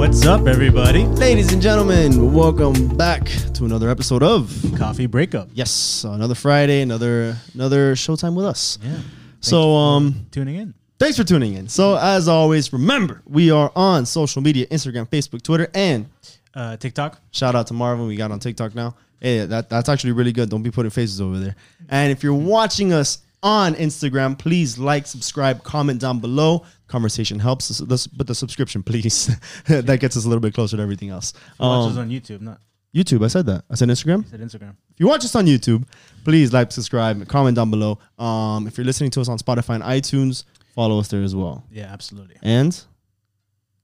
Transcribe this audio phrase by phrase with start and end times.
[0.00, 1.04] What's up, everybody?
[1.04, 5.50] Ladies and gentlemen, welcome back to another episode of Coffee breakup.
[5.52, 8.78] Yes, another Friday, another another showtime with us.
[8.82, 8.96] Yeah.
[9.40, 10.74] So um Tuning in.
[10.98, 11.68] thanks for tuning in.
[11.68, 16.06] So as always, remember, we are on social media, Instagram, Facebook, Twitter, and
[16.54, 17.20] Uh, TikTok.
[17.30, 18.96] shout out to Marvin, we got on TikTok now.
[19.20, 20.48] Hey, that, that's actually really good.
[20.48, 21.56] Don't be putting faces over there.
[21.90, 26.64] And if you're watching us on Instagram, please like, subscribe, comment down below.
[26.90, 29.30] Conversation helps us, let's- but the subscription, please.
[29.68, 31.32] that gets us a little bit closer to everything else.
[31.58, 32.60] Watch Um, us on YouTube, not
[32.94, 33.64] YouTube, I said that.
[33.70, 34.26] I said Instagram.
[34.26, 34.70] is it Instagram.
[34.90, 35.84] If you watch us on YouTube,
[36.24, 37.98] please like, subscribe, comment down below.
[38.18, 40.42] Um, if you're listening to us on Spotify and iTunes,
[40.74, 41.64] follow us there as well.
[41.70, 42.34] Yeah, absolutely.
[42.42, 42.72] And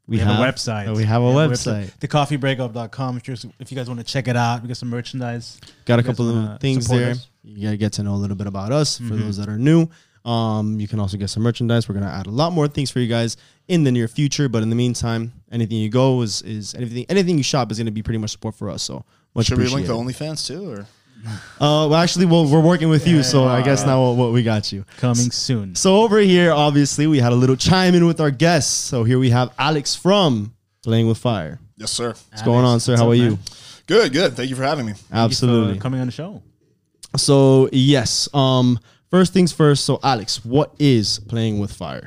[0.09, 0.97] we, We have, a website.
[0.97, 1.93] We have a We website.
[2.01, 3.19] Thecoffeebreakup.com.
[3.19, 3.29] If,
[3.61, 5.61] if you guys want to check it out, we got some merchandise.
[5.85, 7.13] Got a couple of things there.
[7.13, 7.29] us?
[7.45, 9.21] You gotta get to know a little bit about us for Mhm.
[9.21, 9.89] those that are new.
[10.27, 11.89] Um, you can also get some merchandise.
[11.89, 13.37] We're gonna add a lot more things for you guys
[13.69, 14.49] in the near future.
[14.49, 17.93] But in the meantime, anything you go is is anything anything you shop is gonna
[17.93, 18.83] be pretty much support for us.
[18.83, 19.05] So
[19.35, 20.87] much Should we link the to OnlyFans too, or
[21.25, 24.71] Uh, well, actually, well, we're working with you, so I guess now what we got
[24.73, 24.85] you.
[24.99, 25.75] Coming soon.
[25.75, 28.73] So over here, obviously, we had a little chime in with our guests.
[28.73, 30.55] So here we have Alex from
[30.85, 31.59] Playing with Fire.
[31.77, 32.09] yes, sir?
[32.31, 32.97] What's going on, sir?
[32.97, 33.39] How are you?
[33.87, 34.35] Good, good.
[34.35, 34.93] Thank you for having me.
[35.13, 35.79] Absolutely.
[35.79, 36.43] coming on the show.
[37.17, 38.79] So yes, um,
[39.11, 39.85] first things first.
[39.85, 42.07] So Alex, what is Playing with Fire?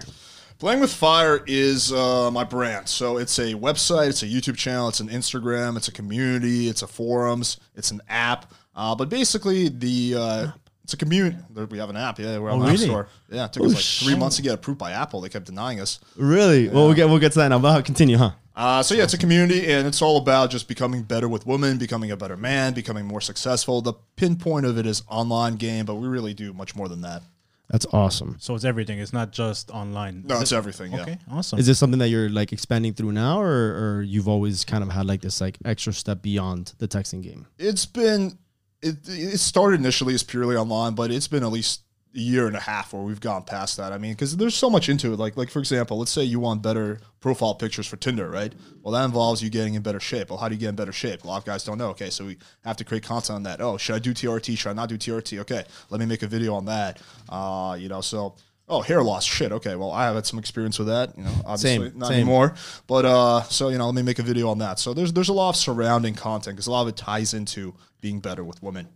[0.59, 2.89] Playing with Fire is uh, my brand.
[2.89, 6.81] So it's a website, it's a YouTube channel, it's an Instagram, it's a community, it's
[6.81, 8.53] a forums, it's an app.
[8.75, 10.47] Uh, but basically, the uh,
[10.89, 11.37] it's a community.
[11.53, 12.17] There- We have an app.
[12.19, 12.77] Yeah, we're on Oh, the App?
[12.79, 13.07] Store.
[13.31, 15.21] Yeah, it took us like three months to get approved by Apple.
[15.21, 15.99] They kept denying us.
[16.15, 16.67] Really?
[16.67, 17.59] Well, we'll get we'll get to that now.
[17.59, 18.31] But continue, huh?
[18.55, 21.77] Uh, so yeah, it's a community, and it's all about just becoming better with women,
[21.77, 23.81] becoming a better man, becoming more successful.
[23.81, 27.21] The pinpoint of it is online game, but we really do much more than that.
[27.69, 28.35] That's awesome.
[28.39, 28.97] So it's everything.
[28.99, 30.23] It's not just online.
[30.27, 30.91] No, Is it's it- everything.
[30.91, 31.01] Yeah.
[31.03, 31.59] Okay, awesome.
[31.59, 34.89] Is this something that you're like expanding through now, or or you've always kind of
[34.89, 37.45] had like this like extra step beyond the texting game?
[37.59, 38.39] It's been
[38.81, 38.97] it.
[39.07, 41.81] It started initially as purely online, but it's been at least
[42.15, 43.93] a year and a half where we've gone past that.
[43.93, 45.19] I mean, because there's so much into it.
[45.19, 48.51] Like like for example, let's say you want better profile pictures for Tinder, right?
[48.81, 50.29] Well, that involves you getting in better shape.
[50.29, 51.23] Well, how do you get in better shape?
[51.23, 51.89] A lot of guys don't know.
[51.89, 53.61] Okay, so we have to create content on that.
[53.61, 54.57] Oh, should I do TRT?
[54.57, 55.39] Should I not do TRT?
[55.41, 56.99] Okay, let me make a video on that.
[57.27, 58.35] Uh, you know, so.
[58.71, 59.25] Oh, hair loss.
[59.25, 59.51] Shit.
[59.51, 59.75] Okay.
[59.75, 61.17] Well, I have had some experience with that.
[61.17, 62.17] You know, obviously Same, not same.
[62.17, 62.53] anymore.
[62.85, 64.77] But uh, so you know, let me make a video on that.
[64.77, 67.73] So there's there's a lot of surrounding content because a lot of it ties into
[68.01, 68.87] being better with women.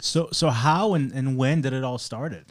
[0.00, 2.44] so so how and, and when did it all started?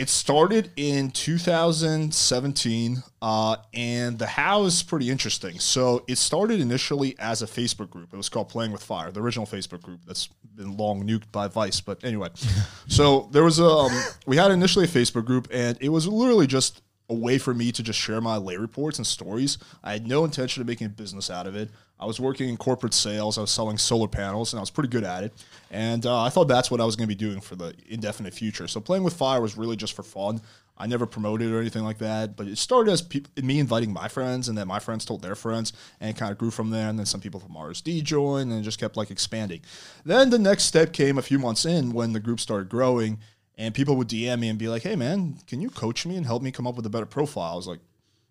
[0.00, 5.58] It started in 2017, uh, and the how is pretty interesting.
[5.58, 8.14] So it started initially as a Facebook group.
[8.14, 11.48] It was called Playing with Fire, the original Facebook group that's been long nuked by
[11.48, 11.80] Vice.
[11.80, 12.28] But anyway,
[12.88, 13.92] so there was a um,
[14.26, 17.72] we had initially a Facebook group, and it was literally just a way for me
[17.72, 19.58] to just share my lay reports and stories.
[19.82, 21.68] I had no intention of making a business out of it.
[22.00, 23.36] I was working in corporate sales.
[23.36, 25.34] I was selling solar panels, and I was pretty good at it.
[25.70, 28.32] And uh, I thought that's what I was going to be doing for the indefinite
[28.32, 28.66] future.
[28.66, 30.40] So playing with fire was really just for fun.
[30.78, 34.08] I never promoted or anything like that, but it started as peop me inviting my
[34.08, 36.88] friends, and then my friends told their friends, and it kind of grew from there.
[36.88, 39.60] And then some people from RSD joined, and it just kept like expanding.
[40.06, 43.18] Then the next step came a few months in when the group started growing,
[43.58, 46.24] and people would DM me and be like, "Hey man, can you coach me and
[46.24, 47.80] help me come up with a better profile?" I was like,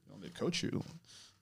[0.08, 0.84] "You want me to coach you?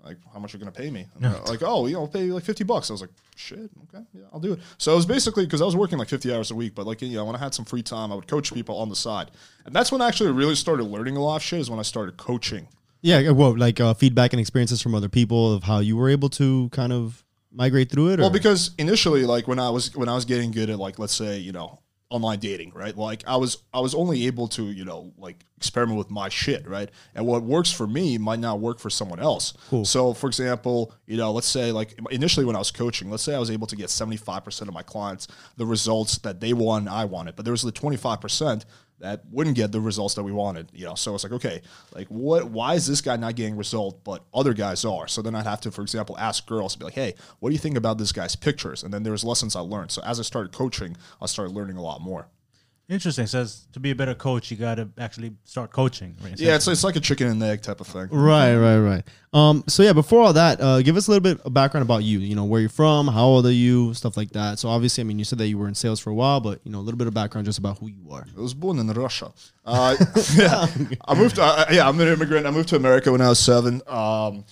[0.03, 1.08] Like, how much are you gonna pay me?"
[1.47, 4.03] Like, "Oh, you know, I'll pay you like fifty bucks." I was like, "Shit, okay,
[4.13, 6.52] yeah, I'll do it." So it was basically because I was working like fifty hours
[6.52, 8.53] a week, but like you know, when I had some free time, I would coach
[8.53, 9.32] people on the side,
[9.66, 11.59] and that's when I actually really started learning a lot of shit.
[11.59, 12.67] Is when I started coaching.
[13.02, 16.29] Yeah, well, like uh, feedback and experiences from other people of how you were able
[16.29, 18.20] to kind of migrate through it.
[18.20, 18.23] Or?
[18.23, 21.14] Well, because initially, like when I was when I was getting good at like let's
[21.16, 22.95] say you know online dating, right?
[22.95, 26.67] Like I was I was only able to you know like experiment with my shit,
[26.67, 26.89] right?
[27.15, 29.53] And what works for me might not work for someone else.
[29.69, 29.85] Cool.
[29.85, 33.35] So, for example, you know, let's say like initially when I was coaching, let's say
[33.35, 35.27] I was able to get seventy five percent of my clients
[35.57, 38.65] the results that they want, I wanted, but there was the twenty five percent
[38.99, 40.70] that wouldn't get the results that we wanted.
[40.73, 41.61] You know, so it's like, okay,
[41.94, 42.49] like what?
[42.49, 45.08] Why is this guy not getting result, but other guys are?
[45.08, 47.59] So then I'd have to, for example, ask girls, be like, hey, what do you
[47.59, 48.84] think about this guy's pictures?
[48.84, 49.91] And then there was lessons I learned.
[49.91, 52.28] So as I started coaching, I started learning a lot more.
[52.89, 53.28] Interesting.
[53.28, 56.16] Says to be a better coach, you got to actually start coaching.
[56.23, 56.39] Right?
[56.39, 58.07] Yeah, it's, it's like a chicken and egg type of thing.
[58.09, 59.03] Right, right, right.
[59.34, 62.03] Um, so yeah, before all that, uh, give us a little bit of background about
[62.03, 62.19] you.
[62.19, 64.59] You know, where you're from, how old are you, stuff like that.
[64.59, 66.61] So obviously, I mean, you said that you were in sales for a while, but
[66.63, 68.25] you know, a little bit of background just about who you are.
[68.37, 69.33] I was born in Russia.
[69.66, 69.97] Uh,
[70.35, 70.67] yeah,
[71.05, 71.35] I moved.
[71.35, 72.47] To, uh, yeah, I'm an immigrant.
[72.47, 73.81] I moved to America when I was seven.
[73.85, 74.45] Um,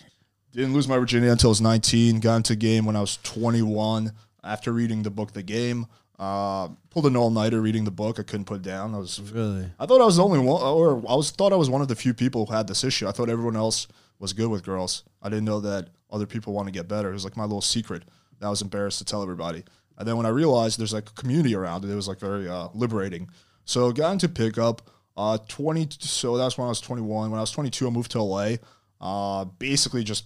[0.51, 2.19] didn't lose my virginity until I was 19.
[2.19, 4.11] Got into game when I was 21.
[4.43, 8.19] After reading the book, The Game, uh, pulled an all nighter reading the book.
[8.19, 8.95] I couldn't put it down.
[8.95, 9.69] I was Really?
[9.79, 11.87] I thought I was the only one, or I was thought I was one of
[11.87, 13.07] the few people who had this issue.
[13.07, 13.87] I thought everyone else
[14.19, 15.03] was good with girls.
[15.21, 17.09] I didn't know that other people want to get better.
[17.09, 18.03] It was like my little secret
[18.39, 19.63] that I was embarrassed to tell everybody.
[19.97, 22.47] And then when I realized there's like a community around it, it was like very
[22.47, 23.29] uh, liberating.
[23.65, 24.89] So got into pickup.
[25.17, 25.87] Uh, 20.
[25.99, 27.31] So that's when I was 21.
[27.31, 28.55] When I was 22, I moved to LA.
[28.99, 30.25] Uh, basically just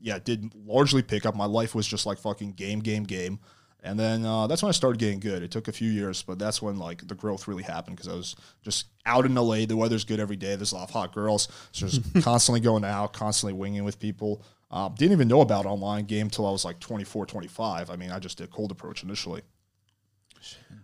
[0.00, 1.34] yeah, did largely pick up.
[1.34, 3.38] My life was just like fucking game, game, game.
[3.84, 5.42] And then uh, that's when I started getting good.
[5.42, 8.16] It took a few years, but that's when like the growth really happened because I
[8.16, 9.66] was just out in LA.
[9.66, 10.56] The weather's good every day.
[10.56, 14.42] There's a lot of hot girls, so just constantly going out, constantly winging with people.
[14.70, 17.90] Uh, didn't even know about online game till I was like 24, 25.
[17.90, 19.42] I mean, I just did cold approach initially.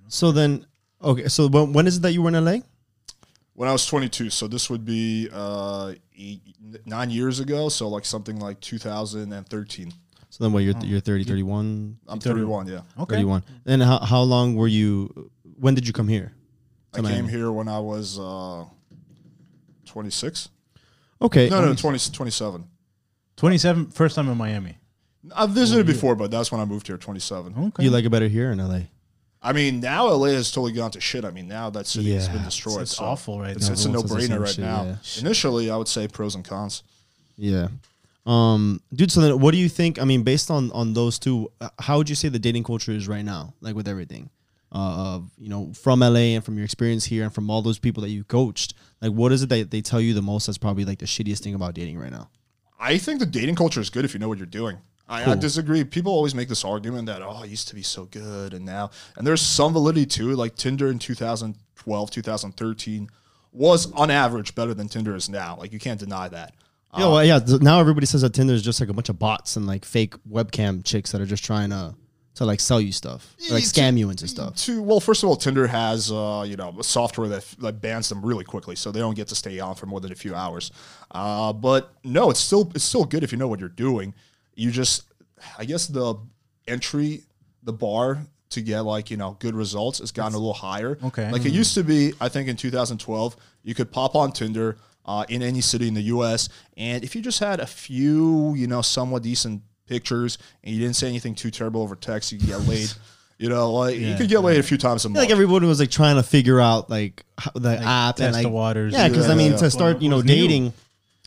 [0.08, 0.66] So then,
[1.02, 1.28] okay.
[1.28, 2.58] So when, when is it that you were in LA?
[3.54, 6.40] When I was 22, so this would be uh, eight,
[6.84, 7.70] nine years ago.
[7.70, 9.92] So like something like 2013.
[10.30, 12.68] So then, what you're you're 30, 31, I'm 31.
[12.68, 13.16] Yeah, okay.
[13.16, 13.42] 31.
[13.64, 15.30] Then how how long were you?
[15.58, 16.32] When did you come here?
[16.94, 18.64] I To came here when I was uh,
[19.86, 20.48] 26.
[21.22, 21.48] Okay.
[21.48, 22.64] No, no, 20, 27.
[23.36, 24.76] 27, first time in Miami.
[25.34, 27.54] I've visited before, but that's when I moved here, 27.
[27.68, 27.84] Okay.
[27.84, 28.80] You like it better here in LA?
[29.42, 31.24] I mean, now LA has totally gone to shit.
[31.24, 32.34] I mean, now that city has Yeah.
[32.34, 32.82] been destroyed.
[32.82, 33.72] It's so awful right it's, now.
[33.72, 34.84] It's a Everyone says the no-brainer same right shit, now.
[34.84, 35.20] yeah.
[35.20, 36.82] Initially, I would say pros and cons.
[37.36, 37.68] Yeah.
[38.26, 39.10] Um, dude.
[39.10, 40.00] So then, what do you think?
[40.00, 42.92] I mean, based on on those two, uh, how would you say the dating culture
[42.92, 43.54] is right now?
[43.60, 44.30] Like with everything,
[44.72, 47.78] uh, of you know, from LA and from your experience here and from all those
[47.78, 48.74] people that you coached.
[49.00, 50.46] Like, what is it that they tell you the most?
[50.46, 52.28] That's probably like the shittiest thing about dating right now.
[52.78, 54.78] I think the dating culture is good if you know what you're doing.
[55.08, 55.82] I, I disagree.
[55.82, 58.90] People always make this argument that oh, it used to be so good, and now
[59.16, 60.36] and there's some validity to it.
[60.36, 63.10] Like Tinder in 2012, 2013
[63.52, 65.56] was on average better than Tinder is now.
[65.58, 66.54] Like you can't deny that.
[66.98, 67.38] Yeah, well, yeah.
[67.38, 69.84] th- now everybody says that Tinder is just like a bunch of bots and like
[69.84, 71.94] fake webcam chicks that are just trying to
[72.34, 74.56] to like sell you stuff, or, like scam you into stuff.
[74.56, 78.08] To well, first of all, Tinder has uh, you know a software that, that bans
[78.08, 80.34] them really quickly, so they don't get to stay on for more than a few
[80.34, 80.70] hours.
[81.10, 84.14] Uh, but no, it's still it's still good if you know what you're doing.
[84.54, 85.04] You just,
[85.58, 86.14] I guess the
[86.66, 87.24] entry,
[87.62, 88.20] the bar
[88.50, 90.98] to get like you know good results has gotten a little higher.
[91.04, 91.30] Okay.
[91.30, 92.12] like it used to be.
[92.20, 94.78] I think in 2012, you could pop on Tinder.
[95.10, 96.48] Uh, in any city in the U.S.
[96.76, 100.94] And if you just had a few, you know, somewhat decent pictures, and you didn't
[100.94, 102.92] say anything too terrible over text, you could get laid.
[103.38, 105.16] You know, like you could get laid a few times a month.
[105.16, 108.42] like everybody was like trying to figure out like how, the app and test like
[108.42, 108.92] the waters.
[108.92, 109.56] Yeah, because I mean yeah.
[109.56, 110.34] to start you know who's new?
[110.34, 110.74] dating,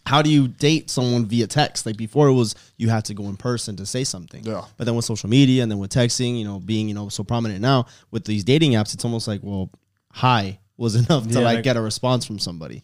[0.06, 1.88] how do you date someone via text?
[1.88, 4.44] Like before it was you had to go in person to say something.
[4.44, 4.62] Yeah.
[4.78, 7.24] But then with social media and then with texting, you know, being you know so
[7.24, 9.72] prominent now with these dating apps, it's almost like well,
[10.12, 12.84] hi was enough to Yeah, like, like- get a response from somebody.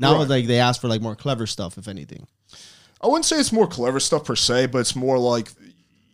[0.00, 0.28] Now Right.
[0.28, 2.26] like they ask for like more clever stuff, if anything.
[3.02, 5.52] I wouldn't say it's more clever stuff per se, but it's more like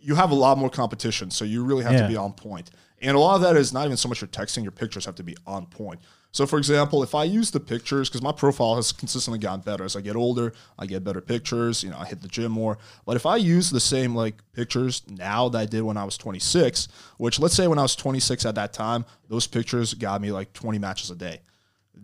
[0.03, 2.03] you have a lot more competition, so you really have Yeah.
[2.03, 2.71] to be on point.
[3.01, 5.15] And a lot of that is not even so much your texting; your pictures have
[5.17, 6.01] to be on point.
[6.33, 9.85] So, for example, if I use the pictures, because my profile has consistently gotten better
[9.85, 11.83] as I get older, I get better pictures.
[11.83, 12.79] You know, I hit the gym more.
[13.07, 16.17] But if I use the same like pictures now that I did when I was
[16.19, 20.31] 26, which let's say when I was 26 at that time, those pictures got me
[20.31, 21.41] like 20 matches a day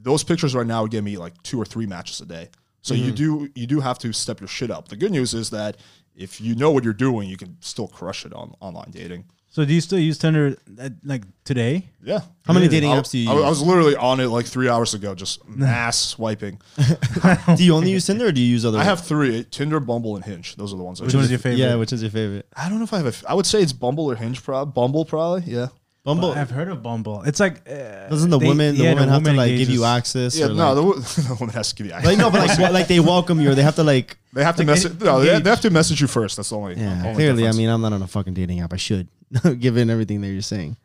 [0.03, 2.49] those pictures right now would give me like two or three matches a day.
[2.83, 3.05] So Mm-hmm.
[3.05, 4.89] you do you do have to step your shit up.
[4.89, 5.77] The good news is that
[6.17, 9.25] if you know what you're doing, you can still crush it on online dating.
[9.49, 11.85] So do you still use Tinder uh, like today?
[12.03, 12.21] Yeah.
[12.47, 13.45] How many dating apps do you I- use?
[13.45, 16.59] I was literally on it like three hours ago, just mass swiping.
[17.57, 18.79] do you only use Tinder or do you use other?
[18.79, 20.57] I have three: Tinder, Bumble, and Hinge.
[20.57, 21.01] Those are the ones.
[21.01, 21.25] I Which use.
[21.25, 21.59] is your favorite?
[21.59, 22.47] Yeah, which is your favorite?
[22.57, 23.07] I don't know if I have.
[23.07, 24.43] A f- I would say it's Bumble or Hinge.
[24.43, 25.43] Prob Bumble, probably.
[25.53, 25.69] Yeah.
[26.05, 26.33] Bumble.
[26.33, 27.23] I've heard of Bumble.
[27.23, 29.69] It's like uh, Doesn't the they- woman the yeah, woman have to woman like give
[29.71, 30.37] you access?
[30.37, 30.49] Yeah.
[30.49, 30.93] No, like, the, wo-
[31.29, 31.93] the woman has to give you.
[31.93, 34.43] like no, but like what, like they welcome you or they have to like they
[34.43, 35.01] have to like, message.
[35.01, 36.37] No, they, they have to message you first.
[36.37, 36.75] That's the only.
[36.75, 37.37] Yeah, only clearly.
[37.43, 37.57] difference.
[37.57, 38.73] I mean, I'm not on a fucking dating app.
[38.73, 39.07] I should,
[39.61, 40.77] given everything that you're saying.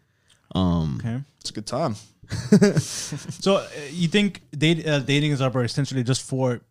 [0.54, 1.20] Um, Okay.
[1.42, 1.96] it's a good time.
[2.80, 6.62] So uh, you think date, uh, dating is up are essentially just for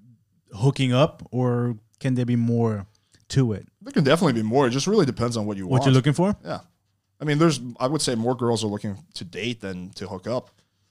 [0.54, 2.86] hooking up, or can there be more
[3.30, 3.66] to it?
[3.82, 4.66] There can definitely be more.
[4.66, 5.84] It just really depends on what you What want.
[5.86, 6.36] you're looking for?
[6.44, 6.60] Yeah.
[7.20, 10.26] I mean, there's, I would say more girls are looking to date than to hook
[10.26, 10.50] up.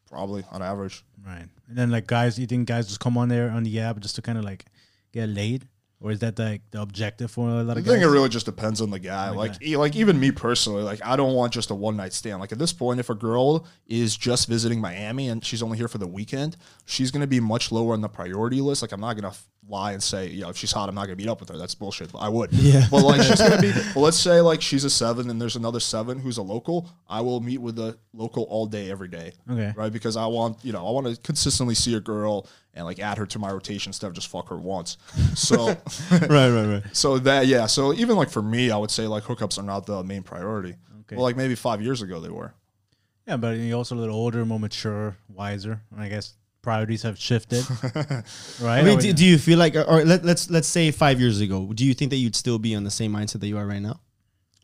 [0.09, 1.03] probably on average.
[1.25, 1.47] Right.
[1.67, 4.15] And then like guys, you think guys just come on there on the app just
[4.15, 4.65] to kind of like
[5.11, 5.67] get laid,
[5.99, 7.93] or is that like the objective for a lot of guys?
[7.93, 9.31] I think it really just depends on the guy.
[9.31, 12.39] Like, e- like even me personally, like I don't want just a one night stand.
[12.39, 15.87] Like at this point, if a girl is just visiting Miami and she's only here
[15.87, 16.55] for the weekend,
[16.85, 18.81] she's gonna be much lower on the priority list.
[18.83, 21.05] Like I'm not gonna f- lie and say, you know, if she's hot, I'm not
[21.05, 21.57] gonna meet up with her.
[21.57, 22.11] That's bullshit.
[22.11, 22.51] But I would.
[22.53, 22.87] Yeah.
[22.89, 23.71] But like she's gonna be.
[23.95, 26.89] Well, let's say like she's a seven and there's another seven who's a local.
[27.07, 29.33] I will meet with the local all day, every day.
[29.49, 29.73] Okay.
[29.75, 32.99] Right, because I want you know I want to consistently see a girl and like
[32.99, 34.97] add her to my rotation instead of just fuck her once.
[35.35, 35.67] So.
[36.11, 36.83] right, right, right.
[36.93, 39.85] So that yeah, so even like for me, I would say like hookups are not
[39.85, 40.75] the main priority.
[41.01, 41.15] Okay.
[41.15, 42.53] Well, like maybe five years ago they were.
[43.27, 45.81] Yeah, but you're also a little older, more mature, wiser.
[45.91, 47.63] And I guess priorities have shifted,
[48.61, 48.79] right?
[48.79, 51.39] I mean, Or- do, do you feel like, or let, let's let's say five years
[51.39, 53.65] ago, do you think that you'd still be on the same mindset that you are
[53.65, 53.99] right now?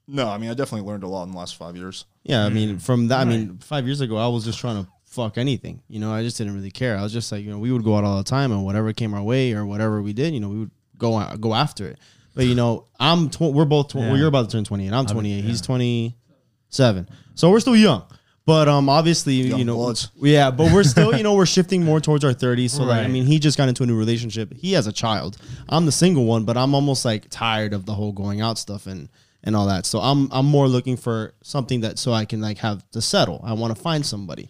[0.07, 2.03] No, I mean I definitely learned a lot in the last five years.
[2.23, 2.81] Yeah, I mean, mm.
[2.81, 5.81] from that, I mean, five years ago, I was just trying to fuck anything.
[5.87, 6.97] You know, I just didn't really care.
[6.97, 8.91] I was just like, you know, we would go out all the time, and whatever
[8.93, 11.87] came our way or whatever we did, you know, we would go a- go after
[11.87, 11.97] it.
[12.35, 14.15] But you know, I'm tw- we're both tw- well, Yeah.
[14.15, 14.91] you're about to turn 28.
[14.93, 15.43] I'm 28.
[15.43, 17.09] He's 27.
[17.35, 18.03] So we're still young.
[18.45, 20.09] But um, obviously, Young you know, bloods.
[20.19, 20.49] yeah.
[20.51, 22.71] But we're still, you know, we're shifting more towards our 30s.
[22.71, 23.09] So like, I Right.
[23.11, 24.51] mean, he just got into a new relationship.
[24.53, 25.37] He has a child.
[25.69, 28.87] I'm the single one, but I'm almost like tired of the whole going out stuff
[28.87, 29.09] and
[29.43, 29.85] and all that.
[29.85, 33.41] So I'm I'm more looking for something that so I can like have to settle.
[33.43, 34.49] I want to find somebody.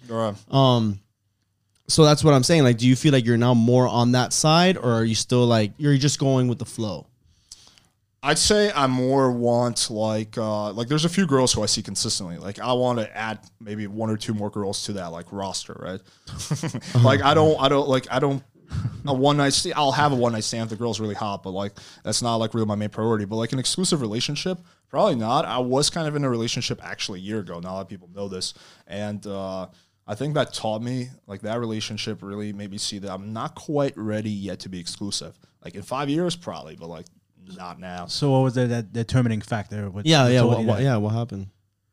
[0.49, 0.99] Um,
[1.87, 2.63] so that's what I'm saying.
[2.63, 5.45] Like, do you feel like you're now more on that side, or are you still
[5.45, 7.07] like you're just going with the flow?
[8.23, 11.81] I'd say I more want like uh, like there's a few girls who I see
[11.81, 12.37] consistently.
[12.37, 15.75] Like I want to add maybe one or two more girls to that like roster,
[15.79, 16.01] right?
[17.03, 18.43] like I don't I don't like I don't
[19.07, 19.75] a one night stand.
[19.75, 21.73] I'll have a one night stand if the girl's really hot, but like
[22.03, 23.25] that's not like really my main priority.
[23.25, 24.59] But like an exclusive relationship,
[24.89, 25.45] probably not.
[25.45, 27.59] I was kind of in a relationship actually a year ago.
[27.59, 28.53] Now that people know this,
[28.85, 29.67] and uh,
[30.07, 33.55] I think that taught me like that relationship really made me see that I'm not
[33.55, 35.39] quite ready yet to be exclusive.
[35.63, 37.05] Like in five years, probably, but like
[37.57, 38.05] not now.
[38.05, 39.89] so what was the, that determining factor?
[39.89, 40.97] What, Yeah, what yeah, what, what, yeah.
[40.97, 41.47] What happened?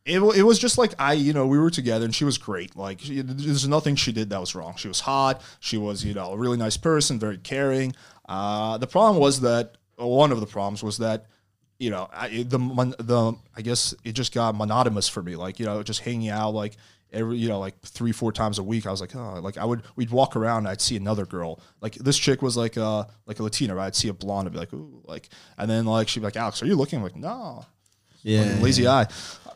[0.05, 2.75] It, it was just like I, you know, we were together and she was great.
[2.77, 4.75] Like, she, there's nothing she did that was wrong.
[4.77, 5.43] She was hot.
[5.61, 7.95] She was, you know, a really nice person, very caring.
[8.27, 11.27] Uh, the problem was that one of the problems was that,
[11.79, 12.59] you know, I, the
[12.99, 15.37] the I guess it just got monotonous for me.
[15.37, 16.77] Like, you know, just hanging out like
[17.13, 18.87] every, you know, like three four times a week.
[18.87, 20.67] I was like, oh, like I would we'd walk around.
[20.67, 21.61] I'd see another girl.
[21.81, 23.75] Like this chick was like a like a Latina.
[23.75, 23.87] Right?
[23.87, 24.47] I'd see a blonde.
[24.49, 26.99] I'd be like, ooh, like, and then like she'd be like, Alex, are you looking?
[26.99, 27.65] I'm like, no.
[28.23, 29.07] Yeah, Fucking lazy eye.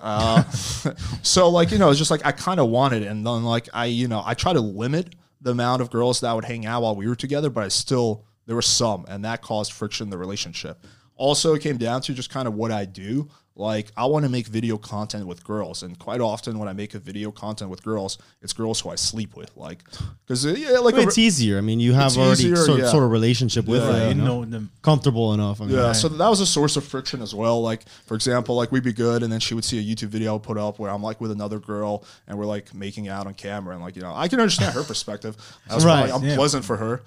[0.00, 0.42] Uh,
[1.22, 3.06] so like you know, it's just like I kind of wanted, it.
[3.08, 6.32] and then like I you know I try to limit the amount of girls that
[6.32, 9.42] would hang out while we were together, but I still there were some, and that
[9.42, 10.84] caused friction in the relationship.
[11.16, 13.28] Also, it came down to just kind of what I do.
[13.54, 16.94] Like I want to make video content with girls, and quite often when I make
[16.94, 19.84] a video content with girls, it's girls who I sleep with, like
[20.24, 21.58] because uh, yeah, like Well, a- it's easier.
[21.58, 22.90] I mean, you have already easier, sort, yeah.
[22.90, 24.40] sort of relationship with Right, her, you you know?
[24.40, 24.70] know them.
[24.80, 25.60] comfortable enough.
[25.60, 27.60] I mean, Yeah, so that was a source of friction as well.
[27.60, 30.38] Like, for example, like we'd be good, and then she would see a YouTube video
[30.38, 33.74] put up where I'm like with another girl, and we're like making out on camera,
[33.74, 35.36] and like you know, I can understand her perspective.
[35.68, 36.32] That was Right, probably yeah.
[36.32, 37.02] unpleasant for her.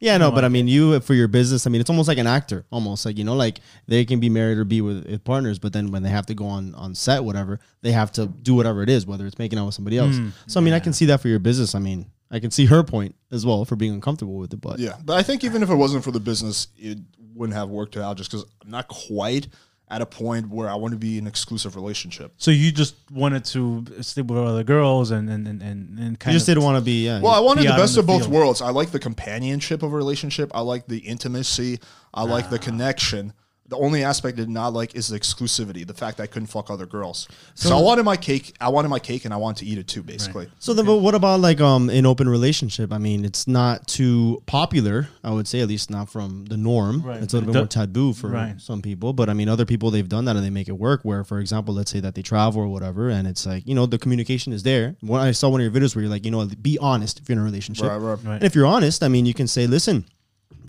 [0.00, 1.66] Yeah, no, oh but I mean, you for your business.
[1.66, 4.30] I mean, it's almost like an actor, almost like you know, like they can be
[4.30, 6.94] married or be with, with partners, but then when they have to go on on
[6.94, 9.98] set, whatever, they have to do whatever it is, whether it's making out with somebody
[9.98, 10.16] else.
[10.16, 11.74] Mm, so I mean, I can see that for your business.
[11.74, 14.78] I mean, I can see her point as well for being uncomfortable with it, but
[14.78, 16.98] Yeah, but I think even if it wasn't for the business, it
[17.34, 19.48] wouldn't have worked out just because I'm not quite
[19.90, 22.32] at a point where I want to be in an exclusive relationship.
[22.38, 26.32] So you just wanted to sleep with other girls and and and and, and you
[26.32, 27.06] just of didn't want to be.
[27.06, 28.32] Yeah, Well, I wanted be the out in best the of both field.
[28.32, 28.62] worlds.
[28.62, 30.52] I like the companionship of a relationship.
[30.54, 31.80] I like the intimacy.
[32.14, 32.50] I like Ah.
[32.50, 33.32] the connection.
[33.70, 36.48] The only aspect I did not like is the exclusivity, the fact that I couldn't
[36.48, 37.28] fuck other girls.
[37.54, 38.54] So, I wanted my cake.
[38.60, 40.02] I wanted my cake, and I wanted to eat it too.
[40.02, 42.92] Basically, So then, but what about like um an open relationship?
[42.92, 45.08] I mean, it's not too popular.
[45.22, 47.02] I would say, at least not from the norm.
[47.02, 47.22] Right.
[47.22, 48.60] It's a little The- bit more taboo for Right.
[48.60, 49.12] some people.
[49.12, 51.00] But I mean, other people they've done that and they make it work.
[51.04, 53.86] Where, for example, let's say that they travel or whatever, and it's like you know
[53.86, 54.96] the communication is there.
[55.00, 57.28] When I saw one of your videos where you're like, you know, be honest if
[57.28, 57.86] you're in a relationship.
[57.86, 58.18] Right, right.
[58.24, 58.34] Right.
[58.34, 60.06] And if you're honest, I mean, you can say, listen.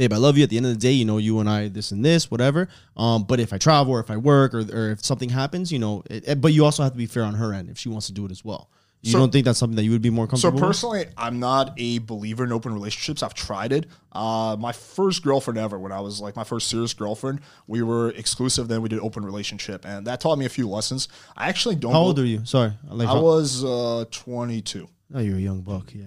[0.01, 0.43] Babe, I love you.
[0.43, 2.67] At the end of the day, you know, you and I, this and this, whatever.
[2.97, 5.77] Um, but if I travel or if I work or, or if something happens, you
[5.77, 7.87] know, it, it- but you also have to be fair on her end if she
[7.87, 8.71] wants to do it as well.
[9.03, 10.55] You So- don't think that's something that you would be more So comfortable?
[10.55, 10.63] with?
[10.63, 13.21] personally, I'm not a believer in open relationships.
[13.21, 13.85] I've tried it.
[14.11, 18.09] Uh, my first girlfriend ever, when I was like my first serious girlfriend, we were
[18.09, 18.69] exclusive.
[18.69, 21.09] Then we did open relationship, and that taught me a few lessons.
[21.37, 21.91] I actually don't.
[21.93, 22.41] How old bel- are you?
[22.43, 24.87] Sorry, like I how- was uh, 22.
[25.13, 25.93] Oh, you're a young buck.
[25.93, 26.05] Yeah.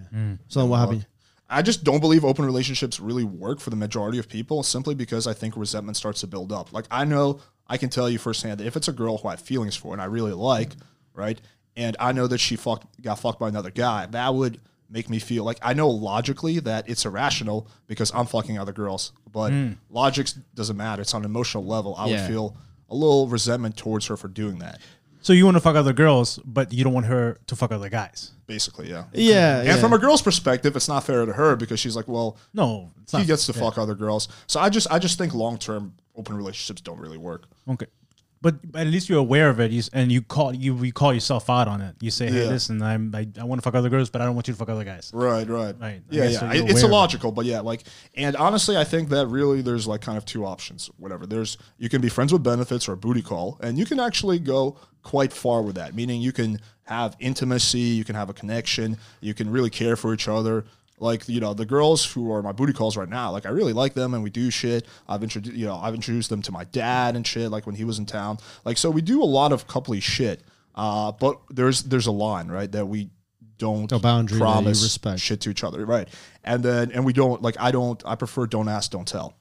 [0.49, 1.07] So then what happened?
[1.49, 5.27] I just don't believe open relationships really work for the majority of people simply because
[5.27, 6.73] I think resentment starts to build up.
[6.73, 9.33] Like I know I can tell you firsthand that if it's a girl who I
[9.33, 10.73] have feelings for and I really like,
[11.13, 11.41] right?
[11.77, 14.61] And I know that she fucked got fucked by another guy, that would
[14.91, 19.13] make me feel like I know logically that it's irrational because I'm fucking other girls,
[19.31, 19.73] but Hmm.
[19.91, 21.03] logic doesn't matter.
[21.03, 21.95] It's on an emotional level.
[21.97, 22.21] I Yeah.
[22.23, 22.57] would feel
[22.91, 24.81] a little resentment towards her for doing that.
[25.25, 27.89] So you want to fuck other girls, but you don't want her to fuck other
[27.89, 28.33] guys.
[28.47, 29.05] Basically, yeah.
[29.15, 29.77] Yeah, And yeah.
[29.79, 33.13] from a girl's perspective, it's not fair to her because she's like, well, No, it's
[33.13, 33.27] he not.
[33.27, 34.29] gets to fuck other girls.
[34.47, 37.47] So I just I just think long term open relationships don't really work.
[37.69, 37.87] Okay.
[38.45, 41.49] But, at least you're aware of it, you, and you call you you call yourself
[41.49, 41.95] out on it.
[42.01, 42.51] You say, "Hey, Yeah.
[42.51, 44.59] listen, I'm I, I want to fuck other girls, but I don't want you to
[44.59, 46.03] fuck other guys." Right, right, Right.
[46.11, 46.39] Yeah, yeah.
[46.41, 46.85] so it's of it.
[46.85, 47.85] illogical, but yeah, like,
[48.17, 50.91] and honestly, I think that really there's like kind of two options.
[50.99, 51.27] Whatever.
[51.27, 54.39] There's you can be friends with benefits or a booty call, and you can actually
[54.39, 55.95] go quite far with that.
[55.95, 60.13] Meaning you can have intimacy, you can have a connection, you can really care for
[60.13, 60.65] each other.
[60.99, 63.73] Like you know the girls who are my booty calls right now, like I really
[63.73, 64.87] like them and we do shit.
[65.09, 67.51] I've introduced you know I've introduced them to my dad and shit.
[67.51, 70.43] Like when he was in town, like so we do a lot of coupley shit.
[70.75, 73.11] Uh, but there's there's a line right that we
[73.59, 75.21] don't A boundary promise respect.
[75.21, 76.09] shit to each other, right?
[76.43, 79.35] And then and we don't like I don't I prefer don't ask, don't tell.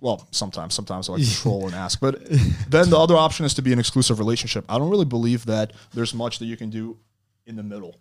[0.00, 2.22] Well, sometimes, sometimes I like control and ask, but
[2.68, 4.64] then the other option is to be an exclusive relationship.
[4.68, 6.98] I don't really believe that there's much that you can do
[7.46, 7.96] in the middle.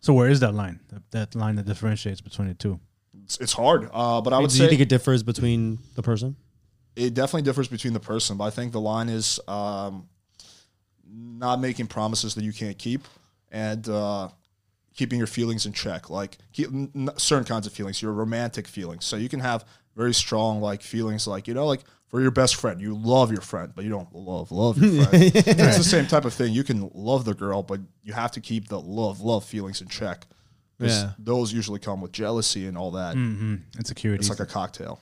[0.00, 0.80] So where is that line?
[0.88, 2.80] That, that line that differentiates between the two.
[3.24, 6.36] It's, it's hard, uh, but I would Do you think it differs between the person?
[6.96, 8.36] it definitely differs between the person.
[8.36, 10.08] But I think the line is um,
[11.08, 13.06] not making promises that you can't keep
[13.50, 14.28] and uh,
[14.94, 16.10] keeping your feelings in check.
[16.10, 19.04] Like keep, n- n- certain kinds of feelings, your romantic feelings.
[19.04, 19.64] So you can have
[19.96, 23.40] very strong like feelings, like you know, like for your best friend, you love your
[23.40, 25.24] friend, but you don't love love your friend.
[25.34, 26.52] it's the same type of thing.
[26.52, 29.88] You can love the girl, but you have to keep the love love feelings in
[29.88, 30.26] check.
[30.78, 31.12] Yeah.
[31.18, 33.14] those usually come with jealousy and all that.
[33.14, 33.56] Mm-hmm.
[33.76, 34.20] Insecurity.
[34.20, 34.98] It's like a cocktail.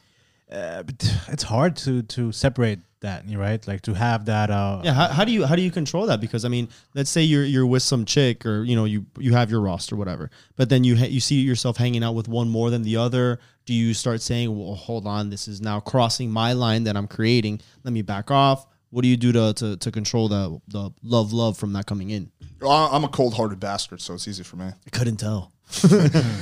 [0.50, 3.28] Uh, but it's hard to to separate that.
[3.28, 3.64] You're right.
[3.68, 4.50] Like to have that.
[4.50, 6.20] Uh, Yeah, how, how do you how do you control that?
[6.20, 9.32] Because I mean, let's say you're you're with some chick, or you know, you you
[9.34, 10.30] have your roster, whatever.
[10.56, 13.38] But then you ha- you see yourself hanging out with one more than the other.
[13.66, 17.06] Do you start saying, "Well, hold on, this is now crossing my line that I'm
[17.06, 17.60] creating.
[17.84, 21.32] Let me back off." What do you do to to, to control the the love
[21.34, 22.30] love from that coming in?
[22.66, 24.64] I- I'm a cold hearted bastard, so it's easy for me.
[24.86, 25.52] I couldn't tell.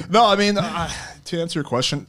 [0.08, 0.88] No, I mean, uh,
[1.24, 2.06] to answer your question,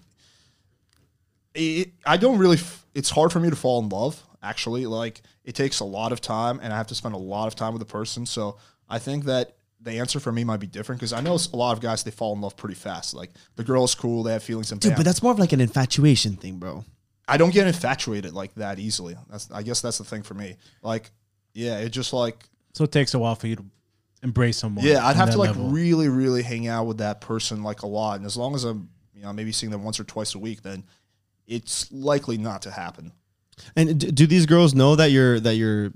[1.54, 2.58] it, I don't really.
[2.58, 4.24] F- it's hard for me to fall in love.
[4.44, 7.48] Actually, like it takes a lot of time, and I have to spend a lot
[7.48, 8.26] of time with a person.
[8.26, 8.58] So
[8.90, 11.74] I think that the answer for me might be different because I know a lot
[11.74, 13.14] of guys they fall in love pretty fast.
[13.14, 14.98] Like the girl's cool, they have feelings, and Dude, bam.
[15.00, 16.86] but that's more of like an infatuation thing, bro.
[17.28, 19.16] I don't get infatuated like that easily.
[19.30, 20.56] That's I guess that's the thing for me.
[20.82, 21.12] Like,
[21.54, 23.66] yeah, it just like So it takes a while for you to
[24.24, 24.86] embrace someone.
[24.86, 25.70] Yeah, I'd have to like level.
[25.70, 28.18] really, really hang out with that person like a lot.
[28.18, 30.62] And as long as I'm, you know, maybe seeing them once or twice a week,
[30.62, 30.84] then
[31.48, 33.12] it's likely not to happen.
[33.76, 35.92] And d- do these girls know that you're that you're,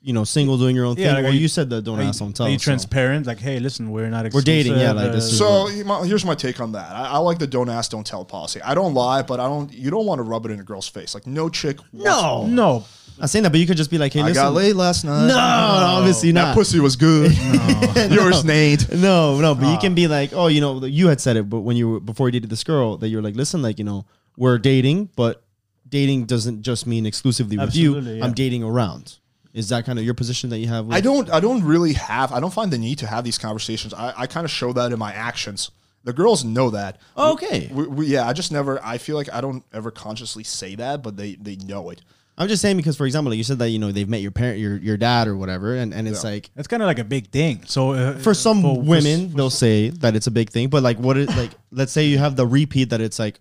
[0.00, 1.14] you know, single doing your own Yeah, thing?
[1.16, 2.46] like, well, are you, you- said that don't ask, don't tell.
[2.46, 3.26] are you so- transparent?
[3.26, 4.32] Like, hey, listen, we're not.
[4.32, 6.90] We're dating, yeah, like, this uh, is- So my- here's my take on that.
[6.92, 8.62] I, I like the don't ask, don't tell policy.
[8.62, 9.72] I don't lie, but I don't.
[9.72, 11.14] You don't want to rub it in a girl's face.
[11.14, 11.78] Like no chick.
[11.92, 12.84] wants- No, no.
[13.18, 14.42] I'm saying that, but you could just be like, hey, I listen.
[14.42, 15.26] got laid last night.
[15.28, 16.40] No, obviously not.
[16.42, 16.54] that not.
[16.54, 17.32] pussy was good.
[18.10, 18.92] Yours, Nate.
[18.92, 21.60] No, no, but you can be like, oh, you know, you had said it, but
[21.60, 23.86] when you were before you dated this girl, that you were like, listen, like, you
[23.86, 24.04] know,
[24.36, 25.42] we're dating, but
[25.88, 28.18] dating doesn't just mean exclusively with Absolutely, you.
[28.18, 28.24] yeah.
[28.24, 29.16] I'm dating around.
[29.52, 30.86] Is that kind of your position that you have?
[30.86, 31.30] With, I don't.
[31.30, 32.30] I don't really have.
[32.32, 33.94] I don't find the need to have these conversations.
[33.94, 35.70] I, I kind of show that in my actions.
[36.04, 37.00] The girls know that.
[37.16, 37.70] Okay.
[37.72, 38.78] We, we, yeah, I just never.
[38.84, 42.02] I feel like I don't ever consciously say that, but they they know it.
[42.38, 44.30] I'm just saying because, for example, like you said that you know they've met your
[44.30, 46.30] parent, your your dad or whatever, and and it's Yeah.
[46.32, 47.62] like That's kind of like a big thing.
[47.64, 50.82] So uh, for some for- for- women they'll say that it's a big thing, but
[50.82, 53.40] like what is like let's say you have the repeat that it's like,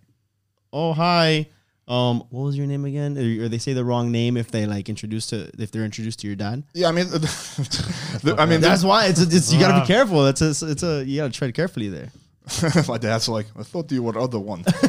[0.75, 1.47] oh hi,
[1.87, 3.17] um, what was your name again?
[3.17, 6.19] Or, or they say the wrong name if they like introduced to if they're introduced
[6.19, 6.63] to your dad.
[6.73, 10.27] Yeah, I mean, the, I mean, That's why it's, it's you got to be careful.
[10.27, 12.11] It's a it's a you got to tread carefully there.
[12.87, 14.63] my dad's like, I thought you were other one.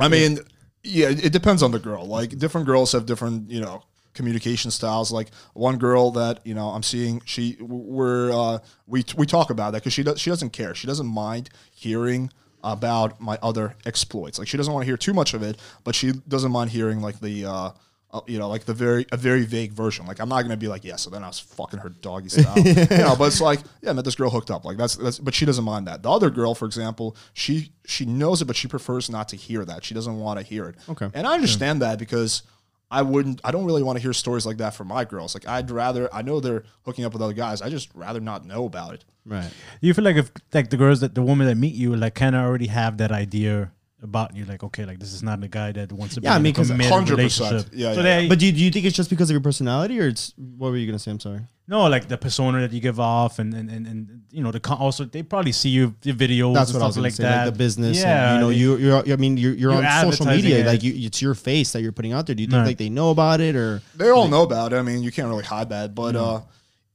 [0.00, 0.38] I mean,
[0.84, 2.06] yeah, it depends on the girl.
[2.06, 3.82] Like different girls have different, you know,
[4.14, 5.10] communication styles.
[5.10, 9.72] Like one girl that you know I'm seeing, she we're uh, we we talk about
[9.72, 10.74] that because she does she doesn't care.
[10.74, 12.30] She doesn't mind hearing
[12.72, 14.38] about my other exploits.
[14.38, 17.00] Like she doesn't want to hear too much of it, but she doesn't mind hearing
[17.00, 17.46] like the.
[17.46, 17.70] Uh,
[18.10, 20.06] uh, you know, like the very a very vague version.
[20.06, 20.96] Like I'm not gonna be like, yeah.
[20.96, 23.14] So then I was fucking her doggy style, you know.
[23.18, 24.64] But it's like, yeah, I met this girl hooked up.
[24.64, 25.18] Like that's that's.
[25.18, 26.02] But she doesn't mind that.
[26.02, 29.62] The other girl, for example, she she knows it, but she prefers not to hear
[29.66, 29.84] that.
[29.84, 30.76] She doesn't want to hear it.
[30.88, 31.10] Okay.
[31.12, 32.44] And I understand that because
[32.90, 33.40] I wouldn't.
[33.44, 35.34] I don't really want to hear stories like that from my girls.
[35.34, 36.08] Like I'd rather.
[36.12, 37.60] I know they're hooking up with other guys.
[37.60, 39.04] I just rather not know about it.
[39.28, 39.50] Right.
[39.80, 42.34] you feel like if like the girls that the women that meet you like kind
[42.34, 44.44] of already have that idea about you.
[44.44, 46.50] Like, okay, like this is not the guy that wants to Yeah, I be mean,
[46.50, 47.10] in 'cause a committed 100%.
[47.10, 47.66] relationship.
[47.72, 48.20] Yeah, so yeah.
[48.20, 50.32] they, But do you, do you think it's just because of your personality, or it's
[50.36, 51.10] what were you gonna say?
[51.10, 51.40] I'm sorry.
[51.66, 54.60] no, like the persona that you give off, and and and, and you know the
[54.60, 57.14] con- also they probably see you your videos That's and what I was gonna like
[57.14, 57.24] say.
[57.24, 57.44] that.
[57.46, 58.34] Like the business, yeah.
[58.34, 59.12] and, you know, you you're.
[59.12, 60.60] I mean, you're you're, You're on social media.
[60.60, 60.66] it.
[60.66, 62.36] Like you, it's your face that you're putting out there.
[62.36, 62.66] Do you think Right.
[62.68, 64.76] like they know about it, or They all know about it.
[64.76, 65.96] I mean, you can't really hide that.
[65.96, 66.40] But uh,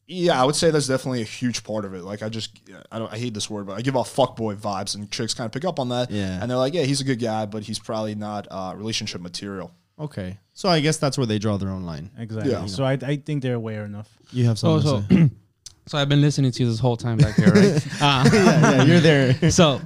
[0.07, 2.03] yeah, I would say that's definitely a huge part of it.
[2.03, 2.59] Like, I just,
[2.91, 5.45] I don't, I hate this word, but I give off fuckboy vibes, and chicks kind
[5.45, 6.11] of pick up on that.
[6.11, 6.39] Yeah.
[6.41, 9.71] And they're like, yeah, he's a good guy, but he's probably not uh, relationship material.
[9.99, 10.37] okay?
[10.53, 12.11] So I guess that's where they draw their own line.
[12.17, 12.51] exactly.
[12.51, 12.65] Yeah.
[12.67, 14.09] So I, I think they're aware enough.
[14.31, 15.07] You have Oh, something.
[15.09, 15.35] so to say.
[15.87, 17.87] so I've been listening to you this whole time back here, right?
[18.01, 19.51] uh, yeah, yeah, you're there.
[19.51, 19.81] so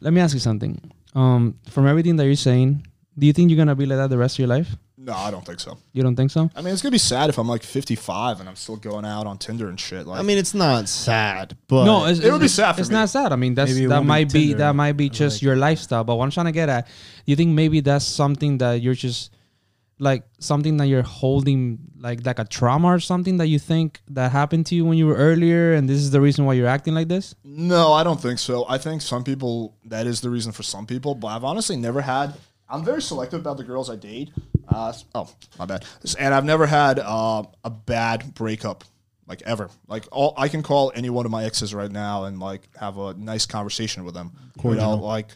[0.00, 0.80] let me ask you something.
[1.14, 2.86] Um, from everything that you're saying,
[3.18, 4.74] do you think you're gonna be like that the rest of your life?
[5.08, 5.78] No, I don't think so.
[5.94, 6.50] You don't think so?
[6.54, 9.26] I mean, it's gonna be sad if I'm like 55 and I'm still going out
[9.26, 10.06] on Tinder and shit.
[10.06, 12.90] Like, I mean, it's not sad, but no, it's, It would be sad for It's
[12.90, 12.94] me.
[12.96, 13.32] not sad.
[13.32, 14.58] I mean, that's that won't be might be Tinder.
[14.58, 16.04] that might be just Like- your lifestyle.
[16.04, 16.86] But what I'm trying to get at,
[17.24, 19.32] you think maybe that's something that you're just
[20.00, 24.30] like something that you're holding like like a trauma or something that you think that
[24.30, 26.94] happened to you when you were earlier, and this is the reason why you're acting
[26.94, 27.34] like this?
[27.42, 28.64] No, I don't think so.
[28.68, 32.00] I think some people that is the reason for some people, but I've honestly never
[32.02, 32.34] had.
[32.70, 34.30] I'm very selective about the girls I date.
[34.68, 35.28] Uh, oh,
[35.58, 35.84] my bad.
[36.18, 38.84] And I've never had uh, a bad breakup,
[39.26, 39.70] like ever.
[39.86, 42.98] Like all, I can call any one of my exes right now and like have
[42.98, 44.32] a nice conversation with them.
[44.62, 45.28] You know, like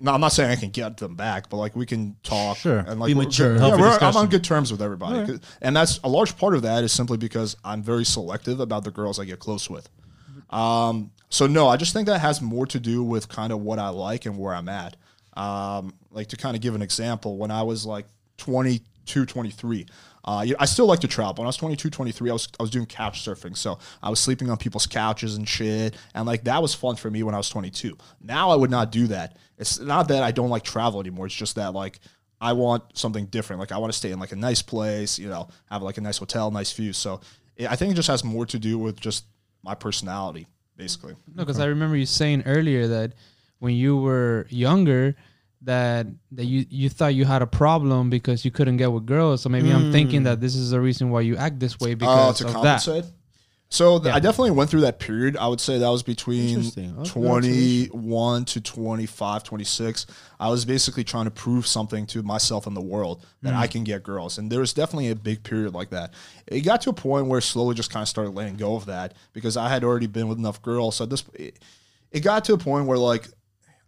[0.00, 2.58] no, I'm not saying I can get them back, but like we can talk.
[2.58, 2.78] Sure.
[2.78, 3.54] and like Be we're- mature.
[3.54, 4.20] Yeah, Healthy we're, I'm discussion.
[4.20, 7.16] on good terms with everybody, 'Cause- and that's a large part of that is simply
[7.16, 9.88] because I'm very selective about the girls I get close with.
[10.50, 13.78] Um, so no, I just think that has more to do with kind of what
[13.80, 14.96] I like and where I'm at.
[15.36, 18.06] Um, like to kind of give an example, when I was like
[18.38, 19.86] 22, 23,
[20.24, 21.34] uh, I still like to travel.
[21.42, 23.56] When I was 22, 23, I was, I was doing couch surfing.
[23.56, 25.94] So I was sleeping on people's couches and shit.
[26.14, 27.96] And like that was fun for me when I was 22.
[28.22, 29.36] Now I would not do that.
[29.58, 31.26] It's not that I don't like travel anymore.
[31.26, 32.00] It's just that like
[32.40, 33.60] I want something different.
[33.60, 36.00] Like I want to stay in like a nice place, you know, have like a
[36.00, 36.92] nice hotel, nice view.
[36.92, 37.20] So
[37.56, 39.26] it, I think it just has more to do with just
[39.62, 41.14] my personality, basically.
[41.34, 43.12] No, because I remember you saying earlier that
[43.58, 45.14] when you were younger,
[45.66, 49.42] that that you you thought you had a problem because you couldn't get with girls.
[49.42, 51.96] So maybe I'm thinking that this is the reason why you act this way Oh,
[51.96, 52.82] because to of that.
[53.68, 54.14] So th- Yeah.
[54.14, 55.36] I definitely went through that period.
[55.36, 56.94] I would say that was between Interesting.
[57.04, 60.06] 21 to 25, 26.
[60.38, 63.58] I was basically trying to prove something to myself and the world that Hmm.
[63.60, 64.38] I can get girls.
[64.38, 66.14] And there was definitely a big period like that.
[66.46, 69.14] It got to a point where slowly just kind of started letting go of that
[69.32, 70.94] because I had already been with enough girls.
[70.94, 71.58] So this, it,
[72.12, 73.26] it got to a point where like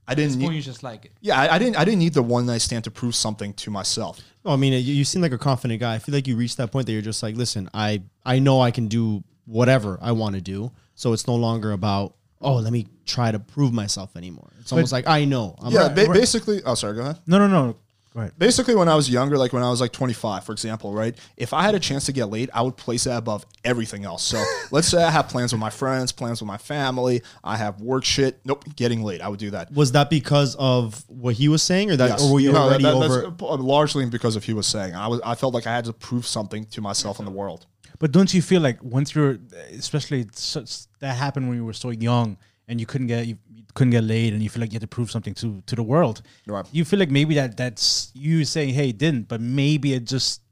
[0.08, 1.12] I didn't point need, you just like it.
[1.20, 3.70] yeah, I, I didn't I didn't need the one night stand to prove something to
[3.70, 4.20] myself.
[4.44, 5.94] No, I mean, you, you seem like a confident guy.
[5.94, 8.60] I feel like you reached that point that you're just like, listen, I I know
[8.60, 10.72] I can do whatever I want to do.
[10.94, 14.50] So it's no longer about oh, let me try to prove myself anymore.
[14.60, 15.56] It's almost like I know.
[15.60, 15.94] I'm yeah, right.
[15.94, 16.62] ba- basically.
[16.64, 16.94] Oh, sorry.
[16.94, 17.18] Go ahead.
[17.26, 17.76] No, no, no.
[18.18, 18.36] Go ahead.
[18.36, 21.16] Basically, when I was younger, like when I was like 25, for example, right?
[21.36, 24.24] If I had a chance to get laid, I would place that above everything else.
[24.24, 27.80] So let's say I have plans with my friends, plans with my family, I have
[27.80, 28.40] work shit.
[28.44, 29.20] Nope, getting laid.
[29.20, 29.72] I would do that.
[29.72, 32.24] Was that because of what he was saying, or that, Yes.
[32.24, 33.30] or were you No, already that- over?
[33.30, 34.96] that's uh, largely because of he was saying.
[34.96, 37.66] I was I felt like I had to prove something to myself and the world.
[38.00, 39.38] But don't you feel like once you're,
[39.72, 43.47] especially such, that happened when you were so young and you couldn't get you, you
[43.78, 45.86] couldn't get laid and you feel like you had to prove something to to the
[45.92, 46.16] world.
[46.54, 46.66] Right.
[46.76, 47.86] You feel like maybe that that's
[48.26, 50.42] you saying, "Hey, it didn't," but maybe it just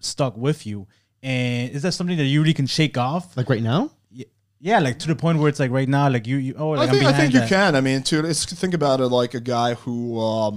[0.00, 0.78] stuck with you.
[1.22, 3.24] And is that something that you really can shake off?
[3.36, 3.82] like right now?
[4.18, 4.30] Y-
[4.68, 6.88] Yeah, like to the point where it's like right now, like you, you oh, like
[6.88, 7.48] I think, am I behind think you that.
[7.48, 7.70] can.
[7.76, 10.54] I mean, to it's, think about it like a guy who, um,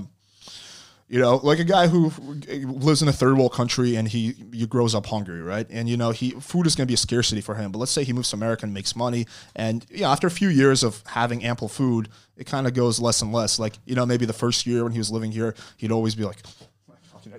[1.07, 2.09] you know, like a guy who
[2.49, 5.67] lives in a third world country and he, he grows up hungry, right?
[5.69, 7.71] And you know, he food is going to be a scarcity for him.
[7.71, 10.49] But let's say he moves to America and makes money, and yeah, after a few
[10.49, 13.59] years of having ample food, it kind of goes less and less.
[13.59, 16.23] Like you know, maybe the first year when he was living here, he'd always be
[16.23, 16.37] like.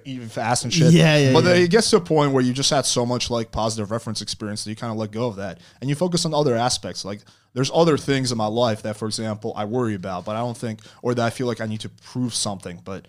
[0.05, 0.93] Eating fast and shit.
[0.93, 1.55] Yeah, yeah, But yeah.
[1.55, 4.63] it gets to a point where you just had so much like positive reference experience
[4.65, 7.05] that you kind of let go of that and you focus on other aspects.
[7.05, 7.21] Like
[7.55, 10.57] there's other things in my life that, for example, I worry about, but I don't
[10.57, 12.83] think, or that I feel like I need to prove something.
[12.85, 13.07] But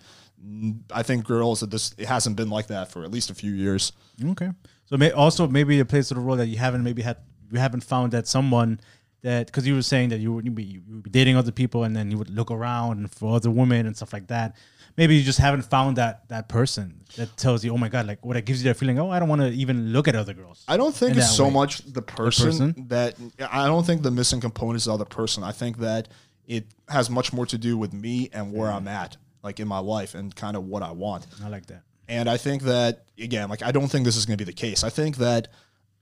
[0.92, 3.52] I think girls, that this it hasn't been like that for at least a few
[3.52, 3.92] years.
[4.24, 4.50] Okay.
[4.86, 7.18] So may, also maybe it plays the role that you haven't maybe had
[7.50, 8.80] you haven't found that someone
[9.22, 11.84] that because you were saying that you would be, you would be dating other people
[11.84, 14.56] and then you would look around for other women and stuff like that.
[14.96, 18.24] Maybe you just haven't found that that person that tells you, oh my god, like
[18.24, 18.98] what it gives you that feeling.
[18.98, 20.64] Oh, I don't want to even look at other girls.
[20.68, 21.52] I don't think it's so way.
[21.52, 22.88] much the person, person?
[22.88, 23.14] that
[23.50, 25.42] I don't think the missing component is the other person.
[25.42, 26.08] I think that
[26.46, 29.16] it has much more to do with me and where I'm at,
[29.48, 31.26] like in my life and kind of what I want.
[31.42, 31.82] I like that.
[32.06, 34.60] And I think that again, like I don't think this is going to be the
[34.66, 34.84] case.
[34.84, 35.48] I think that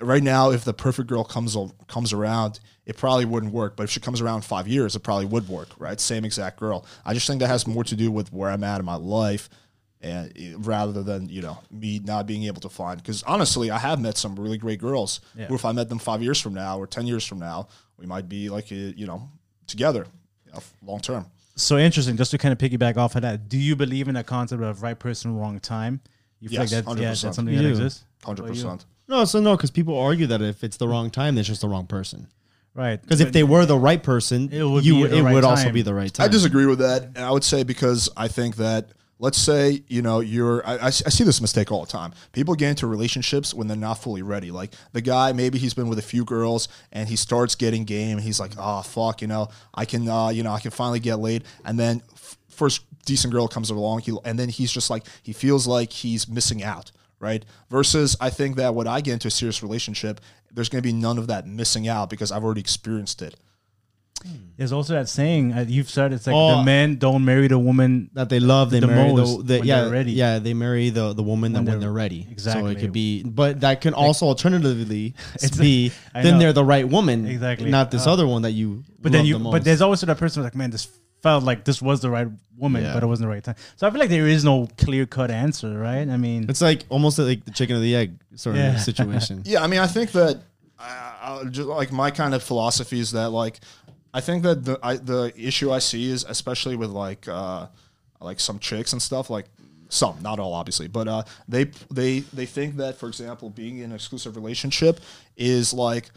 [0.00, 1.56] right now, if the perfect girl comes
[1.86, 3.76] comes around, it probably wouldn't work.
[3.76, 5.68] But if she comes around five years, it probably would work.
[5.78, 6.84] Right, same exact girl.
[7.04, 9.48] I just think that has more to do with where I'm at in my life,
[10.00, 13.00] and rather than you know me not being able to find.
[13.00, 15.20] Because honestly, I have met some really great girls.
[15.36, 15.46] Yeah.
[15.46, 18.06] Who, if I met them five years from now or ten years from now, we
[18.06, 19.28] might be like uh, you know
[19.68, 20.06] together,
[20.46, 21.26] you know, long term.
[21.56, 22.16] So interesting.
[22.16, 24.82] Just to kind of piggyback off of that, do you believe in that concept of
[24.82, 26.00] right person, wrong time?
[26.40, 27.22] You feel Yes, like that's, yeah, 100%.
[27.22, 27.70] that's something You that do.
[27.70, 28.04] exists?
[28.24, 28.62] Hundred What about you?
[28.62, 28.84] percent.
[29.08, 31.60] No, so no, because people argue that if it's the wrong time, then it's just
[31.62, 32.26] the wrong person.
[32.74, 33.00] Right.
[33.00, 35.44] Because if they were the right person, It would you be the it right would
[35.44, 35.72] also time.
[35.74, 36.24] be the right time.
[36.26, 40.02] I disagree with that, and I would say because I think that let's say you
[40.02, 42.12] know you're I, I see this mistake all the time.
[42.32, 44.50] People get into relationships when they're not fully ready.
[44.50, 48.18] Like the guy, maybe he's been with a few girls and he starts getting game.
[48.18, 51.00] And he's like, oh fuck, you know, I can, uh, you know, I can finally
[51.00, 54.90] get laid, and then f- first decent girl comes along, he, and then he's just
[54.90, 56.92] like he feels like he's missing out.
[57.18, 57.46] Right.
[57.70, 60.20] Versus, I think that when I get into a serious relationship,
[60.52, 63.36] there's going to be none of that missing out because I've already experienced it.
[64.56, 66.56] There's also that saying uh, you've said it's like Oh.
[66.58, 68.10] the men don't marry the woman.
[68.14, 70.12] that they love, they The marry most the, the when yeah, they're ready.
[70.12, 72.22] yeah, they marry the the woman that When when they're- they're ready.
[72.24, 72.72] So Exactly.
[72.72, 76.38] it could be, but that can also alternatively It's- be I then know.
[76.40, 77.70] they're the right woman, Exactly.
[77.70, 78.84] not this Uh, other one that you.
[79.00, 79.64] But then love you, the but most.
[79.64, 80.88] there's always that person who's like, man, this
[81.22, 82.94] felt like this was the right woman, Yeah.
[82.94, 83.56] but it wasn't the right time.
[83.76, 86.08] So I feel like there is no clear cut answer, right?
[86.08, 88.74] I mean, it's like almost like the chicken or the egg sort Yeah.
[88.74, 89.42] of situation.
[89.52, 90.40] Yeah, I mean, I think that
[90.78, 93.60] uh, just like my kind of philosophy is that like
[94.16, 97.66] I think that the I, the issue I see is especially with like uh,
[98.20, 99.46] like some chicks and stuff like
[99.88, 103.90] some not all obviously but uh, they they they think that for example being in
[103.90, 105.00] an exclusive relationship
[105.36, 106.10] is like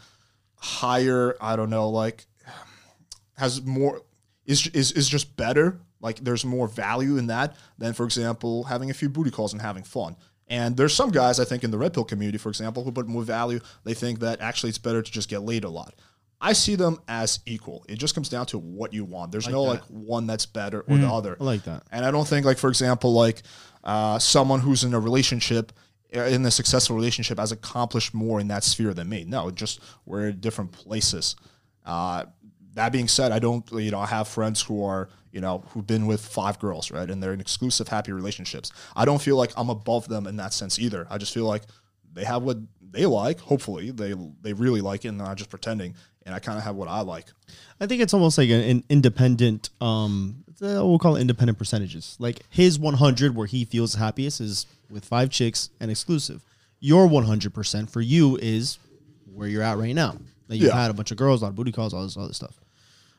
[0.56, 2.26] higher I don't know like
[3.36, 4.02] has more
[4.46, 5.80] is is is just better.
[6.00, 9.60] Like there's more value in that than, for example, having a few booty calls and
[9.60, 10.16] having fun.
[10.48, 13.06] And there's some guys I think in the red pill community, for example, who put
[13.06, 13.60] more value.
[13.84, 15.94] They think that actually it's better to just get laid a lot.
[16.40, 17.84] I see them as equal.
[17.88, 19.30] It just comes down to what you want.
[19.30, 21.36] There's no like one that's better or the other.
[21.38, 21.82] I like that.
[21.92, 23.42] And I don't think like for example like
[23.84, 25.72] uh, someone who's in a relationship
[26.16, 29.24] uh, in a successful relationship has accomplished more in that sphere than me.
[29.24, 31.36] No, just we're in different places.
[31.84, 32.24] Uh,
[32.74, 35.86] that being said, I don't you know I have friends who are you know who've
[35.86, 38.72] been with five girls right and they're in exclusive happy relationships.
[38.96, 41.06] I don't feel like I'm above them in that sense either.
[41.10, 41.62] I just feel like
[42.12, 43.40] they have what they like.
[43.40, 45.94] Hopefully they they really like it and they're not just pretending.
[46.26, 47.26] And I kind of have what I like.
[47.80, 49.70] I think it's almost like an, an independent.
[49.80, 52.16] Um, uh, we'll call it independent percentages.
[52.18, 56.44] Like his 100, where he feels happiest, is with five chicks and exclusive.
[56.78, 58.78] Your 100 percent for you is
[59.32, 60.16] where you're at right now.
[60.48, 60.74] That you Yeah.
[60.74, 62.60] had a bunch of girls, a lot of booty calls, all this other stuff.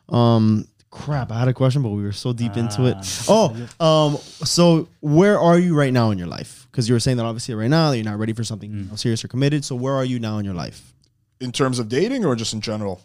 [0.09, 2.97] Um, crap, I had a question, but we were so deep into it.
[3.29, 6.67] Oh, um, so where are you right now in your life?
[6.71, 8.99] Because you were saying that obviously right now you're not ready for something Mm.
[8.99, 9.63] serious or committed.
[9.65, 10.93] So where are you now in your life?
[11.41, 13.01] In terms of dating or just in general?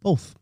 [0.00, 0.34] Both.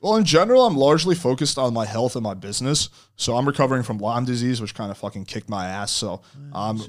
[0.00, 2.88] Well, in general, I'm largely focused on my health and my business.
[3.16, 5.90] So I'm recovering from Lyme disease, which kind of fucking kicked my ass.
[5.90, 6.22] So,
[6.54, 6.82] um,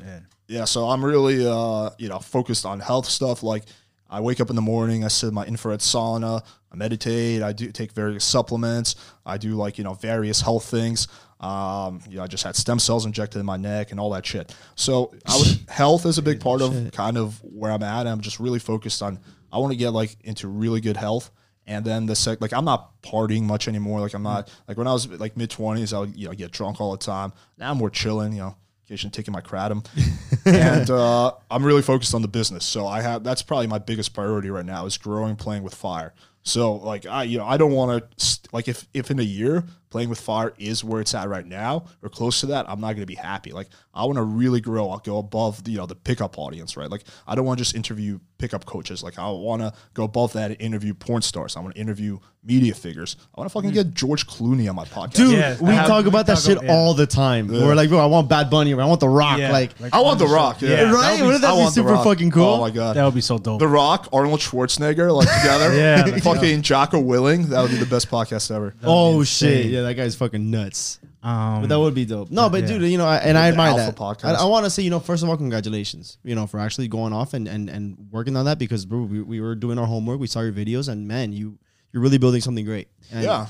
[0.48, 3.44] yeah, so I'm really, uh, you know, focused on health stuff.
[3.44, 3.64] Like,
[4.10, 7.54] I wake up in the morning, I sit in my infrared sauna, I meditate, I
[7.54, 11.08] do take various supplements, I do like you know various health things.
[11.40, 14.26] Um, you know, I just had stem cells injected in my neck and all that
[14.26, 14.54] shit.
[14.76, 18.06] So, I would, health is a big part of kind of where I'm at.
[18.06, 19.20] I'm just really focused on.
[19.52, 21.32] I want to get like into really good health.
[21.68, 24.00] And then the sec, like I'm not partying much anymore.
[24.00, 26.52] Like I'm not like when I was like mid twenties, I would you know get
[26.52, 27.34] drunk all the time.
[27.58, 28.34] Now I'm more chilling.
[28.34, 29.86] You know, occasionally taking my kratom,
[30.46, 32.66] and uh, I'm really focused on the business.
[32.66, 36.14] So I have that's probably my biggest priority right now is growing, playing with fire.
[36.44, 39.24] So like I you know I don't want to st- like if if in a
[39.24, 42.80] year playing with fire is where it's at right now or close to that, I'm
[42.82, 43.52] not going to be happy.
[43.52, 44.90] Like I want to really grow.
[44.90, 46.90] I'll go above the you know the pickup audience, right?
[46.90, 49.04] Like I don't want to just interview pickup coaches.
[49.04, 51.56] Like I want to go above that and interview porn stars.
[51.56, 53.18] I want to interview media figures.
[53.36, 53.76] I want to fucking hmm.
[53.76, 55.14] get George Clooney on my podcast.
[55.14, 56.74] Dude, Yeah, we have- talk we about that talk shit about- yeah.
[56.74, 57.48] all the time.
[57.48, 59.38] We're like, bro, I want Bad Bunny, I want The Rock.
[59.38, 60.62] Yeah, like, like- I want The Rock.
[60.62, 60.92] Yeah, Yeah, Right?
[60.92, 62.46] that would be- Wouldn't that I be super fucking cool?
[62.46, 62.96] Oh my god.
[62.96, 63.60] That would be so dope.
[63.60, 65.72] The Rock, Arnold Schwarzenegger, like together.
[65.82, 67.48] Yeah, like, fucking Jocko Willink.
[67.48, 68.76] That would be the best podcast ever.
[68.84, 69.72] oh shit, insane.
[69.82, 71.00] Yeah, that guy's fucking nuts.
[71.24, 72.32] um, But that would be dope.
[72.32, 72.68] No, but yeah.
[72.68, 73.96] dude, you know, I, and I admire that.
[73.96, 74.26] podcast.
[74.36, 76.88] I, I want to say, you know, first of all, congratulations, you know, for actually
[76.88, 79.86] going off and and and working on that because, bro, we, we were doing our
[79.88, 81.58] homework, we saw your videos, and man, you
[81.94, 82.88] you're really building something great.
[83.12, 83.48] And Yeah.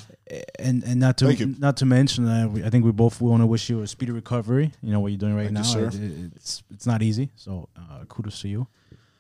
[0.58, 1.56] and and not to Thank you.
[1.60, 4.12] not to mention, uh, we, I think we both want to wish you a speedy
[4.12, 4.72] recovery.
[4.82, 5.80] You know what you're doing right Thank now.
[5.80, 5.86] you.
[5.88, 7.30] It- it- it's it's not easy.
[7.36, 8.68] So uh, kudos to you.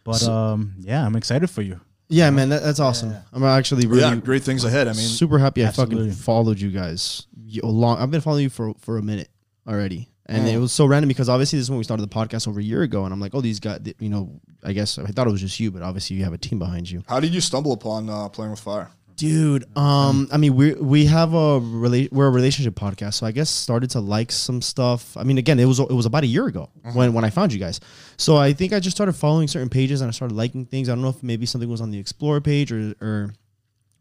[0.04, 1.80] But um, yeah, I'm excited for you.
[2.12, 3.16] Yeah, man, that, that's awesome.
[3.32, 4.88] I'm actually really yeah, great things ahead.
[4.88, 6.10] I mean, super happy I Absolutely.
[6.10, 7.26] fucking followed you guys.
[7.46, 9.30] You, long, I've been following you for for a minute
[9.68, 12.48] already, And it was so random because obviously this is when we started the podcast
[12.48, 15.06] over a year ago, and I'm like, oh, these guys, you know, I guess I
[15.06, 17.04] thought it was just you, but obviously you have a team behind you.
[17.08, 18.92] How did you stumble upon uh, playing with fire?
[19.22, 23.32] Dude, um, I mean, we we have a rela- we're a relationship podcast, so I
[23.32, 25.16] guess started to like some stuff.
[25.16, 27.54] I mean, again, it was it was about a year ago when when I found
[27.54, 27.80] you guys.
[28.18, 30.90] So I think I just started following certain pages and I started liking things.
[30.90, 33.32] I don't know if maybe something was on the Explorer page or or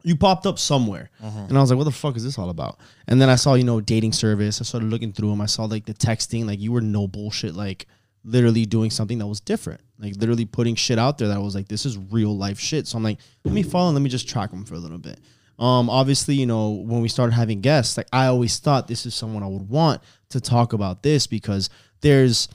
[0.02, 2.78] you popped up somewhere, and I was like, what the fuck is this all about?
[3.06, 4.58] And then I saw you know dating service.
[4.62, 5.42] I started looking through them.
[5.42, 7.86] I saw like the texting, like you were no bullshit, like
[8.24, 11.68] literally doing something that was different, like literally putting shit out there that was like
[11.68, 12.86] this is real life shit.
[12.86, 14.98] So I'm like, let me follow and let me just track them for a little
[14.98, 15.20] bit.
[15.58, 19.14] Um, obviously, you know, when we started having guests, like I always thought this is
[19.14, 21.68] someone I would want to talk about this because
[22.00, 22.48] there's,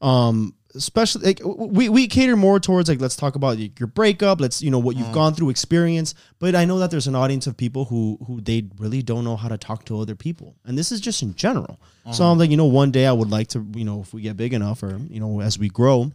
[0.00, 4.62] um, especially like we, we cater more towards like let's talk about your breakup let's
[4.62, 5.14] you know what you've mm.
[5.14, 8.64] gone through experience but i know that there's an audience of people who who they
[8.78, 11.78] really don't know how to talk to other people and this is just in general.
[12.12, 12.32] So mm.
[12.32, 14.36] i'm like you know one day i would like to you know if we get
[14.36, 16.10] big enough or you know as we grow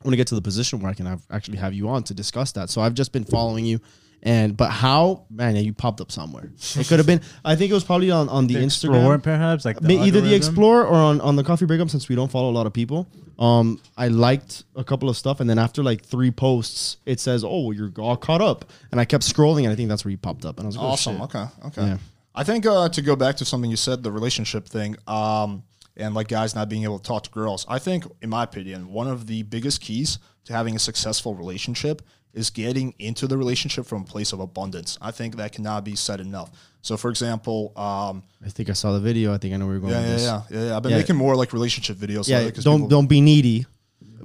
[0.00, 2.04] I want to get to the position where I can have, actually have you on
[2.04, 2.70] to discuss that.
[2.70, 3.80] So I've just been following you,
[4.22, 6.50] and but how man, yeah, you popped up somewhere.
[6.76, 7.20] It could have been.
[7.44, 8.94] I think it was probably on on the, The Instagram.
[8.96, 10.34] Explorer, perhaps like May- either the algorithm?
[10.34, 13.06] Explorer or on, on the Coffee Breakup, since we don't follow a lot of people.
[13.38, 17.44] Um, I liked a couple of stuff, and then after like three posts, it says,
[17.46, 20.18] "Oh, you're all caught up," and I kept scrolling, and I think that's where you
[20.18, 21.14] popped up, and I was like, oh, Awesome.
[21.16, 21.22] shit.
[21.22, 21.44] Okay.
[21.66, 21.82] Okay.
[21.86, 21.98] Yeah.
[22.34, 25.62] I think uh, to go back to something you said, the relationship thing, um,
[25.98, 27.66] and like guys not being able to talk to girls.
[27.68, 32.02] I think, in my opinion, one of the biggest keys to having a successful relationship
[32.34, 34.96] is getting into the relationship from a place of abundance.
[35.00, 36.50] I think that cannot be said enough.
[36.82, 39.34] So, for example, um, I think I saw the video.
[39.34, 39.92] I think I know where you're going.
[39.94, 40.24] yeah, with yeah, this.
[40.24, 40.76] yeah, yeah, yeah.
[40.76, 40.98] I've been Yeah.
[40.98, 42.28] making more like relationship videos.
[42.28, 43.66] Yeah, don't people- don't be needy,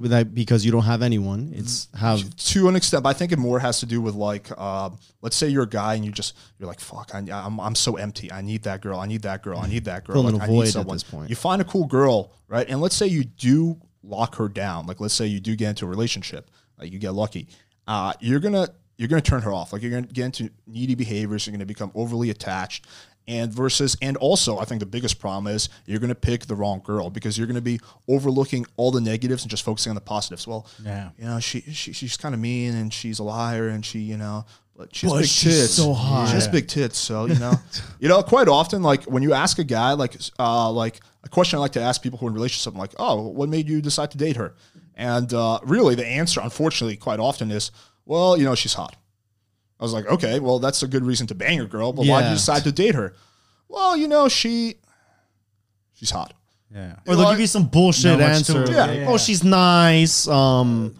[0.00, 1.52] that because you don't have anyone.
[1.54, 4.48] It's have to an extent, but I think it more has to do with like,
[4.56, 4.90] uh,
[5.22, 7.96] let's say you're a guy and you just you're like, fuck, I, I'm I'm so
[7.96, 8.30] empty.
[8.32, 8.98] I need that girl.
[8.98, 9.58] I need that girl.
[9.58, 10.22] I need that girl.
[10.22, 10.96] Like, I need at someone.
[10.96, 11.30] this point.
[11.30, 12.68] You find a cool girl, right?
[12.68, 14.86] And let's say you do lock her down.
[14.86, 16.50] Like, let's say you do get into a relationship.
[16.78, 17.48] Like, you get lucky.
[17.86, 19.72] Uh, you're gonna you're gonna turn her off.
[19.72, 21.46] Like, you're gonna get into needy behaviors.
[21.46, 22.86] You're gonna become overly attached.
[23.26, 26.54] And versus, and also, I think the biggest problem is you're going to pick the
[26.54, 29.94] wrong girl because you're going to be overlooking all the negatives and just focusing on
[29.94, 30.46] the positives.
[30.46, 31.08] Well, Yeah.
[31.18, 34.18] you know, she, she she's kind of mean and she's a liar and she, you
[34.18, 34.44] know,
[34.76, 35.74] but she's big she's tits.
[35.74, 36.26] so hot.
[36.28, 36.52] She has Yeah.
[36.52, 37.54] big tits, so you know,
[38.00, 38.22] you know.
[38.22, 41.72] Quite often, like when you ask a guy, like, uh, like a question I like
[41.72, 44.18] to ask people who are in relationships, I'm like, oh, what made you decide to
[44.18, 44.54] date her?
[44.96, 47.70] And uh, really, the answer, unfortunately, quite often is,
[48.04, 48.96] well, you know, she's hot.
[49.80, 52.20] I was like, okay, well, that's a good reason to bang a girl, but why
[52.20, 52.30] did Yeah.
[52.30, 53.14] you decide to date her?
[53.68, 54.76] Well, you know, she,
[55.94, 56.32] she's hot.
[56.74, 56.96] Yeah.
[57.06, 58.72] or they'll Like- give you some bullshit Not much to answer.
[58.72, 59.06] Yeah, yeah.
[59.08, 60.26] Oh, she's nice.
[60.26, 60.96] Um,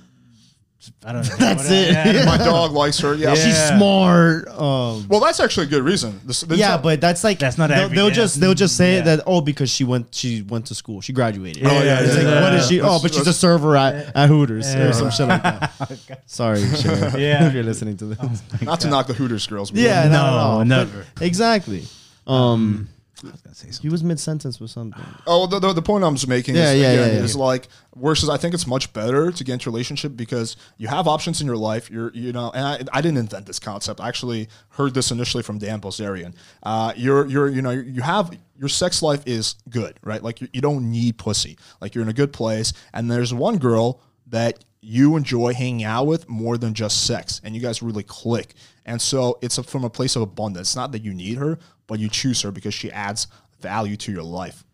[1.05, 1.37] I don't know.
[1.37, 1.93] That's it.
[1.93, 3.15] yeah, My dog likes her.
[3.15, 3.35] Yeah.
[3.35, 4.49] she's smart.
[4.49, 6.21] Um, Well, that's actually a good reason.
[6.25, 8.15] This, this yeah, but that's like That's not They'll, every- they'll yeah.
[8.15, 9.03] just they'll just say Yeah.
[9.03, 11.65] that oh because she went she went to school she graduated.
[11.67, 12.77] Oh, yeah, yeah, It's yeah, like, yeah, what is yeah.
[12.77, 12.81] she?
[12.81, 14.89] Oh, but she's a server at, at Hooters Yeah.
[14.89, 16.23] or some shit like that.
[16.27, 17.47] Sorry, Sharon, Yeah.
[17.47, 18.43] if you're listening to this.
[18.63, 19.73] not to knock the Hooters girls.
[19.73, 20.59] yeah, No, not at.
[20.59, 21.07] But- never.
[21.21, 21.85] exactly.
[22.27, 22.89] Um,
[23.29, 25.05] I was gonna say he was mid sentence with something.
[25.27, 27.25] Oh, the, the, the point I'm just making Yeah, is, yeah, again, yeah, yeah.
[27.25, 30.89] is like versus I think it's much better to get into a relationship because you
[30.89, 31.91] have options in your life.
[31.91, 34.01] You're you know, and I, I didn't invent this concept.
[34.01, 36.35] I actually heard this initially from Dan Bilzerian.
[36.63, 40.23] Uh, you're you're you know you have your sex life is good, right?
[40.23, 41.57] Like you, you don't need pussy.
[41.81, 46.07] Like you're in a good place, and there's one girl that you enjoy hanging out
[46.07, 48.55] with more than just sex, and you guys really click.
[48.87, 50.69] And so it's from a place of abundance.
[50.69, 53.27] It's not that you need her, but you choose her because she adds
[53.61, 54.65] value to your life.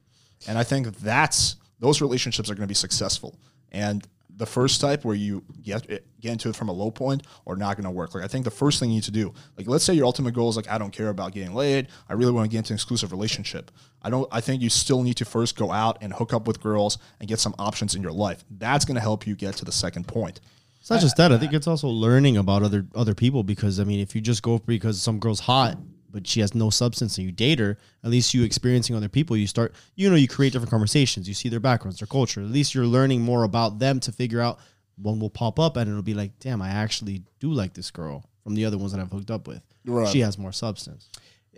[0.48, 3.38] And I think that's those relationships are going to be successful.
[3.70, 4.06] And
[4.40, 7.76] the first type where you get get into it from a low point or not
[7.76, 8.14] going to work.
[8.14, 10.32] Like I think the first thing you need to do, like let's say your ultimate
[10.32, 11.88] goal is like I don't care about getting laid.
[12.08, 13.70] I really want to get into an exclusive relationship.
[14.02, 14.26] I don't.
[14.32, 17.28] I think you still need to first go out and hook up with girls and
[17.28, 18.42] get some options in your life.
[18.50, 20.40] That's going to help you get to the second point.
[20.80, 21.30] It's not just that.
[21.30, 24.42] I think it's also learning about other other people because I mean, if you just
[24.42, 25.78] go because some girl's hot
[26.12, 29.36] but she has no substance and you date her, at least you experiencing other people,
[29.36, 31.28] you start, you know, you create different conversations.
[31.28, 32.40] You see their backgrounds, their culture.
[32.40, 34.58] At least you're learning more about them to figure out
[34.96, 38.24] one will pop up and it'll be like, damn, I actually do like this girl
[38.42, 39.62] from the other ones that I've hooked up with.
[39.84, 40.08] Right.
[40.08, 41.08] She has more substance.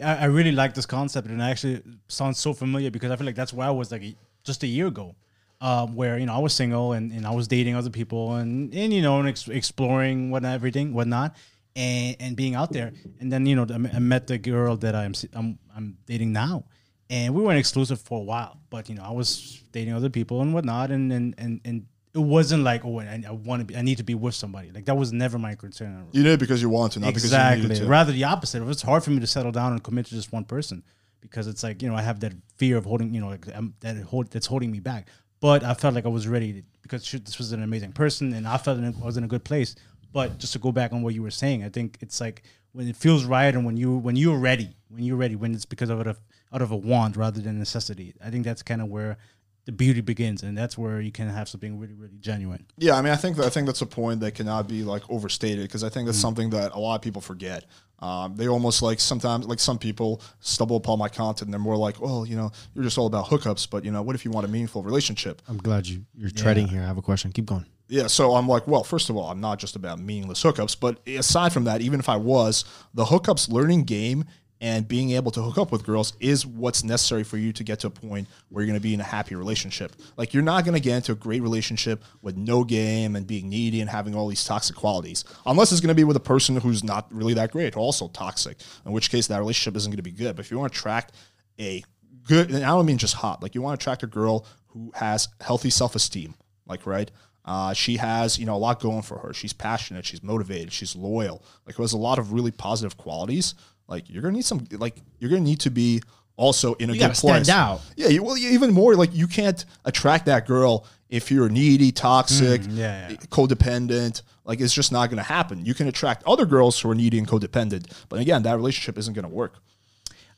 [0.03, 3.27] I, I really like this concept, and it actually sounds so familiar because I feel
[3.27, 4.03] like that's where I was like
[4.43, 5.15] just a year ago,
[5.63, 8.75] um, where you know I was single and, and I was dating other people and
[8.75, 11.37] and you know and ex- exploring what everything whatnot,
[11.77, 15.15] and and being out there, and then you know I met- the girl that I'm
[15.33, 16.65] I'm I'm dating now,
[17.09, 20.43] and we weren't exclusive for a while, but you know I was dating other people
[20.43, 23.77] and whatnot, and and and, and it wasn't like oh I, I want to be
[23.77, 26.09] I need to be with somebody like that was never my concern.
[26.13, 27.69] You did it because you wanted to, not because you Exactly.
[27.69, 27.87] needed to.
[27.89, 28.63] Rather the opposite.
[28.69, 30.83] It's hard for me to settle down and commit to just one person
[31.21, 33.75] because it's like you know I have that fear of holding you know like um,
[33.81, 35.07] that hold that's holding me back.
[35.43, 38.47] But I felt like I was ready because she, this was an amazing person and
[38.47, 39.75] I felt I was in a good place.
[40.13, 42.87] But just to go back on what you were saying, I think it's like when
[42.87, 45.91] it feels right and when you when you're ready, when you're ready, when it's because
[45.91, 46.17] of a
[46.53, 48.15] out of a want rather than necessity.
[48.25, 49.19] I think that's kind of where
[49.65, 52.67] the beauty begins, and that's where you can have something really really genuine.
[52.77, 55.63] Yeah, I mean, I think I think that's a point that cannot be like overstated
[55.63, 57.67] because I think that's something that a lot of people forget.
[58.01, 61.77] Um, they almost like sometimes like some people stumble upon my content and they're more
[61.77, 64.33] like, well, you know, you're just all about hookups, but you know, what if you
[64.33, 65.41] want a meaningful relationship?
[65.49, 66.83] I'm glad you you're treading here.
[66.83, 67.31] I have a question.
[67.31, 67.67] Keep going.
[67.89, 71.07] Yeah, so I'm like, well, first of all, I'm not just about meaningless hookups, but
[71.07, 74.25] aside from that, even if I was, the hookups learning game
[74.63, 77.81] and being able to hook up with girls is what's necessary for you to get
[77.81, 79.93] to a point where you're going to be in a happy relationship.
[80.17, 83.49] Like you're not going to get into a great relationship with no game and being
[83.49, 86.57] needy and having all these toxic qualities, unless it's going to be with a person
[86.57, 88.57] who's not really that great, also toxic.
[88.87, 90.37] In which case, that relationship isn't going to be good.
[90.37, 91.13] But if you want to attract
[91.59, 91.83] a
[92.29, 94.93] good, and I don't mean just hot, like you want to attract a girl who
[94.95, 96.35] has healthy self esteem,
[96.69, 97.11] like right.
[97.45, 99.35] Uh, she has, you know, a lot going for her.
[99.35, 100.07] She's passionate.
[100.07, 100.73] She's motivated.
[100.73, 101.43] She's loyal.
[101.67, 103.55] Like, who has a lot of really positive qualities.
[103.89, 104.67] Like, you're gonna need some.
[104.71, 106.03] Like, you're gonna need to be
[106.37, 107.49] also in a You good gotta stand place.
[107.49, 107.81] out.
[107.97, 108.09] Yeah.
[108.09, 108.95] You, well, even more.
[108.95, 113.17] Like, you can't attract that girl if you're needy, toxic, Mm, yeah, yeah.
[113.29, 114.23] codependent.
[114.45, 115.65] Like, it's just not gonna happen.
[115.67, 119.15] You can attract other girls who are needy and codependent, but again, that relationship isn't
[119.15, 119.59] gonna work.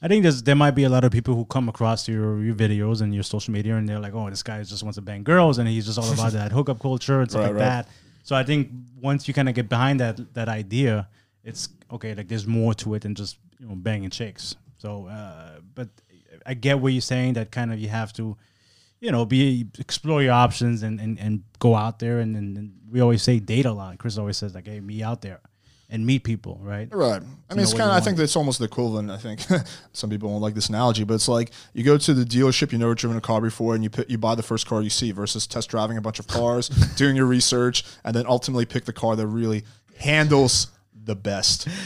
[0.02, 2.54] I think there's there might be a lot of people who come across your, your
[2.54, 5.22] videos and your social media and they're like, oh, this guy just wants to bang
[5.24, 7.84] girls and he's just all about that hookup culture and stuff Right, like right.
[7.84, 7.88] that.
[8.22, 8.70] So I think
[9.00, 11.08] once you kind of get behind that that idea,
[11.42, 12.14] it's okay.
[12.14, 14.56] Like there's more to it than just you know banging chicks.
[14.78, 15.88] So, uh, but
[16.46, 17.34] I get what you're saying.
[17.34, 18.36] That kind of you have to,
[19.00, 22.72] you know, be explore your options and and, and go out there and, and, and
[22.90, 23.98] we always say date a lot.
[23.98, 25.40] Chris always says like, hey, me out there
[25.90, 26.88] and meet people, right?
[26.92, 27.22] Right.
[27.50, 27.96] I mean, it's kind of.
[27.96, 29.10] I think that's almost the equivalent.
[29.10, 29.40] I think
[29.92, 32.78] some people won't like this analogy, but it's like you go to the dealership, you
[32.78, 35.12] never driven a car before, and you pick, you buy the first car you see,
[35.12, 38.92] versus test driving a bunch of cars, doing your research, and then ultimately pick the
[38.92, 39.64] car that really
[39.98, 40.68] handles
[41.04, 41.68] the best.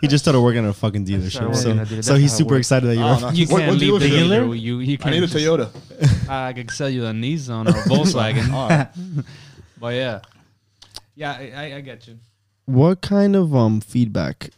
[0.00, 2.02] He just started working at a fucking dealership, so, dealer.
[2.02, 2.66] so he's super works.
[2.66, 3.04] excited that you're.
[3.04, 3.30] Oh, no.
[3.30, 4.10] You What- can't what leave the dealership?
[4.10, 4.54] dealer.
[4.54, 5.14] You you I can't.
[5.14, 6.28] need a just- Toyota.
[6.28, 8.52] I can sell you a Nissan or a Volkswagen.
[8.52, 8.88] All right.
[9.80, 10.20] but yeah,
[11.14, 12.18] yeah, I, I, I get you.
[12.66, 14.50] What kind of um feedback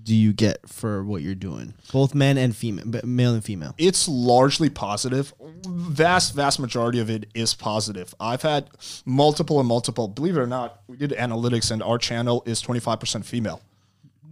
[0.00, 3.74] do you get for what you're doing, both men and female, but male and female?
[3.78, 5.34] It's largely positive.
[5.66, 8.14] Vast, vast majority of it is positive.
[8.20, 8.70] I've had
[9.04, 10.08] multiple and multiple.
[10.08, 13.60] Believe it or not, we did analytics, and our channel is twenty five percent female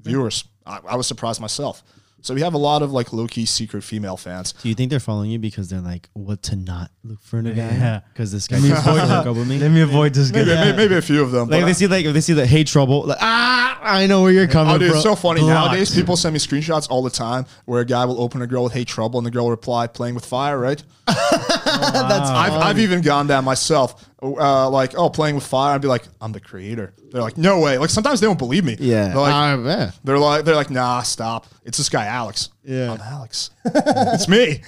[0.03, 0.45] viewers.
[0.65, 1.83] I, I was surprised myself.
[2.27, 4.53] So we have a lot of like low key secret female fans.
[4.61, 7.47] Do you think they're following you because they're like, what to not look for in
[7.47, 7.69] a guy?
[7.71, 8.01] Yeah.
[8.13, 9.61] Because this guy can't hook up with me.
[9.61, 10.43] Let me avoid this guy.
[10.43, 11.49] Maybe, maybe, maybe a few of them.
[11.49, 14.23] Like but they see like if they see the hate trouble, like ah, I know
[14.23, 14.97] where you're coming Oh, dude, from.
[14.97, 15.41] it's so funny.
[15.41, 15.67] Blocked.
[15.69, 18.65] Nowadays, people send me screenshots all the time where a guy will open a girl
[18.65, 20.83] with hate trouble and the girl will reply, playing with fire, right?
[21.07, 24.05] That's I've, I've even gone down myself.
[24.23, 25.75] Uh, like, oh, playing with fire.
[25.75, 26.95] I'd be like, I'm the creator.
[27.13, 27.77] They're like, no way.
[27.77, 28.77] Like, sometimes they don't believe me.
[28.81, 29.09] yeah.
[29.09, 29.91] They're like, Ah, yeah.
[30.05, 31.47] they're like, they're like, nah, stop.
[31.65, 32.49] It's this guy, Alex.
[32.65, 32.93] Yeah.
[32.93, 33.51] I'm Alex.
[33.65, 34.63] it's me.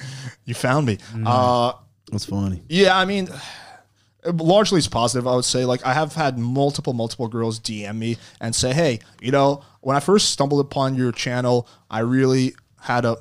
[0.45, 0.99] You found me.
[1.25, 1.73] Uh,
[2.13, 2.63] That's funny.
[2.69, 3.29] yeah, I mean,
[4.25, 5.27] largely it's positive.
[5.27, 9.01] I would say, like, I have had multiple, multiple girls DM me and say, "Hey,
[9.21, 13.17] you know, when I first stumbled upon your channel, I really had a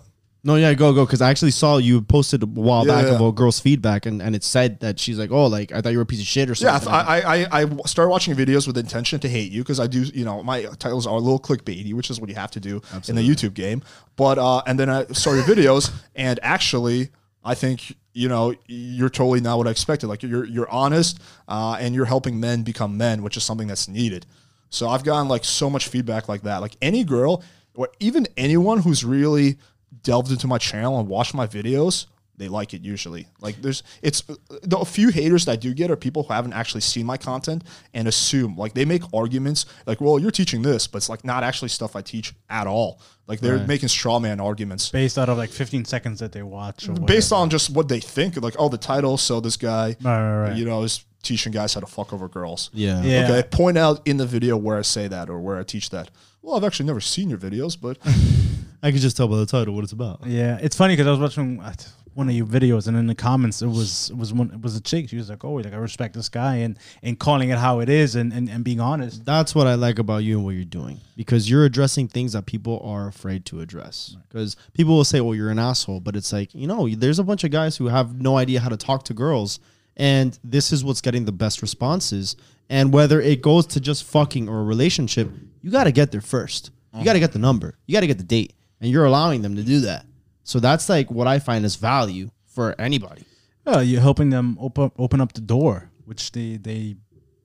[0.47, 1.05] No, yeah, go go.
[1.05, 3.15] Because I actually saw you posted a while Yeah, back yeah.
[3.15, 5.91] of a girl's feedback, and, and it said that she's like, oh, like I thought
[5.91, 6.93] you were a piece of shit or yeah." something.
[6.93, 10.03] I, I, I, I started watching videos with intention to hate you because I do,
[10.03, 12.81] you know, my titles are a little clickbaity, which is what you have to do
[13.09, 13.83] in the YouTube game.
[14.15, 17.09] But uh, and then I saw your videos, and actually,
[17.43, 20.07] I think you know you're totally not what I expected.
[20.07, 21.19] Like you're you're honest,
[21.49, 24.25] uh, and you're helping men become men, which is something that's needed.
[24.69, 26.61] So I've gotten like so much feedback like that.
[26.61, 27.43] Like any girl,
[27.75, 29.57] or even anyone who's really
[30.03, 32.05] delved into my channel and watched my videos,
[32.37, 33.27] they like it usually.
[33.41, 34.21] Like there's it's
[34.61, 37.63] the few haters that I do get are people who haven't actually seen my content
[37.95, 41.43] and assume like they make arguments like, well, you're teaching this, but it's like not
[41.43, 43.01] actually stuff I teach at all.
[43.25, 46.87] Like they're making straw man arguments Based out of like 15 seconds that they watch.
[46.87, 48.41] Or based on just what they think.
[48.41, 50.55] Like, oh, the title, so this guy, Right, right, right.
[50.55, 52.69] you know, is teaching guys how to fuck over girls.
[52.73, 53.01] yeah.
[53.03, 53.23] Yeah.
[53.25, 56.09] Okay, point out in the video where I say that or where I teach that.
[56.41, 57.97] Well, I've actually never seen your videos, but
[58.83, 60.25] I could just tell by the title what it's about.
[60.25, 61.73] Yeah, it's funny because I was watching uh,
[62.13, 64.75] one of your videos, and in the comments, it was it was one it was
[64.75, 65.09] a chick.
[65.09, 67.89] She was like, "Oh, like I respect this guy," and and calling it how it
[67.89, 69.23] is, and and, and being honest.
[69.25, 72.45] That's what I like about you and what you're doing because you're addressing things that
[72.45, 74.15] people are afraid to address.
[74.27, 77.23] Because people will say, "Well, you're an asshole," but it's like you know, there's a
[77.23, 79.59] bunch of guys who have no idea how to talk to girls,
[79.95, 82.35] and this is what's getting the best responses.
[82.69, 86.19] And whether it goes to just fucking or a relationship, you got to get there
[86.19, 86.71] first.
[86.97, 87.77] You got to get the number.
[87.85, 90.05] You got to get the date, and you're allowing them to do that.
[90.43, 93.23] So that's like what I find as value for anybody.
[93.65, 96.95] Oh, you're helping them open open up the door, which they they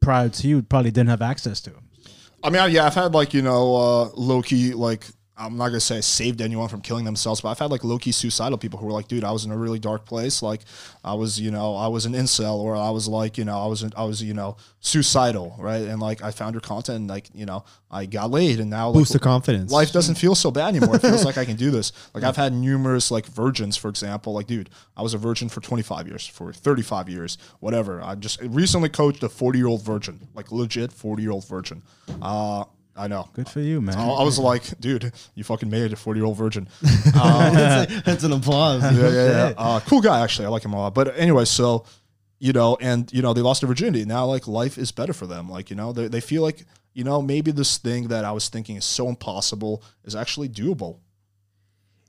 [0.01, 1.73] prior to you probably didn't have access to.
[2.45, 5.07] I mean, yeah, I've had like you know uh, Loki like.
[5.37, 8.13] I'm not gonna say I saved anyone from killing themselves, but I've had like low-key
[8.13, 10.43] suicidal people who were like, "Dude, I was in a really dark place.
[10.43, 10.61] Like,
[11.03, 13.67] I was, you know, I was an incel, or I was like, you know, I
[13.67, 15.83] was, I was, you know, suicidal, right?
[15.83, 18.89] And like, I found your content, and like, you know, I got laid, and now
[18.91, 19.73] like, Boost the confidence.
[19.73, 20.97] life doesn't feel so bad anymore.
[20.97, 21.93] It feels like I can do this.
[22.13, 24.35] Like I've had numerous like virgins, for example.
[24.35, 28.03] Like, dude, I was a virgin for 25 years, for 35 years, whatever.
[28.03, 31.83] I just recently coached a 40 year old virgin, like legit 40 year old virgin.
[32.21, 32.65] Uh,
[32.95, 33.29] I know.
[33.33, 33.97] Good for you, man.
[33.97, 36.69] I, I was like, dude, you fucking made it, a 40 year old virgin.
[36.83, 38.83] that's, that's an applause.
[38.83, 39.53] yeah, yeah, yeah.
[39.59, 40.47] Uh, cool guy, actually.
[40.47, 40.95] I like him a lot.
[40.95, 41.85] But anyway, so,
[42.39, 44.05] you know, and, you know, they lost their virginity.
[44.05, 45.49] Now, like, life is better for them.
[45.49, 48.49] Like, you know, they, they feel like, you know, maybe this thing that I was
[48.49, 50.99] thinking is so impossible is actually doable.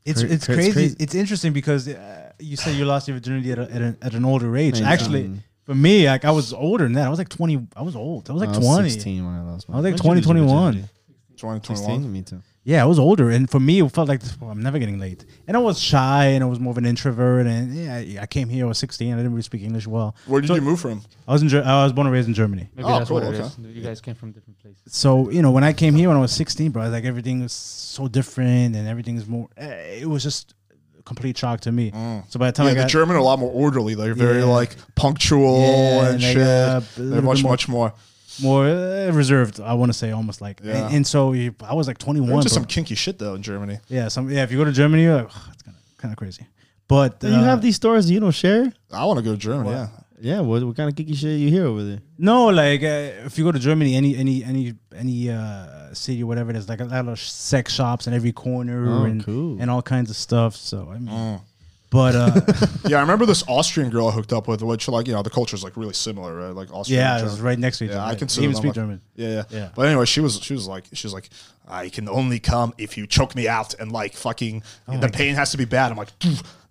[0.05, 0.71] It's it's cra- it's crazy.
[0.73, 0.95] crazy.
[0.99, 4.13] It's interesting because uh, you said you lost your virginity at, a, at, an, at
[4.13, 4.81] an older age.
[4.81, 4.87] Nineteen.
[4.87, 5.31] Actually,
[5.65, 7.05] for me, like I was older than that.
[7.07, 7.65] I was like twenty.
[7.75, 8.29] I was old.
[8.29, 8.89] I was like I was twenty.
[8.89, 10.65] 16 when I lost my I was like When did you 20, lose your 21.
[10.73, 10.89] virginity?
[11.37, 11.77] 2021.
[12.01, 12.13] 16?
[12.13, 12.41] Me too.
[12.65, 15.25] Yeah, I was older, and for me, it felt like well, I'm never getting late.
[15.47, 17.45] And I was shy, and I was more of an introvert.
[17.45, 18.63] And yeah, I- I came here.
[18.63, 19.11] I was 16.
[19.11, 20.15] I didn't really speak English well.
[20.27, 21.01] Where did you move from?
[21.27, 21.49] I was in.
[21.49, 22.69] Ger- I was born and raised in Germany.
[22.73, 23.39] Maybe Oh, that's cool, what it okay.
[23.47, 23.57] is.
[23.75, 24.79] You guys came from different places.
[24.87, 27.51] So you know, when I came here when I was 16, bro, like everything was
[27.51, 29.49] so different, and everything is more.
[29.57, 30.62] eh, It was just a
[31.05, 31.91] complete shock to me.
[32.29, 33.95] So by the time Yeah, I the got German are a lot more orderly.
[33.95, 34.45] They're very Yeah.
[34.45, 36.37] like punctual Yeah, and they shit.
[36.45, 37.93] got They're much, more- much more.
[38.41, 39.59] more uh, reserved.
[39.59, 40.85] I want to say almost like, Yeah.
[40.87, 42.29] and, and so you- I was like 21.
[42.29, 42.61] There's just bro.
[42.61, 43.79] some kinky shit though in Germany.
[43.89, 44.43] yeah, some yeah.
[44.43, 46.47] If you go to Germany, you're like, "Ugh, it's kind of kind of crazy.
[46.87, 48.71] But Do you uh, have these stories you don't share?
[48.91, 49.69] I want to go to Germany.
[49.71, 49.87] Yeah.
[50.23, 51.99] Yeah, what, what kind of geeky shit you hear over there?
[52.17, 56.53] no like uh, if you go to Germany, any any any any uh, city, whatever,
[56.53, 59.57] there's like a lot of sex shops in every corner Oh, and cool.
[59.59, 60.55] and all kinds of stuff.
[60.55, 61.41] So I mean, Mm.
[61.89, 62.41] but uh,
[62.87, 65.29] Yeah, I remember this Austrian girl I hooked up with, which like you know the
[65.29, 66.55] culture's like really similar, right?
[66.55, 67.01] Like Austrian.
[67.01, 68.05] yeah, and was right next to each Yeah, other.
[68.07, 69.01] I can consider even them speak like- German.
[69.15, 69.69] Yeah, yeah, Yeah.
[69.75, 71.29] But anyway, she was she was like she was like
[71.67, 75.35] I can only come if you choke me out and like fucking Oh the pain
[75.35, 75.91] has to be bad.
[75.91, 76.09] I'm like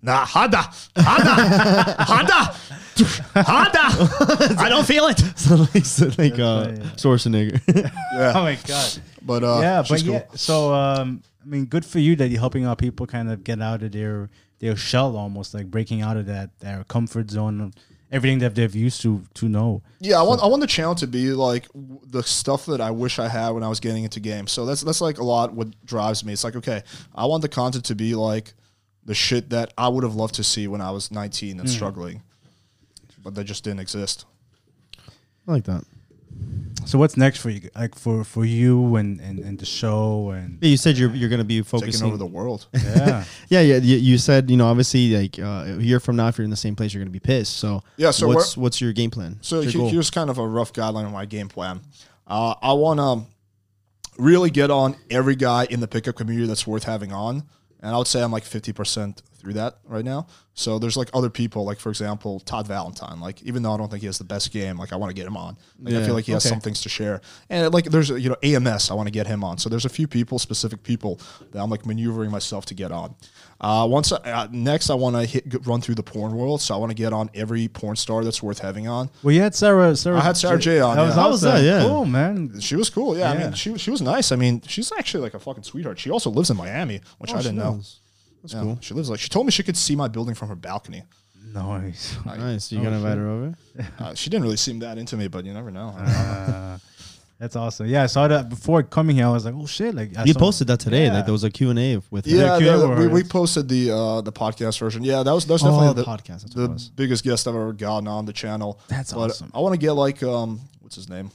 [0.03, 0.63] nah, hada,
[0.95, 2.55] hada, hada,
[3.35, 4.59] hada.
[4.59, 5.19] I don't feel it.
[5.37, 7.61] so like, so like uh, Schwarzenegger.
[7.75, 8.99] Yeah, Oh my god.
[9.23, 10.13] but uh, yeah, but cool.
[10.15, 10.25] yeah.
[10.35, 13.61] So um, I mean, good for you that you're helping out people kind of get
[13.61, 17.73] out of their their shell, almost like breaking out of that their comfort zone, of
[18.13, 19.83] everything that they've used to to know.
[20.01, 21.67] Yeah, I want I want the channel to be like
[22.07, 24.53] the stuff that I wish I had when I was getting into games.
[24.53, 26.33] So that's that's like a lot what drives me.
[26.33, 26.83] It's like okay,
[27.15, 28.55] I want the content to be like
[29.05, 32.23] the shit that I would have loved to see when I was 19 and struggling,
[33.23, 34.25] but that just didn't exist.
[35.49, 35.85] I like that.
[36.85, 37.69] So what's next for you?
[37.77, 41.45] Like for for you and and, and the show and you said you're you're gonna
[41.45, 42.67] be Taking focusing over the world.
[42.75, 43.25] yeah.
[43.49, 43.77] Yeah, yeah.
[43.77, 46.51] You, you said you know obviously like uh, a year from now if you're in
[46.51, 47.57] the same place you're gonna be pissed.
[47.59, 49.39] So Yeah, so what's what's your game plan?
[49.43, 49.91] So What's he- goal?
[49.91, 51.81] here's kind of a rough guideline of my game plan.
[52.27, 53.31] Uh, I want to
[54.21, 57.45] really get on every guy in the pickup community that's worth having on,
[57.83, 60.29] and I would say I'm like 50% through that right now.
[60.55, 63.21] So there's like other people, like for example Todd Valentine.
[63.21, 65.15] Like even though I don't think he has the best game, like I want to
[65.15, 65.57] get him on.
[65.81, 66.51] Like I feel like he has okay.
[66.51, 67.21] some things to share.
[67.51, 69.59] And like there's you know AMS, I want to get him on.
[69.59, 71.21] So there's a few people, specific people
[71.51, 73.17] that I'm like maneuvering myself to get on.
[73.63, 76.61] Uh, once I, uh, next, I want to hit run through the porn world.
[76.61, 79.09] So I want to get on every porn star that's worth having on.
[79.23, 79.95] Well, you had Sara.
[79.95, 80.19] Sara.
[80.19, 81.07] I had Sara Jay on, That yeah.
[81.07, 81.63] was How was that?
[81.63, 81.83] Yeah.
[81.83, 82.59] Cool, man.
[82.61, 83.17] She was cool.
[83.17, 84.33] Yeah, I mean, she she was nice.
[84.33, 86.01] I mean, she's actually like a fucking sweetheart.
[86.01, 87.81] She also lives in Miami, which I didn't know.
[88.43, 88.79] That's Yeah, cool.
[88.81, 91.05] She lives like she told me she could see my building from her balcony.
[91.55, 92.17] Nice.
[92.25, 92.73] Nice.
[92.73, 93.55] You gonna invite her over?
[93.99, 95.95] Uh, she didn't really seem that into me, but you never know.
[97.43, 97.87] That's awesome.
[97.89, 99.27] Yeah, I saw that before coming here.
[99.27, 99.97] I was like, oh shit!
[99.97, 101.07] Like I You saw- posted that today.
[101.07, 101.15] Yeah.
[101.15, 103.69] Like there was a Q and A with yeah, Q&A the- or- we, we posted
[103.69, 105.03] the uh, the podcast version.
[105.03, 107.73] Yeah, that was that was definitely Oh, the podcast, that's the biggest guest I've ever
[107.73, 108.79] gotten on the channel.
[108.87, 109.51] That's but awesome.
[109.53, 111.33] I want to get like um, what's his name?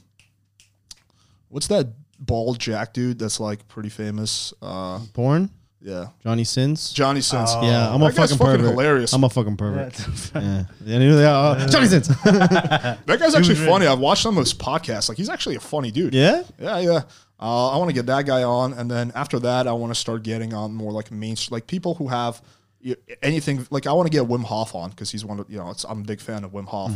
[1.49, 1.88] What's that
[2.18, 4.53] bald Jack dude that's like pretty famous?
[4.62, 5.49] Uh, porn.
[5.82, 6.92] Yeah, Johnny Sins.
[6.92, 7.52] Johnny Sins.
[7.62, 8.72] yeah, I'm a That guy's fucking fucking pervert.
[8.72, 9.14] hilarious.
[9.14, 10.00] I'm a fucking pervert.
[10.34, 10.42] Yeah.
[10.86, 10.98] yeah.
[11.00, 11.20] yeah.
[11.20, 12.08] yeah, uh, Johnny Sins.
[12.24, 13.88] That guy's actually funny.
[13.88, 15.08] I've watched some of his podcasts.
[15.10, 16.14] Like he's actually a funny dude.
[16.14, 16.44] yeah.
[16.60, 17.02] Yeah, yeah.
[17.40, 20.00] Uh, I want to get that guy on, and then after that, I want to
[20.00, 22.42] start getting on more like main, like people who have
[22.84, 23.68] y- anything.
[23.70, 25.70] Like I want to get Wim Hof on because he's one of you know.
[25.70, 26.92] It's, I'm a big fan of Wim Hof,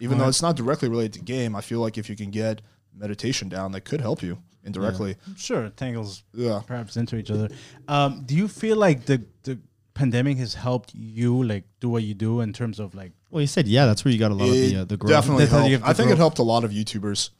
[0.00, 1.54] even though it's not directly related to game.
[1.54, 2.60] I feel like if you can get
[2.92, 5.16] meditation down, that could help you indirectly.
[5.36, 6.62] Sure, tangles Yeah.
[6.66, 7.48] perhaps into each other.
[7.88, 9.58] Um, do you feel like the the
[9.94, 13.12] pandemic has helped you like do what you do in terms of like?
[13.30, 13.86] Well, you said yeah.
[13.86, 15.10] That's where you got a lot of the uh, the growth.
[15.10, 15.70] definitely That's helped.
[15.72, 16.14] have I think grow.
[16.14, 17.30] it helped a lot of YouTubers.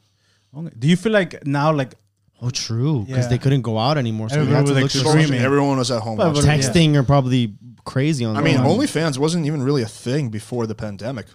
[0.57, 1.95] okay, Do you feel like now like
[2.41, 3.05] Oh, true.
[3.07, 3.29] Because Yeah.
[3.29, 5.41] they couldn't go out anymore, so we Everybody had to was, look like, streaming.
[5.41, 6.17] Everyone was at home.
[6.17, 6.45] But- watching.
[6.49, 7.53] but- texting or probably
[7.85, 8.35] crazy on.
[8.35, 8.65] I mean, that.
[8.65, 11.27] OnlyFans wasn't even really a thing before the pandemic.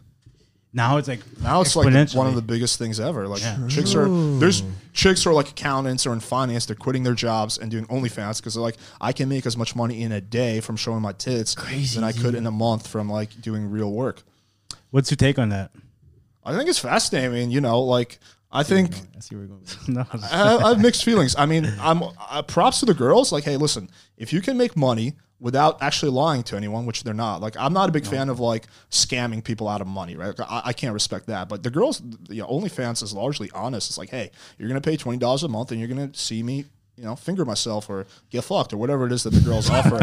[0.72, 3.26] Now it's like Now it's like one of the biggest things ever.
[3.26, 3.66] Like Yeah.
[3.68, 4.08] chicks are
[4.38, 4.62] there's
[4.92, 6.66] chicks who are like accountants or in finance.
[6.66, 9.74] They're quitting their jobs and doing OnlyFans because they're like, I can make as much
[9.74, 11.96] money in a day from showing my tits Crazy.
[11.96, 14.22] than I could in a month from like doing real work.
[14.90, 15.72] What's your take on that?
[16.44, 17.50] I think it's fascinating.
[17.50, 18.18] You know, like
[18.52, 19.64] I think I see where you're going.
[19.88, 21.34] no, I, I, have mixed feelings.
[21.36, 23.32] I mean, I'm uh, props to the girls.
[23.32, 27.14] Like, hey, listen, if you can make money without actually lying to anyone, which they're
[27.14, 30.38] not, like, I'm not a big fan of like scamming people out of money, right?
[30.38, 31.48] I, I can't respect that.
[31.48, 33.88] But the girls, you know, OnlyFans is largely honest.
[33.90, 36.66] It's like, hey, you're gonna pay twenty dollars a month, and you're gonna see me.
[36.96, 40.00] You know, finger myself or get fucked or whatever it is that the girls offer.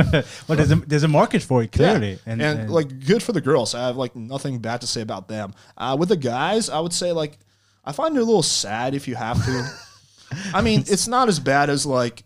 [0.48, 2.18] but there's a, there's a market for it clearly, Yeah.
[2.26, 3.76] and, And, like good for the girls.
[3.76, 5.54] I have like nothing bad to say about them.
[5.78, 7.38] Uh, with the guys, I would say like
[7.86, 9.70] I find it a little sad if you have to.
[10.56, 12.24] I mean, it's not as bad as like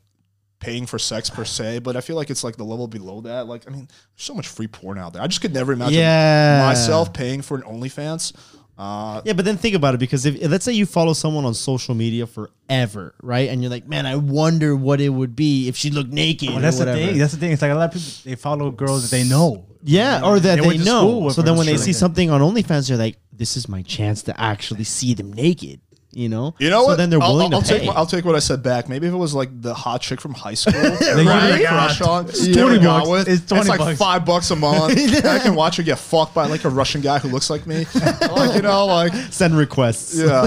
[0.61, 3.47] paying for sex per se, but I feel like it's like the level below that.
[3.47, 5.21] Like, I mean, there's so much free porn out there.
[5.21, 6.63] I just could never imagine Yeah.
[6.65, 8.31] myself paying for an OnlyFans.
[8.77, 11.53] Uh, Yeah, but then think about it because if let's say you follow someone on
[11.53, 13.49] social media forever, right?
[13.49, 16.49] And you're like, man, I wonder what it would be if she looked naked.
[16.49, 17.17] Well, or that's the thing.
[17.17, 17.51] That's the thing.
[17.51, 19.65] It's like a lot of people they follow girls that they know.
[19.83, 21.29] Yeah, or that They they, went to school know.
[21.29, 21.99] So then when they see like that.
[21.99, 25.81] something on OnlyFans, they're like, "This is my chance to actually see them naked."
[26.13, 26.53] You know.
[26.59, 26.97] you know so what?
[26.97, 27.79] then they're willing I'll, I'll to pay.
[27.85, 28.89] take I'll take what I said back.
[28.89, 31.25] Maybe if it was like the hot chick from high school, Right?
[31.25, 31.65] right?
[31.65, 33.09] crush on, It's you never 20 bucks.
[33.09, 33.27] with.
[33.29, 33.97] It's 20 like bucks.
[33.97, 34.97] five bucks a month.
[35.17, 37.65] And I can watch her get fucked by like a Russian guy who looks like
[37.65, 37.85] me.
[37.95, 40.19] like you know, like Send requests.
[40.19, 40.41] yeah,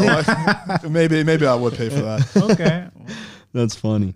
[0.66, 2.36] like, maybe maybe I would pay for that.
[2.36, 2.86] Okay.
[3.54, 4.12] That's funny.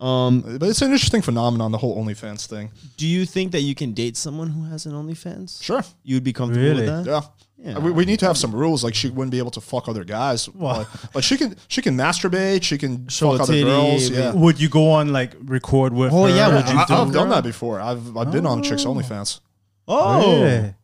[0.00, 2.70] Um, But it's an interesting phenomenon, the whole OnlyFans thing.
[2.96, 5.60] do you think that you can date someone who has an OnlyFans?
[5.60, 5.82] Sure.
[6.04, 6.82] You'd be comfortable Really?
[6.86, 7.10] with that?
[7.10, 7.20] Yeah.
[7.60, 7.78] Yeah.
[7.80, 8.84] We, we need to have some rules.
[8.84, 10.48] Like she wouldn't be able to fuck other guys.
[10.54, 12.62] Like, like she can she can masturbate.
[12.62, 14.10] She can Show fuck other titty, girls.
[14.10, 14.32] Yeah.
[14.32, 16.12] Would you go on like record with?
[16.12, 16.34] Oh, her?
[16.34, 17.80] yeah, would you I, do I've done that before.
[17.80, 19.40] I've I've been on chicks OnlyFans.
[19.88, 20.74] Oh, Really?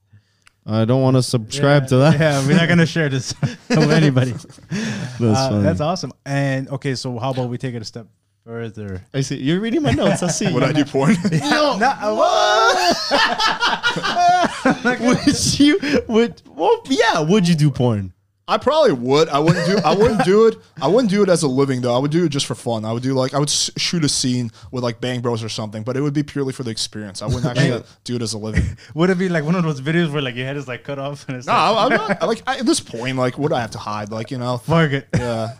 [0.66, 2.18] I don't want to subscribe to that.
[2.18, 3.34] Yeah, we're not gonna share this
[3.68, 4.30] with anybody.
[4.70, 5.62] That's Uh, funny.
[5.62, 6.12] that's awesome.
[6.24, 8.06] And okay, so how about we take it a step
[8.44, 9.02] further?
[9.12, 9.36] I see.
[9.36, 10.22] You're reading my notes.
[10.22, 10.48] I see.
[10.52, 11.16] Would I do porn?
[11.32, 11.78] No.
[15.00, 15.78] would you?
[16.08, 16.42] Would?
[16.46, 17.20] Well, yeah.
[17.20, 18.12] Would you do porn?
[18.46, 19.30] I probably would.
[19.30, 19.78] I wouldn't do.
[19.82, 20.56] I wouldn't do it.
[20.80, 21.94] I wouldn't do it as a living though.
[21.94, 22.84] I would do it just for fun.
[22.84, 25.48] I would do like I would s- shoot a scene with like Bang Bros or
[25.48, 27.22] something, but it would be purely for the experience.
[27.22, 28.76] I wouldn't actually do it as a living.
[28.94, 30.98] Would it be like one of those videos where like your head is like cut
[30.98, 32.22] off and it's No, like, I, I'm not.
[32.28, 34.10] Like I, at this point, like what do I have to hide?
[34.10, 35.08] Like you know, fuck it.
[35.14, 35.54] yeah.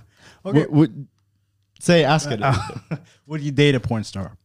[0.45, 0.67] Okay.
[0.67, 1.09] Would, would
[1.85, 2.41] say ask it.
[3.27, 4.37] Would you date a porn star?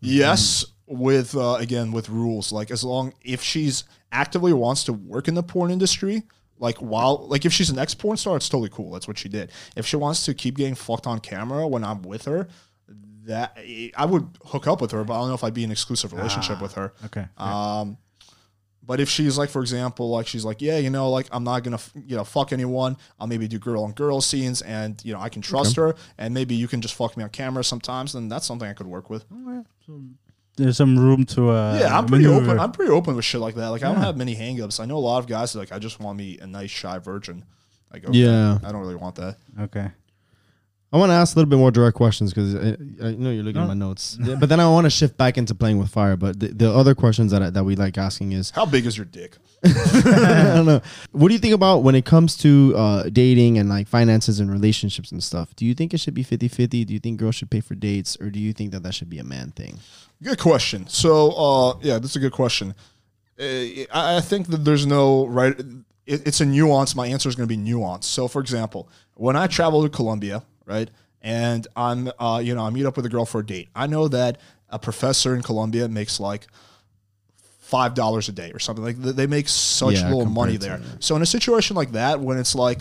[0.00, 2.52] Yes, with uh, again with rules.
[2.52, 6.22] Like as long if she's actively wants to work in the porn industry,
[6.58, 8.90] like while like if she's an ex porn star, it's totally cool.
[8.90, 9.52] That's what she did.
[9.76, 12.48] If she wants to keep getting fucked on camera when I'm with her,
[13.24, 13.58] that
[13.96, 15.72] I would hook up with her, but I don't know if I'd be in an
[15.72, 16.92] exclusive relationship with her.
[17.06, 17.26] Okay.
[17.36, 17.98] Um,
[18.86, 21.64] but if she's like, for example, like she's like, yeah, you know, like I'm not
[21.64, 22.96] gonna, you know, fuck anyone.
[23.18, 26.32] I'll maybe do girl on girl scenes, and you know, I can trust her, and
[26.32, 28.12] maybe you can just fuck me on camera sometimes.
[28.12, 29.24] Then that's something I could work with.
[30.56, 32.46] There's some room to uh Yeah, I'm pretty maneuver.
[32.52, 32.60] open.
[32.60, 33.68] I'm pretty open with shit like that.
[33.68, 34.80] Like I don't have many hangups.
[34.80, 36.98] I know a lot of guys that like I just want me a nice shy
[36.98, 37.44] virgin.
[37.92, 38.58] Like okay, Yeah.
[38.64, 39.36] I don't really want that.
[39.60, 39.90] okay.
[40.92, 42.68] I want to ask a little bit more direct questions because I,
[43.08, 45.36] I know you're looking at my notes, Yeah, but then I want to shift back
[45.36, 46.16] into playing with fire.
[46.16, 48.96] But the, the other questions that I, that we like asking is, How big is
[48.96, 49.36] your dick?
[49.64, 50.80] I don't know,
[51.10, 54.50] what do you think about when it comes to uh, dating and like finances and
[54.50, 55.56] relationships and stuff?
[55.56, 56.86] Do you think it should be 50-50?
[56.86, 59.10] Do you think girls should pay for dates, or do you think that that should
[59.10, 59.80] be a man thing?
[60.22, 60.86] Good question.
[60.86, 62.74] So, uh, yeah, that's a good question.
[63.38, 63.42] Uh,
[63.92, 65.58] I I think that there's no right.
[66.06, 66.94] It, it's a nuance.
[66.94, 68.04] My answer is going to be nuanced.
[68.04, 70.90] So, for example, when I travel to Colombia, right,
[71.22, 73.68] and I'm, uh, you know, I meet up with a girl for a date.
[73.74, 74.38] I know that
[74.68, 76.46] a professor in Colombia makes like
[77.60, 78.84] five dollars a day or something.
[78.84, 80.80] Like they make such Yeah, little money there.
[81.00, 82.80] So, in a situation like that, when it's like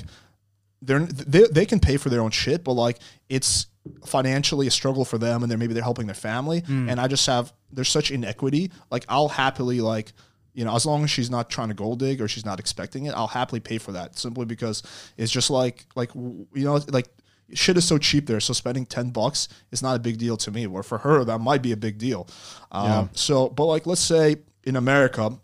[0.81, 3.67] they're they, they can pay for their own shit, but like it's
[4.05, 6.63] financially a struggle for them, and they're maybe they're helping their family.
[6.67, 8.71] And I just have there's such inequity.
[8.91, 10.13] Like I'll happily like
[10.53, 13.05] you know as long as she's not trying to gold dig or she's not expecting
[13.05, 14.83] it, I'll happily pay for that simply because
[15.17, 17.07] it's just like like you know like.
[17.53, 20.51] Shit is so cheap there, so spending ten bucks is not a big deal to
[20.51, 20.65] me.
[20.67, 22.27] Where for her, that might be a big deal.
[22.71, 25.37] Um, So, but like, let's say in America,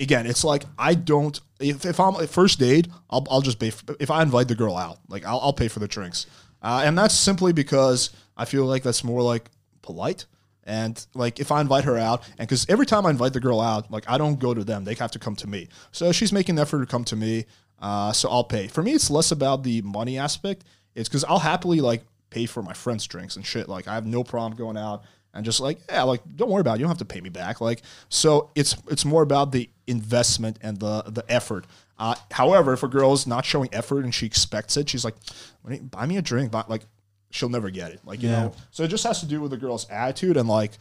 [0.00, 1.38] again, it's like I don't.
[1.60, 3.70] If, if I'm first date, I'll, I'll just pay.
[3.70, 6.26] For, if I invite the girl out, like I'll, I'll pay for the drinks,
[6.60, 9.48] uh, and that's simply because I feel like that's more like
[9.82, 10.26] polite.
[10.64, 13.60] And like if I invite her out, and because every time I invite the girl
[13.60, 15.68] out, like I don't go to them; they have to come to me.
[15.90, 17.46] So she's making the effort to come to me,
[17.82, 18.68] uh, so I'll pay.
[18.68, 20.64] For me, it's less about the money aspect.
[20.94, 23.68] It's because I'll happily like pay for my friends' drinks and shit.
[23.68, 25.02] Like I have no problem going out
[25.34, 26.78] and just like yeah, like don't worry about it.
[26.78, 27.60] You don't have to pay me back.
[27.60, 31.66] Like so, it's it's more about the investment and the the effort.
[31.98, 35.14] Uh, however, if a girl's not showing effort and she expects it, she's like,
[35.62, 36.82] "Why don't you buy me a drink, buy, like
[37.30, 38.00] she'll never get it.
[38.04, 38.42] Like you Yeah.
[38.44, 40.72] know, so it just has to do with the girl's attitude and like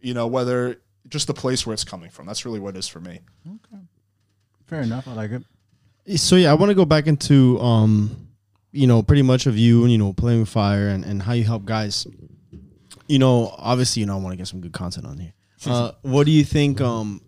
[0.00, 2.26] you know whether just the place where it's coming from.
[2.26, 3.20] That's really what it is for me.
[3.46, 3.82] Okay,
[4.66, 5.06] Fair enough.
[5.08, 5.42] I like it.
[6.14, 8.28] So yeah, I want to go back into um,
[8.72, 11.32] you know, pretty much of you and you know playing with fire and, and how
[11.32, 12.06] you help guys.
[13.08, 15.32] You know, obviously, you know, I want to get some good content on here.
[15.66, 16.80] Uh, what do you think?
[16.80, 17.20] Um,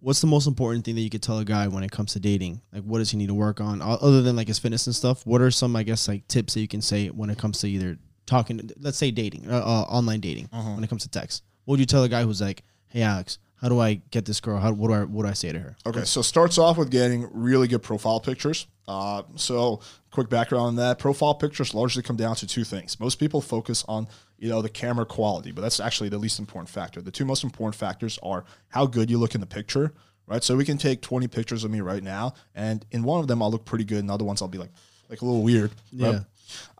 [0.00, 2.20] what's the most important thing that you could tell a guy when it comes to
[2.20, 2.60] dating?
[2.72, 5.26] Like, what does he need to work on other than like his fitness and stuff?
[5.26, 7.68] What are some, I guess, like tips that you can say when it comes to
[7.68, 11.42] either talking, let's say dating, uh, uh, online dating, when it comes to text?
[11.64, 14.40] What would you tell a guy who's like, "Hey, Alex, how do I get this
[14.40, 14.58] girl?
[14.58, 16.90] How what do I what do I say to her?" Okay, so starts off with
[16.90, 18.66] getting really good profile pictures.
[18.88, 19.80] Uh, so
[20.10, 22.98] quick background on that: profile pictures largely come down to two things.
[22.98, 24.08] Most people focus on
[24.38, 27.00] you know the camera quality, but that's actually the least important factor.
[27.02, 29.92] The two most important factors are how good you look in the picture,
[30.26, 30.42] right?
[30.42, 33.42] So we can take 20 pictures of me right now, and in one of them
[33.42, 34.72] I'll look pretty good, and other ones I'll be like
[35.08, 35.72] like a little weird.
[36.12, 36.20] right?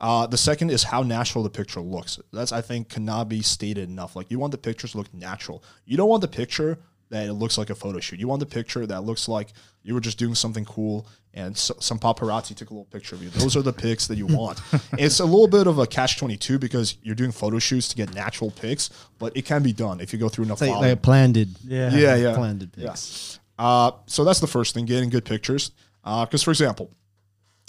[0.01, 0.07] Yeah.
[0.07, 2.19] Uh, the second is how natural the picture looks.
[2.33, 4.17] That's I think cannot be stated enough.
[4.17, 5.63] Like you want the pictures to look natural.
[5.85, 6.79] You don't want the picture
[7.11, 8.21] that it looks like a photo shoot.
[8.21, 9.53] You want the picture that looks like
[9.83, 13.23] you were just doing something cool and so, some paparazzi took a little picture of
[13.23, 13.31] you.
[13.31, 14.61] Those are the pics that you want.
[14.99, 17.97] it's a little bit of a catch twenty two because you're doing photo shoots to
[17.97, 20.57] get natural pics, but it can be done if you go through enough.
[20.57, 20.91] It's like, volume.
[20.91, 21.37] like planned.
[21.37, 21.91] Yeah.
[21.93, 22.89] yeah, yeah, Planned yeah.
[22.91, 23.39] pics.
[23.59, 25.71] Uh, so that's the first thing, getting good pictures.
[26.03, 26.91] Because, for example,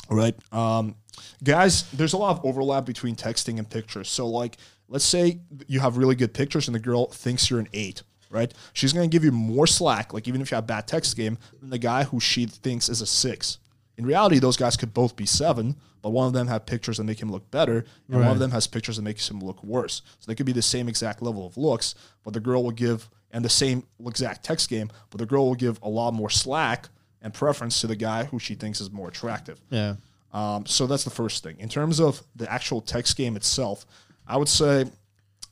[0.10, 0.96] right, um,
[1.44, 4.10] guys, there's a lot of overlap between texting and pictures.
[4.10, 4.58] So, like,
[4.88, 8.54] let's say you have really good pictures and the girl thinks you're an eight, right?
[8.74, 11.38] She's going to give you more slack, like, even if you have bad text game,
[11.60, 13.60] than the guy who she thinks is a six.
[13.98, 17.04] In reality, those guys could both be seven, but one of them have pictures that
[17.04, 20.02] make him look better, and one of them has pictures that makes him look worse.
[20.20, 21.94] So they could be the same exact level of looks,
[22.24, 25.56] but the girl will give and the same exact text game, but the girl will
[25.56, 26.90] give a lot more slack
[27.22, 29.62] and preference to the guy who she thinks is more attractive.
[29.70, 29.96] Yeah.
[30.34, 31.58] Um, so that's the first thing.
[31.60, 33.86] In terms of the actual text game itself,
[34.28, 34.86] I would say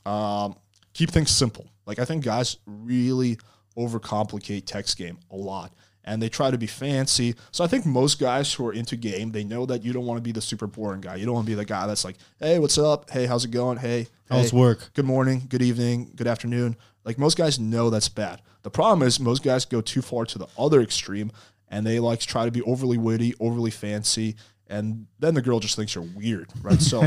[0.06, 0.56] um,
[0.94, 1.66] keep things simple.
[1.86, 3.38] Like I think guys really
[3.76, 5.72] overcomplicate text game a lot,
[6.04, 7.34] and they try to be fancy.
[7.50, 10.18] So I think most guys who are into game, they know that you don't want
[10.18, 11.16] to be the super boring guy.
[11.16, 13.10] You don't want to be the guy that's like, "Hey, what's up?
[13.10, 13.78] Hey, how's it going?
[13.78, 14.90] Hey, How's hey, work?
[14.94, 18.42] Good morning, good evening, good afternoon." Like most guys know that's bad.
[18.62, 21.32] The problem is most guys go too far to the other extreme,
[21.68, 24.36] and they like try to be overly witty, overly fancy,
[24.70, 26.80] and then the girl just thinks you're weird, right?
[26.80, 27.02] So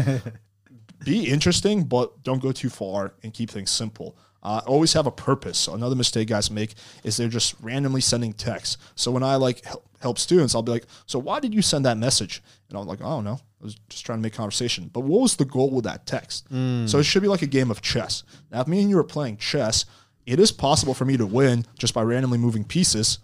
[1.04, 4.16] be interesting, but don't go too far and keep things simple.
[4.42, 5.58] Uh, always have a purpose.
[5.58, 8.78] So another mistake guys make is they're just randomly sending texts.
[8.96, 11.86] So when I like help, help students, I'll be like, "So why did you send
[11.86, 13.40] that message?" And I'm like, "I don't know.
[13.62, 16.48] I was just trying to make conversation." But what was the goal with that text?
[16.88, 18.24] So it should be like a game of chess.
[18.52, 19.86] Now, if me and you are playing chess,
[20.26, 23.20] it is possible for me to win just by randomly moving pieces,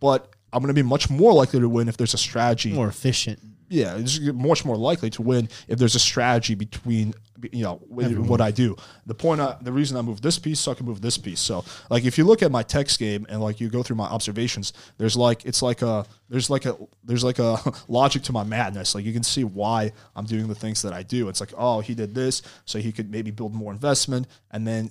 [0.00, 2.88] but I'm going to be much more likely to win if there's a strategy More
[2.88, 3.38] efficient.
[3.68, 7.14] Yeah, it's much more likely to win if there's a strategy between
[7.52, 8.76] you know with what I do.
[9.06, 11.40] The point, I, the reason I move this piece, so I can move this piece.
[11.40, 14.06] So like if you look at my text game and like you go through my
[14.06, 17.58] observations, there's like it's like a there's like a there's like a
[17.88, 18.94] logic to my madness.
[18.94, 21.28] Like you can see why I'm doing the things that I do.
[21.28, 24.90] It's like oh he did this, so he could maybe build more investment, and then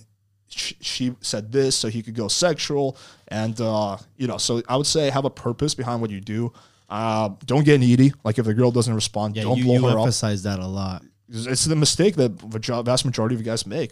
[0.56, 2.96] she said this so he could go sexual
[3.30, 6.54] and uh, you know so i would say have a purpose behind what you do
[6.94, 9.82] uh, don't get needy like if the girl doesn't respond Yeah, don't you, blow you
[9.88, 11.04] her up emphasize that a lot.
[11.30, 13.92] it's the mistake that the vast majority of you guys make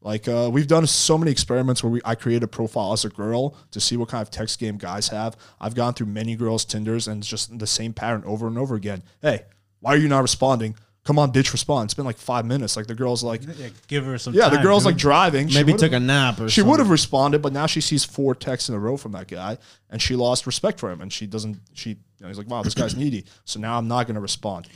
[0.00, 3.08] like uh, we've done so many experiments where we, I create a profile as a
[3.08, 5.34] girl to see what kind of text game guys have.
[5.58, 8.74] I've gone through many girls' Tinders and it's just the same pattern over and over
[8.74, 9.02] again.
[9.22, 9.44] Hey,
[9.80, 10.76] why are you not responding?
[11.04, 11.86] Come on, bitch, respond.
[11.86, 12.76] It's been like five minutes.
[12.76, 14.34] Like the girl's like, Yeah, give her some.
[14.34, 14.92] yeah, the girl's dude.
[14.92, 15.48] like driving.
[15.52, 18.68] Maybe took a nap or she would have responded, but now she sees four texts
[18.68, 19.58] in a row from that guy,
[19.90, 21.58] and she lost respect for him, and she doesn't.
[21.74, 23.24] She, you know, he's like, wow, this guy's needy.
[23.44, 24.66] So now I'm not going to respond.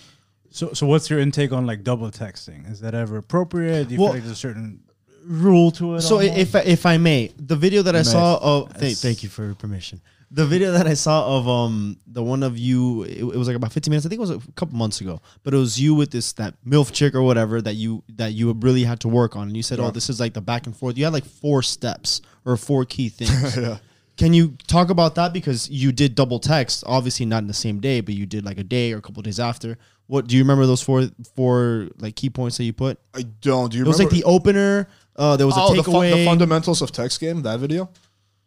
[0.51, 2.71] So, so what's your intake on like double texting?
[2.71, 3.89] Is that ever appropriate?
[3.89, 4.81] Do you Well- feel like there's a certain
[5.25, 6.03] rule to it?
[6.03, 6.37] So almost?
[6.39, 9.45] if I- if I may, the video that I saw of thank, thank you for
[9.47, 10.01] your permission.
[10.31, 13.57] The video that I saw of um the one of you, it, it was like
[13.57, 14.05] about 15 minutes.
[14.05, 16.55] I think it was a couple months ago, but it was you with this that
[16.67, 19.63] milf chick or whatever that you that you really had to work on, and you
[19.63, 22.59] said, "Oh, this is like the back and forth." You had like four steps or
[22.59, 23.57] four key things.
[24.19, 27.79] Can you talk about that because you did double text, obviously not in the same
[27.79, 29.79] day, but you did like a day or a couple days after.
[30.09, 31.05] What do you remember those four
[31.37, 32.99] four like key points that you put?
[33.15, 33.71] I don't.
[33.71, 34.89] Do you It was like the opener.
[35.15, 36.15] Uh, there was a oh, the, fun, takeaway.
[36.17, 37.43] the fundamentals of text game.
[37.43, 37.91] That video.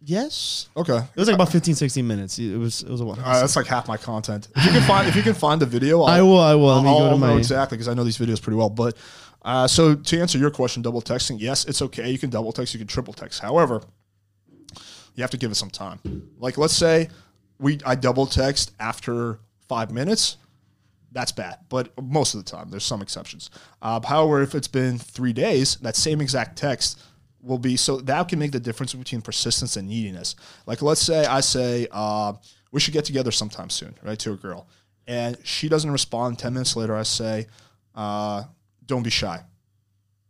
[0.04, 0.68] Yes.
[0.76, 0.98] Okay.
[0.98, 2.40] It was like about 15, 16 minutes.
[2.40, 3.16] It was it was a while.
[3.18, 4.50] Right, that's like half my content.
[4.56, 6.40] If you can find, if you can find the video, I'll, I will.
[6.40, 6.70] I will.
[6.70, 7.38] I'll, go to I'll know my.
[7.38, 8.70] exactly because I know these videos pretty well.
[8.70, 8.98] But
[9.44, 12.10] Uh, so to answer your question, double texting, yes, it's okay.
[12.10, 13.42] You can double text, you can triple text.
[13.42, 13.82] However,
[15.16, 16.00] you have to give it some time.
[16.38, 17.10] Like let's say
[17.60, 20.38] we I double text after five minutes,
[21.12, 21.60] that's bad.
[21.70, 23.50] But most of the time, there's some exceptions.
[23.82, 27.00] Uh, however, if it's been three days, that same exact text
[27.42, 30.36] will be so that can make the difference between persistence and neediness.
[30.66, 32.34] Like let's say I say uh,
[32.72, 34.20] we should get together sometime soon, right?
[34.20, 34.68] To a girl,
[35.08, 36.40] and she doesn't respond.
[36.40, 37.48] Ten minutes later, I say,
[37.96, 38.44] uh,
[38.86, 39.44] "Don't be shy."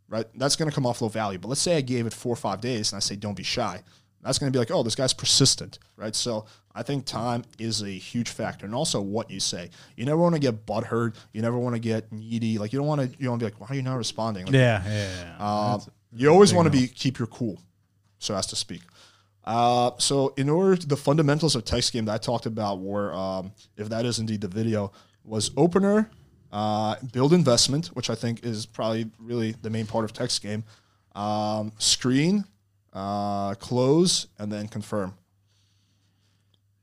[0.08, 0.26] Right?
[0.34, 1.38] That's going to come off low value.
[1.38, 3.42] But let's say I gave it four or five days, and I say, "Don't be
[3.42, 3.82] shy."
[4.22, 6.14] That's going to be like, "Oh, this guy's persistent," right?
[6.14, 9.70] So I think time is a huge factor, and also what you say.
[9.96, 11.16] You never want to get butthurt.
[11.32, 12.58] You never want to get needy.
[12.58, 13.18] Like you don't want to.
[13.22, 15.24] You to be like, "Why are you not responding?" Like, Yeah, yeah.
[15.24, 15.36] yeah.
[15.40, 15.78] uh,
[16.14, 17.60] you always want to be keep your cool,
[18.18, 18.82] so as to speak.
[19.44, 23.12] Uh, so in order to, the fundamentals of text game that I talked about were,
[23.12, 24.92] um, if that is indeed the video,
[25.24, 26.10] was opener,
[26.52, 30.62] uh, build investment, which I think is probably really the main part of text game,
[31.16, 32.44] um, screen,
[32.92, 35.14] uh, close, and then confirm.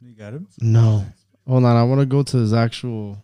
[0.02, 0.48] you got him.
[0.60, 1.06] No.
[1.48, 1.76] Hold on.
[1.76, 3.24] I want to go to his actual.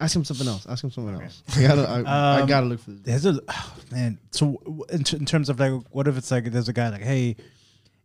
[0.00, 0.66] Ask him something else.
[0.66, 1.42] Ask him something else.
[1.56, 1.82] I gotta.
[1.88, 3.22] I, I Um, gotta look for this.
[3.22, 4.18] There's a oh, man.
[4.30, 4.58] So
[4.90, 7.36] in, t- in terms of like, what if it's like there's a guy like, hey,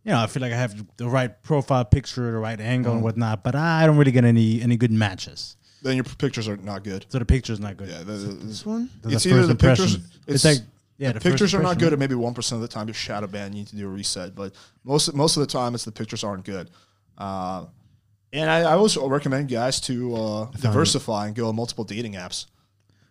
[0.04, 2.96] you know, I feel like I have the right profile picture, the right angle Mm.
[2.96, 5.56] and whatnot, but I don't really get any any good matches.
[5.82, 7.06] Then your pictures are not good.
[7.08, 7.88] So the picture's not good.
[7.88, 8.90] Yeah, the, the- This one.
[9.02, 9.86] The it's first either the impression.
[9.86, 10.18] pictures.
[10.26, 10.58] It's, like
[10.98, 12.94] yeah, the, the pictures are not good, At maybe one percent of the time you're
[12.94, 13.52] shadow ban.
[13.52, 16.24] You need to do a reset, but most most of the time it's the pictures
[16.24, 16.70] aren't good.
[17.18, 17.66] Uh,
[18.32, 22.46] and I, I always recommend guys to uh, diversify and go on multiple dating apps.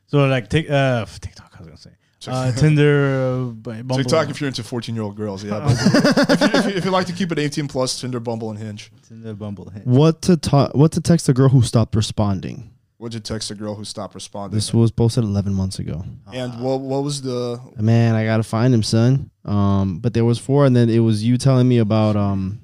[0.07, 1.91] So like take uh TikTok, I was gonna say.
[2.27, 3.97] Uh, Tinder, uh, Bumble.
[3.97, 5.63] TikTok if you're into 14 year old girls, yeah.
[5.69, 8.57] If, you, if, you, if you like to keep it 18 plus, Tinder, Bumble, and
[8.57, 8.91] Hinge.
[9.07, 9.69] Tinder, Bumble.
[9.69, 9.81] Hey.
[9.83, 12.71] What to ta- What to text a girl who stopped responding?
[12.97, 14.55] Would you text a girl who stopped responding?
[14.55, 16.03] This was posted 11 months ago.
[16.33, 19.31] and what what was the Man, I gotta find him, son.
[19.43, 22.61] Um, but there was four, and then it was you telling me about um,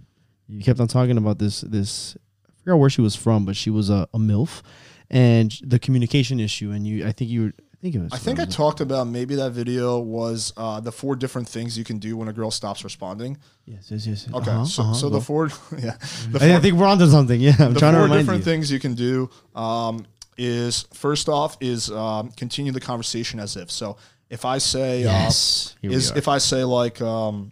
[0.48, 2.16] you kept on talking about this this.
[2.48, 4.62] I forgot where she was from, but she was a, a milf,
[5.10, 6.72] and the communication issue.
[6.72, 8.14] And you, I think you, were, I think it was.
[8.14, 11.84] I think I talked about maybe that video was uh, the four different things you
[11.84, 13.38] can do when a girl stops responding.
[13.66, 14.28] yes, yes, yes.
[14.28, 14.34] yes.
[14.36, 15.16] Okay, Uh-huh, so, uh-huh, so go.
[15.18, 15.98] the four yeah
[16.30, 17.42] the I, I think we're onto something.
[17.42, 18.46] Yeah, I'm the trying to four remind different you.
[18.46, 20.06] things you can do um,
[20.38, 23.98] is first off is um, continue the conversation as if so
[24.32, 27.52] if I say Yes, uh, here we is if I say like um,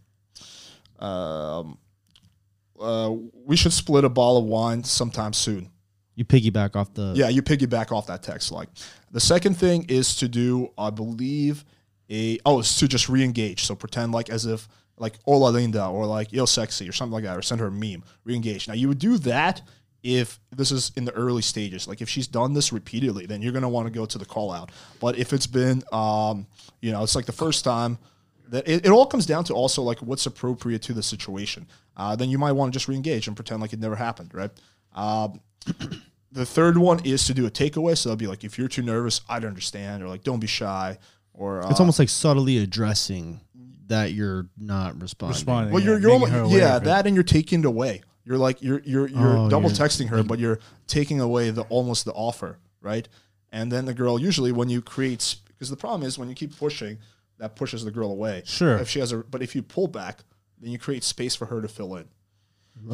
[0.99, 1.77] um,
[2.80, 3.13] uh,
[3.45, 5.69] we should split a bottle of wine sometime soon.
[6.15, 7.13] You piggyback off the.
[7.15, 8.51] Yeah, you piggyback off that text.
[8.51, 8.69] Like
[9.11, 11.65] the second thing is to do, I believe,
[12.09, 13.65] a oh, it's to just re-engage.
[13.65, 14.67] So pretend like as if
[14.97, 17.71] like hola linda or like yo sexy or something like that, or send her a
[17.71, 18.03] meme.
[18.23, 18.67] Re-engage.
[18.67, 19.61] Now you would do that
[20.03, 21.87] if this is in the early stages.
[21.87, 24.51] Like if she's done this repeatedly, then you're gonna want to go to the call
[24.51, 24.71] out.
[24.99, 26.47] But if it's been, um,
[26.81, 27.97] you know, it's like the first time.
[28.49, 31.67] That it, it all comes down to also like what's appropriate to the situation.
[31.95, 34.49] Uh, then you might want to just re-engage and pretend like it never happened, right?
[34.95, 35.39] Um,
[36.31, 37.95] the third one is to do a takeaway.
[37.95, 40.97] So that'll be like, if you're too nervous, I'd understand, or like, don't be shy,
[41.33, 43.41] or uh, It's almost like subtly addressing
[43.87, 45.35] that you're not responding.
[45.35, 45.73] Responding.
[45.73, 46.85] well, yeah, you're you're making almost, yeah of it.
[46.85, 48.01] that, and you're taking it away.
[48.30, 51.63] You're like you're you're you're Oh, double you're- texting her, but you're taking away the
[51.63, 53.07] almost the offer, right?
[53.51, 56.55] And then the girl usually when you create because the problem is when you keep
[56.55, 56.99] pushing,
[57.39, 58.43] that pushes the girl away.
[58.45, 58.77] Sure.
[58.77, 60.19] If she has a, but if you pull back,
[60.61, 62.05] then you create space for her to fill in.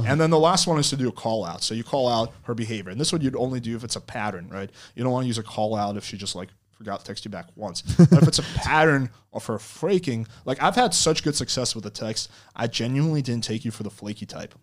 [0.05, 1.61] And then the last one is to do a call out.
[1.61, 2.91] So you call out her behavior.
[2.91, 4.71] And this one you'd only do if it's a pattern, right?
[4.95, 7.23] You don't want to use a call out if she just like forgot to text
[7.25, 7.81] you back once.
[7.97, 11.83] but if it's a pattern of her flaking, like I've had such good success with
[11.83, 14.55] the text, I genuinely didn't take you for the flaky type.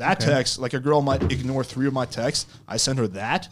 [0.00, 2.46] That text, like a girl might ignore three of my texts.
[2.66, 3.48] I send her that,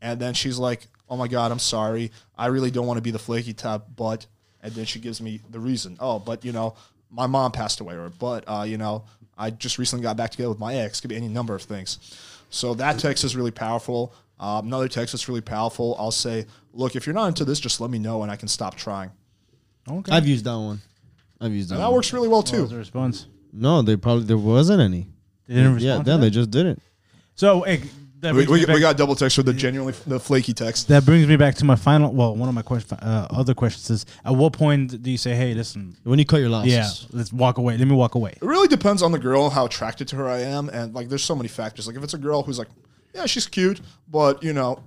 [0.00, 2.10] and then she's like, "Oh my god, I'm sorry.
[2.36, 4.26] I really don't want to be the flaky type, but."
[4.64, 5.96] And then she gives me the reason.
[6.00, 6.74] Oh, but you know,
[7.10, 9.04] my mom passed away, or but uh, you know,
[9.36, 11.00] I just recently got back together with my ex.
[11.00, 11.98] Could be any number of things.
[12.50, 14.14] So that text is really powerful.
[14.38, 15.96] Um, another text that's really powerful.
[15.98, 18.48] I'll say, "Look, if you're not into this, just let me know, and I can
[18.48, 19.10] stop trying."
[19.90, 20.12] Okay.
[20.12, 20.80] I've used that one.
[21.40, 21.74] I've used that.
[21.74, 21.94] And that one.
[21.96, 22.66] works really well What was too.
[22.68, 23.26] the response?
[23.52, 25.08] No, there probably there wasn't any.
[25.46, 26.04] They didn't Yeah, respond.
[26.04, 26.26] to then that?
[26.26, 26.82] they just didn't.
[27.34, 27.82] So hey,
[28.20, 30.86] that We, brings we, back- we got double text with the genuinely the flaky text.
[30.88, 32.12] That brings me back to my final.
[32.12, 35.34] Well, one of my question, uh, other questions is: At what point do you say,
[35.34, 36.72] "Hey, listen, When you cut your losses.
[36.72, 36.88] yeah,
[37.18, 37.76] let's walk away.
[37.76, 40.40] Let me walk away." It really depends on the girl, how attracted to her I
[40.42, 41.86] am, and like there's so many factors.
[41.88, 42.68] Like if it's a girl who's like,
[43.14, 44.82] yeah, she's cute, but you know,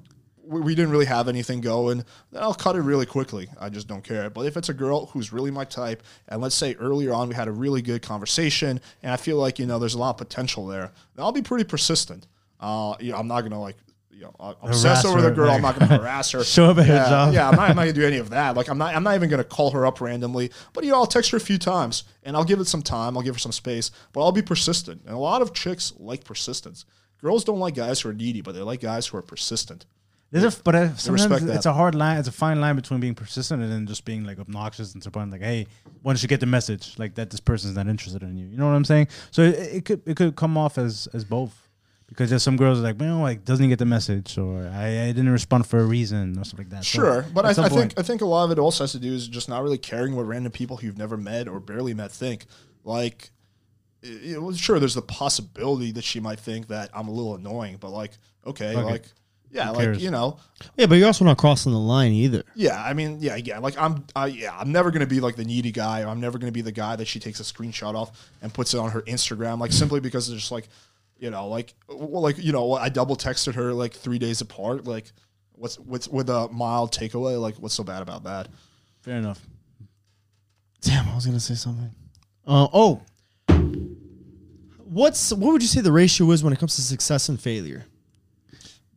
[0.45, 3.49] we, we didn't really have anything going, then I'll cut it really quickly.
[3.59, 4.29] I just don't care.
[4.29, 7.35] But if it's a girl who's really my type, and let's say earlier on we
[7.35, 10.17] had a really good conversation, and I feel like you know there's a lot of
[10.17, 12.27] potential there, then I'll be pretty persistent.
[12.59, 13.75] Uh, you know, I'm not gonna like
[14.15, 15.47] you know uh, obsess over the girl.
[15.47, 16.43] like- I'm not going to harass her.
[16.43, 17.33] Show up at her yeah, job.
[17.33, 18.55] Yeah, I'm not, I'm not going to do any of that.
[18.55, 20.51] Like I'm not I'm not even going to call her up randomly.
[20.73, 23.17] But you know, I'll text her a few times and I'll give it some time.
[23.17, 23.91] I'll give her some space.
[24.13, 25.01] But I'll be persistent.
[25.05, 26.85] And a lot of chicks like persistence.
[27.21, 29.85] Girls don't like guys who are needy, but they like guys who are persistent.
[30.41, 32.17] There's a, but uh, sometimes it's a hard line.
[32.17, 35.11] It's a fine line between being persistent and then just being like obnoxious and to
[35.11, 35.67] point like, hey,
[36.03, 38.45] once you get the message, like that this person's not interested in you.
[38.47, 39.07] You know what I'm saying?
[39.31, 41.61] So it, it could it could come off as as both.
[42.07, 45.31] Because there's some girls like, well, like doesn't get the message, or I, I didn't
[45.31, 46.83] respond for a reason, or something like that.
[46.83, 48.99] So, Sure, but I, I think I think a lot of it also has to
[48.99, 51.95] do is just not really caring what random people who you've never met or barely
[51.95, 52.45] met think.
[52.83, 53.31] Like,
[54.03, 57.33] it, it was sure there's the possibility that she might think that I'm a little
[57.33, 58.11] annoying, but like,
[58.45, 58.83] okay, Okay.
[58.83, 59.05] like,
[59.51, 60.03] yeah, Who like cares?
[60.03, 60.37] you know,
[60.77, 62.43] Yeah, but you're also not crossing the line either.
[62.55, 62.81] yeah.
[62.83, 63.59] I mean, yeah, yeah.
[63.59, 66.01] Like I'm, I, yeah, I'm never gonna be like the needy guy.
[66.03, 68.73] Or I'm never gonna be the guy that she takes a screenshot off and puts
[68.73, 70.67] it on her Instagram, like simply because it's just like,
[71.17, 74.85] you know, like, well, like you know, I double texted her like three days apart.
[74.85, 75.11] Like,
[75.53, 77.39] what's what's with a mild takeaway?
[77.39, 78.49] Like, what's so bad about that?
[79.01, 79.39] fair enough.
[80.81, 81.91] Damn, I was gonna say something.
[82.45, 83.01] Uh, oh,
[84.83, 87.85] what's what would you say the ratio is when it comes to success and failure?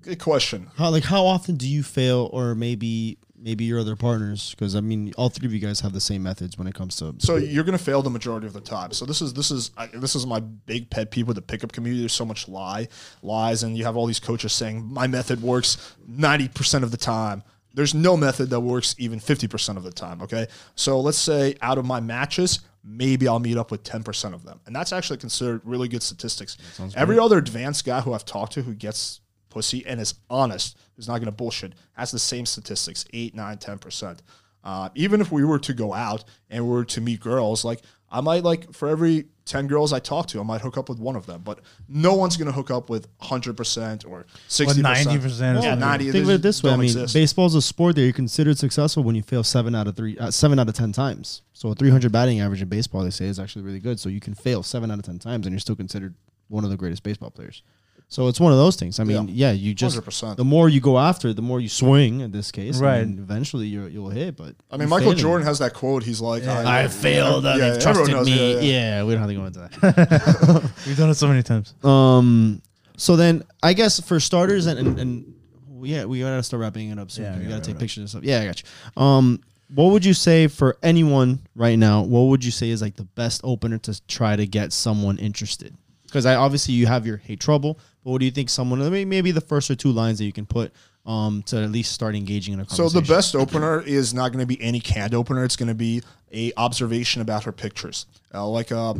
[0.02, 0.70] Good question.
[0.76, 4.50] How like how often do you fail, or maybe maybe your other partners?
[4.50, 6.96] Because I mean, all three of you guys have the same methods when it comes
[6.96, 7.14] to.
[7.18, 8.92] So you're going to fail the majority of the time.
[8.92, 11.72] So this is this is I, this is my big pet peeve with the pickup
[11.72, 12.00] community.
[12.00, 12.88] There's so much lie,
[13.22, 17.42] lies, and you have all these coaches saying my method works 90% of the time.
[17.74, 20.22] There's no method that works even 50% of the time.
[20.22, 24.44] Okay, so let's say out of my matches, maybe I'll meet up with 10% of
[24.44, 26.56] them, and that's actually considered really good statistics.
[26.96, 29.20] Every other advanced guy who I've talked to who gets
[29.58, 33.56] pussy and is honest, who's not going to bullshit, has the same statistics 8, 9,
[33.56, 34.18] 10%.
[34.62, 37.80] Uh, even if we were to go out and we were to meet girls, like
[38.10, 41.00] I might like for every 10 girls I talk to, I might hook up with
[41.00, 44.82] one of them, but no one's going to hook up with 100% or 60%.
[44.82, 45.80] 90% or Yeah, something.
[45.80, 46.70] 90 Think of it this way.
[46.70, 47.14] I mean, exist.
[47.14, 50.30] baseball's a sport that you're considered successful when you fail seven out of three, uh,
[50.30, 51.42] seven out of ten times.
[51.52, 53.98] So a 300 batting average in baseball, they say, is actually really good.
[53.98, 56.14] So you can fail seven out of ten times, and you're still considered
[56.48, 57.62] one of the greatest baseball players.
[58.10, 58.98] So it's one of those things.
[58.98, 60.36] I mean, yeah, you just 100%.
[60.36, 62.20] the more you go after, it, the more you swing.
[62.20, 63.02] In this case, Right.
[63.02, 64.34] And eventually, you you'll hit.
[64.36, 65.18] But I mean, Michael failing.
[65.18, 66.02] Jordan has that quote.
[66.04, 67.44] He's like, I failed.
[67.44, 68.54] Yeah, Yeah, everyone they trusted knows, me.
[68.54, 69.04] yeah, Yeah, yeah.
[69.04, 70.70] we don't have to go into that.
[70.86, 71.74] We've done it so many times.
[71.84, 72.62] Um.
[72.96, 75.34] So then, I guess for starters, and and, and
[75.82, 77.24] yeah, we gotta start wrapping it up soon.
[77.26, 77.80] Yeah, we yeah, gotta right, take right.
[77.80, 78.24] pictures and stuff.
[78.24, 79.02] Yeah, I got you.
[79.02, 79.40] Um.
[79.74, 82.00] What would you say for anyone right now?
[82.02, 85.76] What would you say is like the best opener to try to get someone interested?
[86.06, 88.78] Because I obviously you have your hate trouble, but what do you think someone
[89.08, 90.72] maybe the first or two lines that you can put
[91.08, 92.90] um to at least start engaging in a conversation.
[92.90, 95.42] So the best opener is not going to be any canned opener.
[95.42, 98.06] It's going to be a observation about her pictures.
[98.32, 98.92] Uh, like, uh,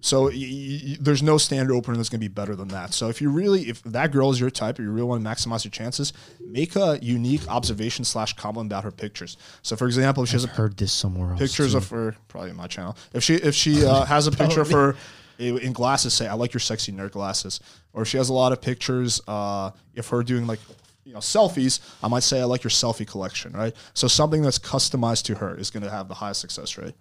[0.00, 2.94] so y- y- there's no standard opener that's going to be better than that.
[2.94, 5.28] So if you really, if that girl is your type, or you really want to
[5.28, 6.12] maximize your chances,
[6.46, 9.36] make a unique observation slash comment about her pictures.
[9.62, 11.40] So for example, if she has a heard this somewhere else.
[11.40, 11.78] pictures too.
[11.78, 12.96] of her, probably in my channel.
[13.12, 14.94] If she if she uh, has a picture of her
[15.38, 17.60] in glasses, say I like your sexy nerd glasses.
[17.92, 20.60] Or if she has a lot of pictures, uh, if her doing like
[21.04, 23.74] you know selfies, I might say I like your selfie collection, right?
[23.94, 26.94] So something that's customized to her is going to have the highest success rate.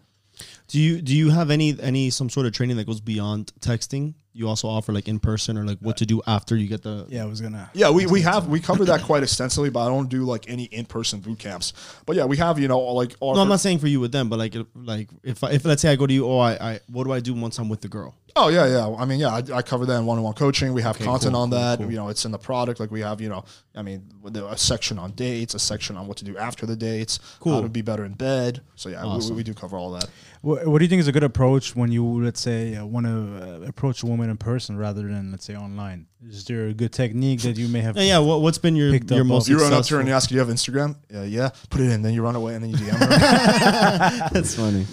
[0.67, 4.15] Do you do you have any any some sort of training that goes beyond texting?
[4.33, 7.05] You also offer like in person or like what to do after you get the
[7.07, 7.69] Yeah, I was gonna.
[7.73, 10.65] Yeah, we, we have we cover that quite extensively, but I don't do like any
[10.65, 11.71] in person boot camps.
[12.05, 14.27] But yeah, we have you know like No, I'm not saying for you with them,
[14.27, 16.79] but like like if I, if let's say I go to you, oh I, I
[16.87, 18.13] what do I do once I'm with the girl?
[18.37, 18.93] Oh yeah, yeah.
[18.99, 20.73] I mean, yeah, I, I cover that in one-on-one coaching.
[20.73, 21.79] We have content cool, on cool, that.
[21.79, 21.89] cool.
[21.89, 22.81] You know, it's in the product.
[22.81, 25.95] Like we have, you know, I mean, with the- a section on dates, a section
[25.95, 27.61] on what to do after the dates, how Cool.
[27.61, 28.59] to be better in bed.
[28.75, 30.09] So yeah, we- we, we do cover all that.
[30.45, 33.07] What, what do you think is a good approach when you, let's say, uh, want
[33.07, 36.05] to uh, approach a woman in person rather than, let's say, online?
[36.29, 37.97] Is there a good technique that you may have?
[37.97, 38.19] Yeah, yeah.
[38.19, 40.29] What, what's been your Picked your most You run up to her and you ask,
[40.29, 41.49] "Do you have Instagram?" Yeah, yeah.
[41.71, 42.03] Put it in.
[42.03, 44.29] Then you run away and then you DM her.
[44.33, 44.85] That's funny.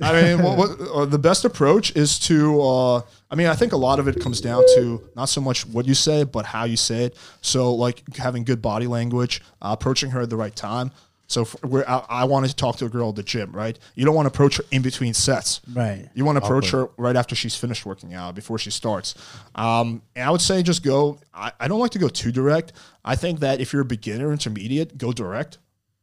[0.00, 2.62] I mean, what, what, uh, the best approach is to.
[2.62, 3.00] Uh,
[3.32, 5.86] I mean, I think a lot of it comes down to not so much what
[5.86, 7.16] you say, but how you say it.
[7.40, 10.92] So, like having good body language, uh, approaching her at the right time.
[11.30, 13.78] So, for, where I, I wanted to talk to a girl at the gym, right?
[13.94, 16.08] You don't want to approach her in between sets, Right.
[16.12, 19.14] You want to approach her right after she's finished working out, before she starts.
[19.54, 21.18] Um, and I would say just go.
[21.32, 22.72] I, I don't like to go too direct.
[23.04, 25.58] I think that if you're a beginner, intermediate, go direct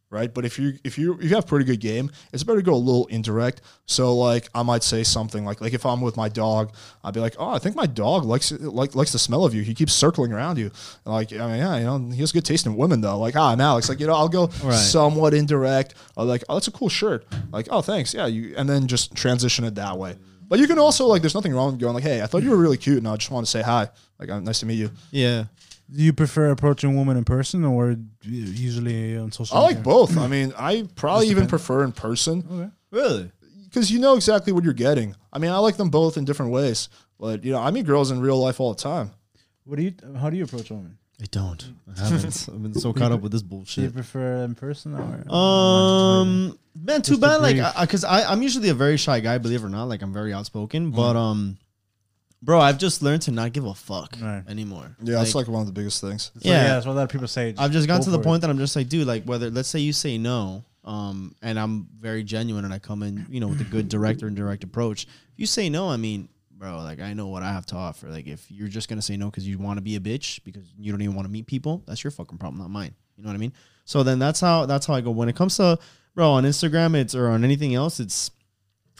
[0.09, 0.33] right?
[0.33, 2.73] But if you if you if you have pretty good game, it's better to go
[2.73, 3.61] a little indirect.
[3.85, 7.19] So like I might say something like like if I'm with my dog, I'd be
[7.19, 9.63] like, oh, I think my dog likes like likes the smell of you.
[9.63, 10.71] He keeps circling around you.
[11.05, 13.19] Like I mean, yeah, you know, he has good taste in women though.
[13.19, 13.89] Like ah, I'm Alex.
[13.89, 15.95] Like you know, I'll go somewhat indirect.
[16.15, 17.25] Or like oh, that's a cool shirt.
[17.51, 18.13] Like oh, thanks.
[18.13, 20.17] Yeah, you and then just transition it that way.
[20.49, 22.51] But you can also like, there's nothing wrong with going like, hey, I thought you
[22.51, 23.89] were really cute, and I just want to say hi.
[24.17, 24.91] Like, uh, nice to meet you.
[25.11, 25.45] Yeah.
[25.89, 29.75] Do you prefer approaching women in person or usually on social I media?
[29.77, 30.17] like both.
[30.17, 32.69] I mean, I probably even prefer in person Okay.
[32.91, 33.31] Really?
[33.65, 35.15] because you know exactly what you're getting.
[35.31, 38.11] I mean, I like them both in different ways, but you know, I meet girls
[38.11, 39.11] in real life all the time.
[39.65, 39.93] What do you?
[40.19, 40.97] How do you approach women?
[41.21, 41.71] I don't.
[41.95, 42.47] I haven't.
[42.53, 43.93] I've been so caught up with this Do you bullshit.
[43.93, 45.33] prefer in person or?
[45.33, 47.41] Um, man, too bad.
[47.41, 47.67] Like, brief.
[47.75, 49.85] I, cause I, I'm usually a very shy guy, believe it or not.
[49.85, 50.95] Like, I'm very outspoken, Mm.
[50.95, 51.57] but um,
[52.41, 54.43] bro, I've just learned to not give a fuck Right.
[54.47, 54.95] anymore.
[55.01, 56.31] Yeah, it's like one of the biggest things.
[56.35, 56.67] So, yeah, yeah.
[56.69, 57.53] that's what a lot of people say.
[57.57, 58.41] I've just gotten go to the for point it.
[58.41, 61.87] that I'm just like, dude, like whether let's say you say no, um, and I'm
[61.99, 65.03] very genuine and I come in, you know, with a good director and direct approach.
[65.03, 68.09] If you say no, I mean, bro, like I know what I have to offer.
[68.09, 70.63] Like if you're just gonna say no because you want to be a bitch because
[70.79, 72.93] you don't even want to meet people, that's your fucking problem, not mine.
[73.17, 73.53] You know what I mean?
[73.85, 75.11] So then that's how that's how I go.
[75.11, 75.77] When it comes to
[76.15, 78.31] bro on Instagram, it's or on anything else, it's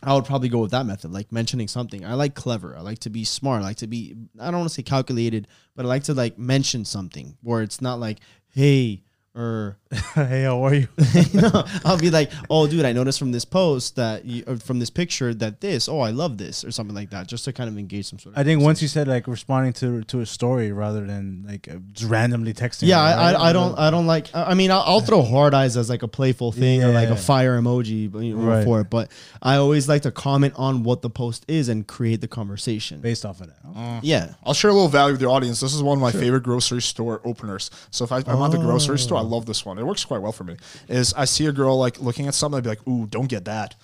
[0.04, 2.06] I would probably go with that method, like mentioning something.
[2.06, 2.78] I like clever.
[2.78, 3.64] I like to be smart.
[3.64, 6.38] I like to be I don't want to say calculated, but I like to like
[6.38, 8.20] mention something where it's not like,
[8.50, 9.04] hey,
[9.36, 9.80] or
[10.16, 10.88] hey, how are you?
[11.14, 14.58] you know, I'll be like, oh, dude, I noticed from this post that you, or
[14.58, 17.54] from this picture that this, oh, I love this, or something like that, just to
[17.54, 18.40] kind of engage some sort of.
[18.40, 21.76] I think once you said like responding to to a story rather than like uh,
[21.94, 22.88] just randomly texting.
[22.88, 23.32] Yeah, her, I.
[23.34, 24.34] I, I don't I don't like.
[24.36, 27.08] I I mean, I'll, I'll throw heart eyes as like a playful thing or like
[27.10, 27.14] Yeah.
[27.16, 28.64] a fire emoji, but, you know, Right.
[28.66, 28.90] for it.
[28.90, 29.12] But
[29.42, 33.00] I always like to comment on what the post is and create the conversation.
[33.00, 33.58] based off of that.
[33.76, 34.00] huh?
[34.04, 35.60] Yeah, I'll share a little value with the audience.
[35.60, 37.70] This is one of my favorite grocery store openers.
[37.92, 39.26] So if I, I'm at the grocery store, I Oh.
[39.26, 39.77] love this one.
[39.78, 40.56] It works quite well for me.
[40.88, 43.46] Is I see a girl like looking at something, I'd be like, "Ooh, don't get
[43.46, 43.76] that."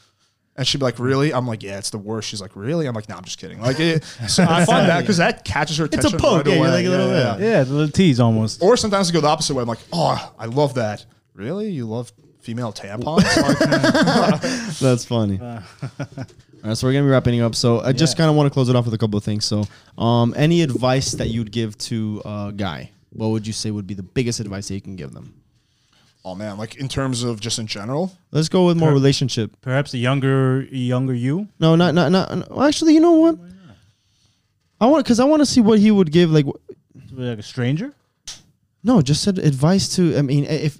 [0.56, 2.94] And she'd be like, "Really?" I'm like, "Yeah, it's the worst." She's like, "Really?" I'm
[2.94, 5.86] like, "No, I'm just kidding." Like, it, so I find that because that catches her
[5.86, 6.14] attention.
[6.14, 6.72] It's a poke, right yeah, you're away.
[6.76, 8.62] like a little yeah, Yeah, the little tease almost.
[8.62, 9.62] Or sometimes I go the opposite way.
[9.64, 11.70] I'm like, "Oh, I love that." Really?
[11.70, 13.24] You love female tampons?
[14.24, 14.41] Like,
[14.80, 15.39] that's funny.
[15.41, 15.60] All
[16.70, 17.56] right, so we're gonna be wrapping up.
[17.56, 18.18] So I just Yeah.
[18.20, 19.46] kind of want to close it off with a couple of things.
[19.46, 19.66] So,
[19.98, 22.91] um, any advice that you'd give to a guy?
[23.10, 25.34] What would you say would be the biggest advice that you can give them?
[26.26, 28.12] Oh man, like in terms of just in general.
[28.32, 29.56] Let's go with more Per- relationship.
[29.62, 31.48] Perhaps a younger younger you.
[31.60, 32.50] No, not not not.
[32.50, 33.38] no, Actually, you know what?
[34.82, 36.32] I want because I want to see what he would give.
[36.32, 37.94] Like, wh- Like a stranger.
[38.84, 40.18] no, just said advice to.
[40.18, 40.80] I mean, if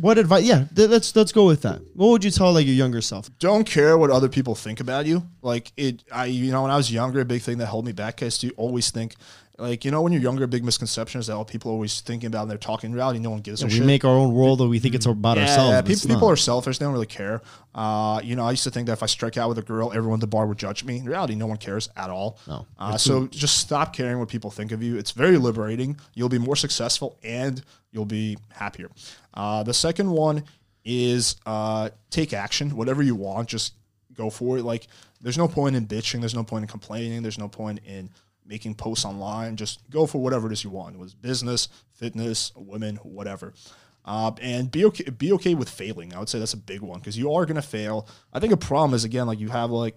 [0.00, 0.44] what advice?
[0.44, 1.80] Yeah, th- let's let's go with that.
[1.94, 3.30] What would you tell like your younger self?
[3.38, 5.22] don't care what other people think about you.
[5.42, 7.92] Like it, I, you know, when I was younger, a big thing that held me
[7.92, 9.14] back is to always think,
[9.60, 12.00] like, you know, when you're younger, a big misconception is that all people are always
[12.00, 13.18] thinking about and they're talking in reality.
[13.18, 13.80] No one gives a we shit.
[13.80, 15.70] We make our own world, or we think it's about ourselves.
[15.70, 16.78] Yeah, people, people are selfish.
[16.78, 17.42] They don't really care.
[17.74, 19.92] Uh, you know, I used to think that if I strike out with a girl,
[19.92, 20.98] everyone at the bar would judge me.
[20.98, 22.38] In reality, no one cares at all.
[22.48, 22.66] No.
[22.78, 24.96] Uh, so just stop caring what people think of you.
[24.96, 25.98] It's very liberating.
[26.14, 28.90] You'll be more successful and you'll be happier.
[29.34, 30.44] Uh, the second one
[30.84, 32.76] is uh, take action.
[32.76, 33.74] Whatever you want, just
[34.14, 34.64] go for it.
[34.64, 34.88] Like,
[35.20, 36.20] there's no point in bitching.
[36.20, 37.22] There's no point in complaining.
[37.22, 38.10] There's no point in
[38.50, 39.56] making posts online.
[39.56, 40.96] Just go for whatever it is you want.
[40.96, 43.54] It was business, fitness, women, whatever.
[44.04, 45.04] Uh, and be okay.
[45.04, 46.12] Be okay with failing.
[46.14, 48.08] I would say that's a big one because you are gonna fail.
[48.32, 49.96] I think a problem is again like you have like,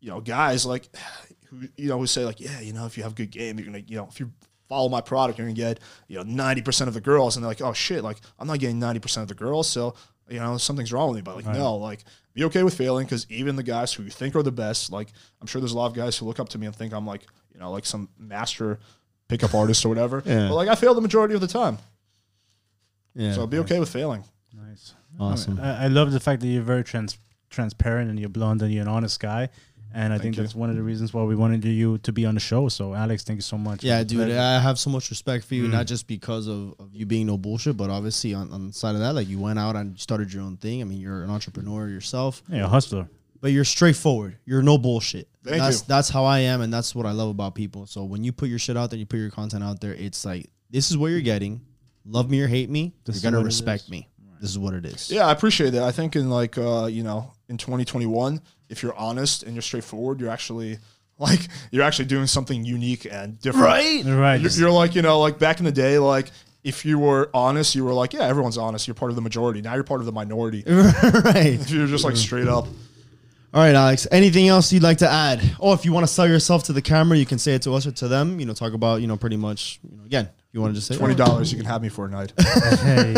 [0.00, 0.88] you know, guys like
[1.46, 3.58] who you know who say like, yeah, you know, if you have a good game,
[3.58, 4.32] you're gonna, you know, if you
[4.68, 7.50] follow my product, you're gonna get you know ninety percent of the girls, and they're
[7.50, 9.94] like, oh shit, like I'm not getting ninety percent of the girls, so
[10.28, 11.22] you know something's wrong with me.
[11.22, 14.34] But like no, like be okay with failing because even the guys who you think
[14.34, 16.58] are the best, like I'm sure there's a lot of guys who look up to
[16.58, 18.78] me and think I'm like you know like some master
[19.28, 20.22] pickup artist or whatever.
[20.26, 20.48] Yeah.
[20.48, 21.78] But like I fail the majority of the time,
[23.14, 24.24] Yeah, so I'll be okay with failing.
[24.54, 24.94] Nice.
[25.18, 25.58] awesome.
[25.60, 27.16] I, I love the fact that you're very trans
[27.50, 29.48] transparent and you're blunt and you're an honest guy.
[29.94, 30.42] And I think you.
[30.42, 32.68] that's one of the reasons why we wanted you to be on the show.
[32.70, 33.84] So Alex, thank you so much.
[33.84, 34.40] Yeah, It was a dude, pleasure.
[34.40, 35.72] I have so much respect for you, Mm.
[35.72, 38.94] not just because of, of you being no bullshit, but obviously on, on the side
[38.94, 40.80] of that, like you went out and started your own thing.
[40.80, 43.06] I mean, you're an entrepreneur yourself, yeah, a hustler.
[43.42, 44.38] But you're straightforward.
[44.46, 45.28] You're no bullshit.
[45.44, 45.86] Thank that's you.
[45.88, 47.86] that's how I am, and that's what I love about people.
[47.86, 50.24] So when you put your shit out there, you put your content out there, it's
[50.24, 51.60] like this is what you're getting.
[52.06, 53.90] Love me or hate me, This you're gonna respect is.
[53.90, 54.08] me.
[54.40, 55.10] This is what it is.
[55.10, 55.82] Yeah, I appreciate that.
[55.82, 58.40] I think in like uh, you know, in 2021,
[58.70, 60.78] if you're honest and you're straightforward, you're actually
[61.18, 61.40] like
[61.72, 63.66] you're actually doing something unique and different.
[63.66, 64.04] Right?
[64.04, 64.40] Right.
[64.40, 66.30] You're, you're like, you know, like back in the day, like
[66.62, 68.86] if you were honest, you were like, yeah, everyone's honest.
[68.86, 69.62] You're part of the majority.
[69.62, 70.62] Now you're part of the minority.
[70.66, 71.58] right.
[71.60, 72.66] If you're just like straight up.
[73.54, 74.06] All right, Alex.
[74.10, 75.42] Anything else you'd like to add?
[75.60, 77.74] Oh, if you want to sell yourself to the camera, you can say it to
[77.74, 78.40] us or to them.
[78.40, 79.78] You know, talk about you know pretty much.
[79.82, 82.06] You know, again, you want to just say Twenty dollars, you can have me for
[82.06, 82.32] a night.
[82.80, 83.14] hey.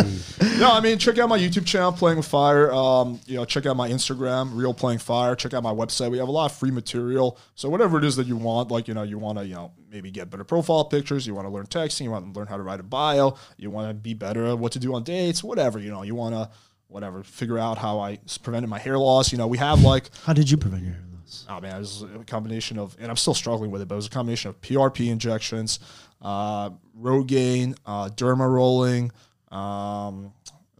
[0.58, 2.72] no, I mean, check out my YouTube channel, Playing with Fire.
[2.72, 5.36] Um, you know, check out my Instagram, Real Playing Fire.
[5.36, 6.10] Check out my website.
[6.10, 7.38] We have a lot of free material.
[7.54, 9.70] So whatever it is that you want, like you know, you want to, you know,
[9.88, 11.28] maybe get better profile pictures.
[11.28, 12.00] You want to learn texting.
[12.00, 13.36] You want to learn how to write a bio.
[13.56, 15.44] You want to be better at what to do on dates.
[15.44, 16.50] Whatever you know, you want to,
[16.94, 19.32] whatever, figure out how I prevented my hair loss.
[19.32, 21.44] You know, we have like How did you prevent your hair loss?
[21.50, 23.96] Oh man, it was a combination of, and I'm still struggling with it, but it
[23.96, 25.80] was a combination of PRP injections,
[26.22, 29.10] uh, Rogaine, uh, derma rolling,
[29.50, 30.32] um,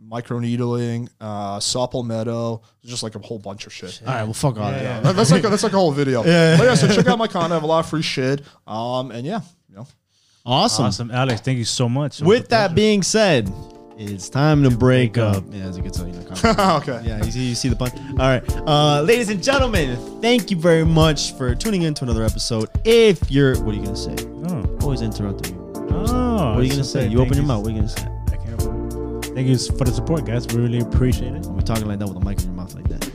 [0.09, 4.01] microneedling, uh, Meadow, just like a whole bunch of shit.
[4.07, 4.82] All right, well, fuck all Yeah.
[4.82, 5.03] that.
[5.03, 6.23] That- that's like a, that's like a whole video.
[6.24, 6.74] Yeah, But yeah.
[6.74, 7.53] So check out my content.
[7.53, 8.43] I have a lot of free shit.
[8.66, 9.86] Um, and yeah, you know,
[10.47, 10.85] Awesome.
[10.86, 11.41] Awesome, Alex.
[11.41, 12.20] Thank you so much.
[12.20, 12.74] It was a With that pleasure.
[12.74, 13.51] being said,
[13.96, 15.44] it's time to break up.
[15.50, 16.78] Yeah, as you can tell, you know.
[16.78, 17.00] okay.
[17.04, 17.90] Yeah, you see, you see the pun.
[18.20, 22.24] All right, uh, ladies and gentlemen, thank you very much for tuning in to another
[22.24, 22.68] episode.
[22.84, 24.16] If you're, what are you gonna say?
[24.48, 24.78] Oh.
[24.82, 25.72] Always interrupting you.
[25.90, 27.06] Oh, what are you gonna say?
[27.06, 27.62] You open your mouth.
[27.62, 28.08] What are you gonna say?
[28.32, 29.24] I can't.
[29.26, 30.46] Thank you for the support, guys.
[30.48, 31.46] We really appreciate it.
[31.46, 33.10] We're talking like that with a mic in your mouth like that.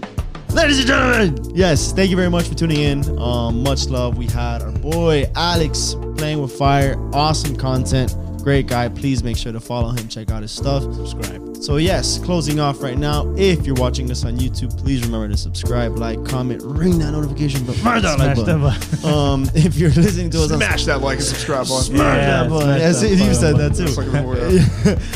[0.54, 3.20] Ladies and gentlemen, yes, thank you very much for tuning in.
[3.20, 4.18] Um, much love.
[4.18, 6.96] We had our boy Alex playing with fire.
[7.14, 8.16] Awesome content.
[8.44, 8.90] Great guy.
[8.90, 10.08] Please make sure to follow him.
[10.08, 10.84] Check out his stuff.
[10.94, 11.58] Subscribe.
[11.58, 13.32] So yes, closing off right now.
[13.38, 17.66] If you're watching this on YouTube, please remember to subscribe, like, comment, ring that notification
[17.66, 17.76] bell.
[17.76, 18.62] Smash that like button.
[18.62, 19.06] button.
[19.06, 21.84] Um, if you're listening to us on Smash that like and subscribe button.
[21.84, 22.68] Smash Yeah, that button.
[22.68, 23.88] smash Yes, that you said that too.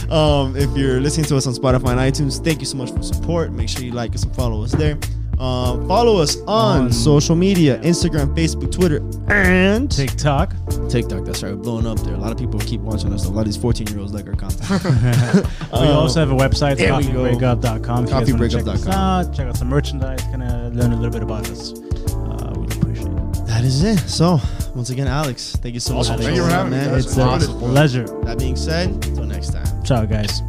[0.04, 2.92] Like um, if you're listening to us on Spotify and iTunes, thank you so much
[2.92, 3.52] for support.
[3.52, 4.98] Make sure you like us and follow us there.
[5.44, 10.54] Um, follow us on, On- social media Instagram, Facebook, Twitter, and TikTok.
[10.90, 11.26] TikTok.
[11.26, 11.52] That's right.
[11.54, 12.14] We're blowing up there.
[12.14, 13.26] A lot of people keep watching us.
[13.26, 14.70] A lot of these 14 year olds like our content.
[15.74, 17.26] we also have a website, there we go.
[17.26, 18.06] coffeebreakup.com.
[18.06, 21.12] If you guys wanna Check out, check out some merchandise, kind of learn a little
[21.12, 21.74] bit about us.
[21.74, 23.46] Uh, we appreciate it.
[23.48, 24.00] that is it.
[24.10, 24.40] So,
[24.76, 26.16] once again, Alex, thank you so Awesome.
[26.16, 26.24] much.
[26.24, 26.90] Thank you for having me, man.
[26.92, 27.06] guys.
[27.06, 28.06] It's a pleasure.
[28.24, 29.84] That being said, until next time.
[29.84, 30.42] Ciao, guys.